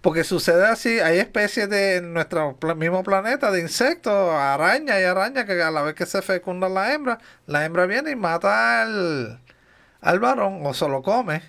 Porque 0.01 0.23
sucede 0.23 0.65
así, 0.67 1.01
hay 1.01 1.19
especies 1.19 1.69
de 1.69 2.01
nuestro 2.01 2.57
mismo 2.77 3.03
planeta 3.03 3.51
de 3.51 3.61
insectos, 3.61 4.33
araña 4.33 5.01
y 5.01 5.05
araña, 5.05 5.45
que 5.45 5.61
a 5.61 5.73
la 5.73 5.83
vez 5.83 5.95
que 5.95 6.07
se 6.07 6.23
fecunda 6.23 6.69
la 6.69 6.95
hembra, 6.95 7.19
la 7.47 7.65
hembra 7.65 7.87
viene 7.87 8.13
y 8.13 8.17
mata 8.17 8.83
al, 8.83 9.41
al 10.01 10.21
varón 10.21 10.65
o 10.65 10.73
se 10.73 10.89
lo 10.89 11.03
come. 11.03 11.43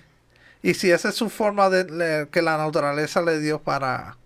Y 0.62 0.74
si 0.74 0.90
esa 0.90 1.10
es 1.10 1.14
su 1.14 1.30
forma 1.30 1.70
de, 1.70 2.28
que 2.30 2.42
la 2.42 2.58
naturaleza 2.58 3.22
le 3.22 3.38
dio 3.38 3.60
para, 3.60 4.16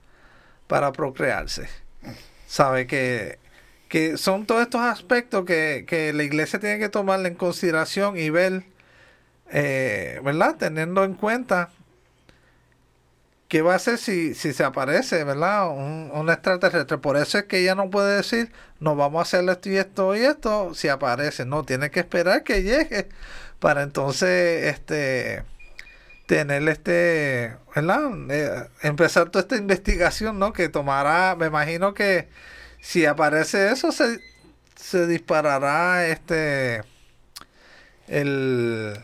para 0.66 0.92
procrearse. 0.92 1.68
Sabe 2.46 2.86
que, 2.86 3.38
que 3.88 4.16
son 4.16 4.46
todos 4.46 4.62
estos 4.62 4.80
aspectos 4.80 5.44
que, 5.44 6.12
la 6.14 6.22
iglesia 6.22 6.58
tiene 6.58 6.78
que 6.78 6.88
tomar 6.88 7.24
en 7.26 7.34
consideración 7.34 8.16
y 8.16 8.30
ver, 8.30 8.64
eh, 9.50 10.20
¿verdad? 10.24 10.56
Teniendo 10.58 11.04
en 11.04 11.14
cuenta 11.14 11.70
qué 13.48 13.62
va 13.62 13.74
a 13.74 13.76
hacer 13.76 13.98
si, 13.98 14.34
si 14.34 14.52
se 14.52 14.64
aparece, 14.64 15.24
¿verdad? 15.24 15.70
Un, 15.70 16.10
un, 16.12 16.30
extraterrestre. 16.30 16.98
Por 16.98 17.16
eso 17.16 17.38
es 17.38 17.44
que 17.44 17.60
ella 17.60 17.74
no 17.74 17.90
puede 17.90 18.16
decir, 18.16 18.52
no 18.80 18.96
vamos 18.96 19.20
a 19.20 19.22
hacer 19.22 19.48
esto 19.48 19.68
y 19.70 19.76
esto 19.76 20.16
y 20.16 20.20
esto 20.20 20.74
si 20.74 20.88
aparece. 20.88 21.44
No, 21.44 21.64
tiene 21.64 21.90
que 21.90 22.00
esperar 22.00 22.42
que 22.44 22.62
llegue 22.62 23.08
para 23.60 23.82
entonces, 23.82 24.66
este 24.74 25.44
tener 26.26 26.66
este, 26.68 27.56
¿verdad? 27.74 28.10
Eh, 28.30 28.68
empezar 28.82 29.30
toda 29.30 29.42
esta 29.42 29.56
investigación, 29.56 30.38
¿no? 30.38 30.52
Que 30.52 30.68
tomará, 30.68 31.36
me 31.36 31.46
imagino 31.46 31.94
que 31.94 32.28
si 32.80 33.06
aparece 33.06 33.72
eso, 33.72 33.92
se, 33.92 34.20
se 34.76 35.06
disparará 35.06 36.06
este, 36.06 36.82
el, 38.08 38.98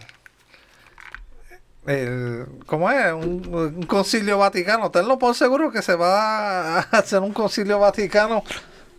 el, 1.86 2.46
¿cómo 2.66 2.90
es? 2.90 3.12
Un, 3.12 3.84
concilio 3.86 4.38
vaticano. 4.38 4.90
Tenlo 4.90 5.18
por 5.18 5.34
seguro 5.34 5.70
que 5.70 5.82
se 5.82 5.94
va 5.94 6.78
a 6.78 6.78
hacer 6.90 7.20
un 7.20 7.32
concilio 7.32 7.78
vaticano 7.78 8.42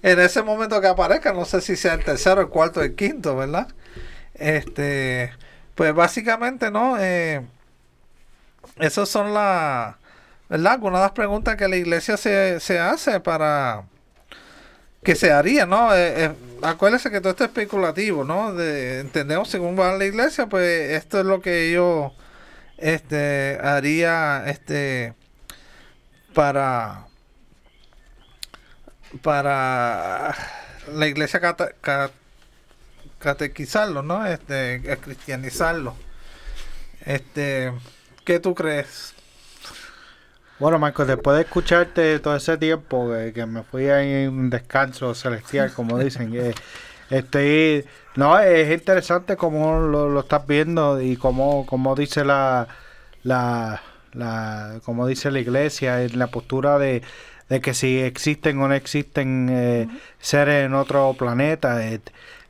en 0.01 0.19
ese 0.19 0.41
momento 0.43 0.81
que 0.81 0.87
aparezca. 0.87 1.33
No 1.33 1.45
sé 1.45 1.61
si 1.61 1.75
sea 1.75 1.93
el 1.93 2.03
tercero, 2.03 2.41
el 2.41 2.49
cuarto, 2.49 2.81
el 2.81 2.95
quinto, 2.95 3.35
¿verdad? 3.35 3.67
Este, 4.33 5.31
pues 5.75 5.93
básicamente, 5.93 6.71
¿no? 6.71 6.97
Eh, 6.99 7.41
esas 8.79 9.09
son 9.09 9.33
las, 9.33 9.95
¿verdad? 10.49 10.73
Algunas 10.73 11.01
de 11.01 11.05
las 11.05 11.11
preguntas 11.11 11.55
que 11.55 11.67
la 11.67 11.75
iglesia 11.77 12.17
se, 12.17 12.59
se 12.59 12.79
hace 12.79 13.19
para 13.19 13.83
que 15.03 15.15
se 15.15 15.31
haría, 15.31 15.65
¿no? 15.65 15.93
Eh, 15.95 16.25
eh, 16.25 16.31
acuérdese 16.61 17.09
que 17.09 17.21
todo 17.21 17.31
esto 17.31 17.43
es 17.43 17.49
especulativo, 17.49 18.23
¿no? 18.23 18.53
De, 18.53 18.99
entendemos 18.99 19.49
según 19.49 19.79
va 19.79 19.97
la 19.97 20.05
iglesia, 20.05 20.47
pues 20.47 20.91
esto 20.91 21.19
es 21.19 21.25
lo 21.25 21.41
que 21.41 21.71
yo 21.71 22.13
este 22.81 23.59
haría 23.61 24.43
este 24.47 25.13
para 26.33 27.07
para 29.21 30.35
la 30.93 31.07
iglesia 31.07 31.39
catequizarlo, 33.19 34.01
¿no? 34.01 34.25
Este 34.25 34.97
cristianizarlo. 35.01 35.95
Este 37.05 37.71
¿Qué 38.23 38.39
tú 38.39 38.53
crees? 38.53 39.13
Bueno, 40.59 40.77
Marco, 40.77 41.05
después 41.05 41.37
de 41.37 41.41
escucharte 41.41 42.19
todo 42.19 42.35
ese 42.35 42.55
tiempo 42.55 43.11
que, 43.33 43.45
me 43.47 43.63
fui 43.63 43.89
en 43.89 44.29
un 44.29 44.49
descanso 44.51 45.15
celestial, 45.15 45.73
como 45.73 45.97
dicen, 45.97 46.31
eh, 46.35 46.53
estoy, 47.09 47.83
no, 48.15 48.37
es 48.39 48.71
interesante 48.71 49.37
cómo 49.37 49.79
lo, 49.79 50.19
estás 50.19 50.45
viendo 50.45 51.01
y 51.01 51.15
cómo, 51.15 51.65
cómo 51.65 51.95
dice 51.95 52.25
la, 52.25 52.67
la, 53.23 53.81
la, 54.13 54.79
como 54.83 55.07
dice 55.07 55.31
la 55.31 55.39
iglesia, 55.39 56.03
en 56.03 56.19
la 56.19 56.27
postura 56.27 56.77
de, 56.77 57.01
que 57.61 57.73
si 57.73 57.99
existen 57.99 58.61
o 58.61 58.67
no 58.67 58.73
existen 58.73 59.49
eh, 59.51 59.87
seres 60.19 60.65
en 60.65 60.73
otro 60.73 61.15
planeta. 61.17 61.85
Eh, 61.85 62.01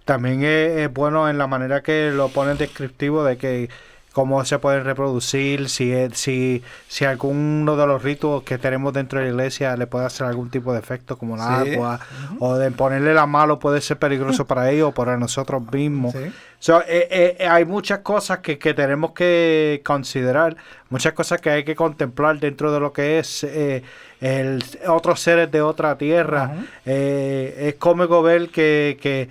también 0.06 0.44
es, 0.44 0.92
bueno 0.92 1.30
en 1.30 1.38
la 1.38 1.48
manera 1.48 1.82
que 1.82 2.12
lo 2.12 2.30
ponen 2.30 2.58
descriptivo 2.58 3.24
de 3.24 3.38
que 3.38 3.70
cómo 4.12 4.44
se 4.44 4.60
pueden 4.60 4.84
reproducir, 4.84 5.70
si, 5.70 5.94
si, 6.14 6.62
si 6.88 7.06
alguno 7.06 7.78
de 7.78 7.88
los 7.88 8.04
ritos 8.04 8.44
que 8.44 8.58
tenemos 8.58 8.94
dentro 8.94 9.20
de 9.20 9.26
la 9.26 9.32
iglesia 9.32 9.78
le 9.78 9.88
puede 9.88 10.06
hacer 10.06 10.28
algún 10.28 10.50
tipo 10.50 10.74
de 10.74 10.80
efecto, 10.80 11.18
como 11.18 11.36
el 11.36 11.42
agua, 11.42 12.00
o 12.40 12.56
de 12.58 12.72
ponerle 12.72 13.14
la 13.14 13.26
mano 13.26 13.60
puede 13.60 13.80
ser 13.80 13.98
peligroso 13.98 14.46
para 14.46 14.70
ellos 14.70 14.90
o 14.90 14.94
para 14.94 15.18
nosotros 15.18 15.64
mismos. 15.72 16.14
Eh, 16.16 17.38
eh, 17.40 17.48
hay 17.48 17.64
muchas 17.64 18.00
cosas 18.00 18.40
que, 18.40 18.58
tenemos 18.58 19.14
que 19.14 19.82
considerar, 19.86 20.58
muchas 20.90 21.14
cosas 21.14 21.40
que 21.40 21.50
hay 21.50 21.64
que 21.64 21.76
contemplar 21.76 22.40
dentro 22.40 22.72
de 22.74 22.80
lo 22.82 22.92
que 22.92 23.20
es 23.20 23.46
eh, 23.46 23.82
el, 24.20 24.62
otros 24.88 25.22
seres 25.22 25.50
de 25.52 25.62
otra 25.62 25.98
tierra. 25.98 26.52
es 26.86 27.76
cómico 27.76 28.22
ver 28.22 28.50
que, 28.50 29.00
que, 29.02 29.30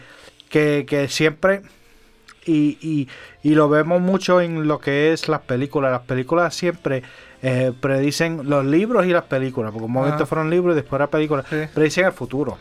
que, 0.48 0.86
que 0.88 1.08
siempre 1.08 1.62
y, 2.44 2.78
y, 2.80 3.08
y, 3.42 3.54
lo 3.54 3.68
vemos 3.68 4.00
mucho 4.00 4.40
en 4.40 4.66
lo 4.66 4.78
que 4.78 5.12
es 5.12 5.28
las 5.28 5.40
películas. 5.40 5.92
Las 5.92 6.02
películas 6.02 6.54
siempre 6.54 7.02
eh, 7.42 7.72
predicen 7.80 8.48
los 8.48 8.64
libros 8.64 9.06
y 9.06 9.10
las 9.10 9.24
películas, 9.24 9.72
porque 9.72 9.86
un 9.86 9.92
momento 9.92 10.26
fueron 10.26 10.50
libros 10.50 10.74
y 10.74 10.76
después 10.76 10.98
era 10.98 11.08
películas, 11.08 11.46
predicen 11.74 12.06
el 12.06 12.12
futuro. 12.12 12.58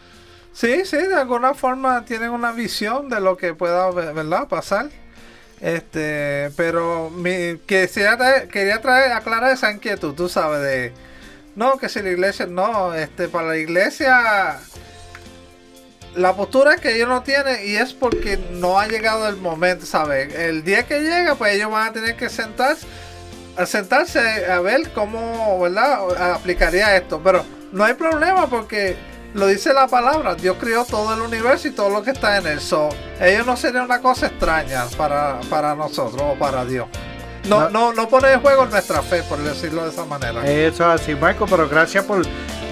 Sí, 0.53 0.85
sí, 0.85 0.97
de 0.97 1.15
alguna 1.15 1.53
forma 1.53 2.03
tienen 2.05 2.31
una 2.31 2.51
visión 2.51 3.09
de 3.09 3.19
lo 3.19 3.37
que 3.37 3.53
pueda 3.53 3.89
¿verdad? 3.91 4.47
pasar. 4.47 4.89
Este, 5.61 6.51
pero 6.55 7.09
mi, 7.09 7.57
quisiera 7.65 8.17
traer, 8.17 8.47
quería 8.47 8.81
traer, 8.81 9.11
aclarar 9.11 9.51
esa 9.51 9.71
inquietud, 9.71 10.13
tú 10.13 10.29
sabes, 10.29 10.61
de 10.61 10.93
no, 11.55 11.77
que 11.77 11.89
si 11.89 12.01
la 12.01 12.11
iglesia, 12.11 12.45
no, 12.45 12.93
este, 12.93 13.27
para 13.27 13.49
la 13.49 13.57
iglesia 13.57 14.59
la 16.15 16.35
postura 16.35 16.77
que 16.77 16.95
ellos 16.95 17.07
no 17.07 17.23
tienen 17.23 17.57
y 17.65 17.75
es 17.75 17.93
porque 17.93 18.37
no 18.51 18.79
ha 18.79 18.87
llegado 18.87 19.27
el 19.27 19.37
momento, 19.37 19.85
¿sabes? 19.85 20.33
El 20.33 20.63
día 20.63 20.85
que 20.85 20.99
llega, 21.01 21.35
pues 21.35 21.55
ellos 21.55 21.71
van 21.71 21.89
a 21.89 21.93
tener 21.93 22.15
que 22.15 22.29
sentarse, 22.29 22.87
a 23.57 23.65
sentarse 23.65 24.45
a 24.45 24.59
ver 24.59 24.91
cómo, 24.93 25.59
¿verdad? 25.59 26.33
Aplicaría 26.33 26.95
esto. 26.97 27.21
Pero 27.23 27.45
no 27.71 27.83
hay 27.83 27.93
problema 27.93 28.47
porque 28.47 28.97
lo 29.33 29.47
dice 29.47 29.73
la 29.73 29.87
palabra, 29.87 30.35
Dios 30.35 30.57
creó 30.59 30.85
todo 30.85 31.13
el 31.13 31.21
universo 31.21 31.67
y 31.67 31.71
todo 31.71 31.89
lo 31.89 32.01
que 32.01 32.11
está 32.11 32.37
en 32.37 32.47
él. 32.47 32.59
So, 32.59 32.89
ellos 33.21 33.45
no 33.45 33.55
serían 33.55 33.85
una 33.85 34.01
cosa 34.01 34.27
extraña 34.27 34.85
para, 34.97 35.39
para 35.49 35.75
nosotros 35.75 36.21
o 36.21 36.39
para 36.39 36.65
Dios. 36.65 36.87
No, 37.49 37.69
no, 37.69 37.93
no 37.93 38.07
pone 38.07 38.31
en 38.33 38.39
juego 38.41 38.65
nuestra 38.65 39.01
fe, 39.01 39.23
por 39.23 39.39
decirlo 39.39 39.83
de 39.83 39.89
esa 39.89 40.05
manera. 40.05 40.45
Eso 40.45 40.93
es 40.93 41.01
así, 41.01 41.15
Marco, 41.15 41.45
pero 41.47 41.67
gracias 41.67 42.03
por 42.05 42.23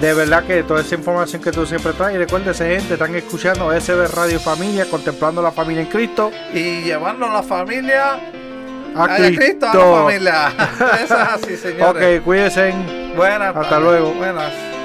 de 0.01 0.13
verdad 0.13 0.43
que 0.43 0.61
toda 0.63 0.81
esa 0.81 0.95
información 0.95 1.41
que 1.41 1.51
tú 1.51 1.65
siempre 1.65 1.93
traes. 1.93 2.15
Y 2.15 2.17
recuerda, 2.19 2.51
esa 2.51 2.65
gente 2.65 2.93
están 2.93 3.15
escuchando 3.15 3.71
SB 3.71 4.07
Radio 4.07 4.39
Familia, 4.39 4.85
contemplando 4.89 5.41
la 5.41 5.51
familia 5.51 5.81
en 5.81 5.89
Cristo. 5.89 6.31
Y 6.53 6.81
llevando 6.81 7.27
la 7.27 7.41
familia 7.41 8.19
A 8.95 9.03
a 9.03 9.15
Cristo, 9.15 9.41
Cristo. 9.41 9.67
a 9.67 9.75
la 9.75 10.03
familia. 10.03 10.53
Eso 11.03 11.15
es 11.15 11.27
así, 11.43 11.57
señores. 11.61 12.19
Ok, 12.19 12.23
cuídense. 12.23 12.73
Buenas 13.15 13.55
Hasta 13.55 13.79
luego. 13.79 14.13
Buenas. 14.13 14.76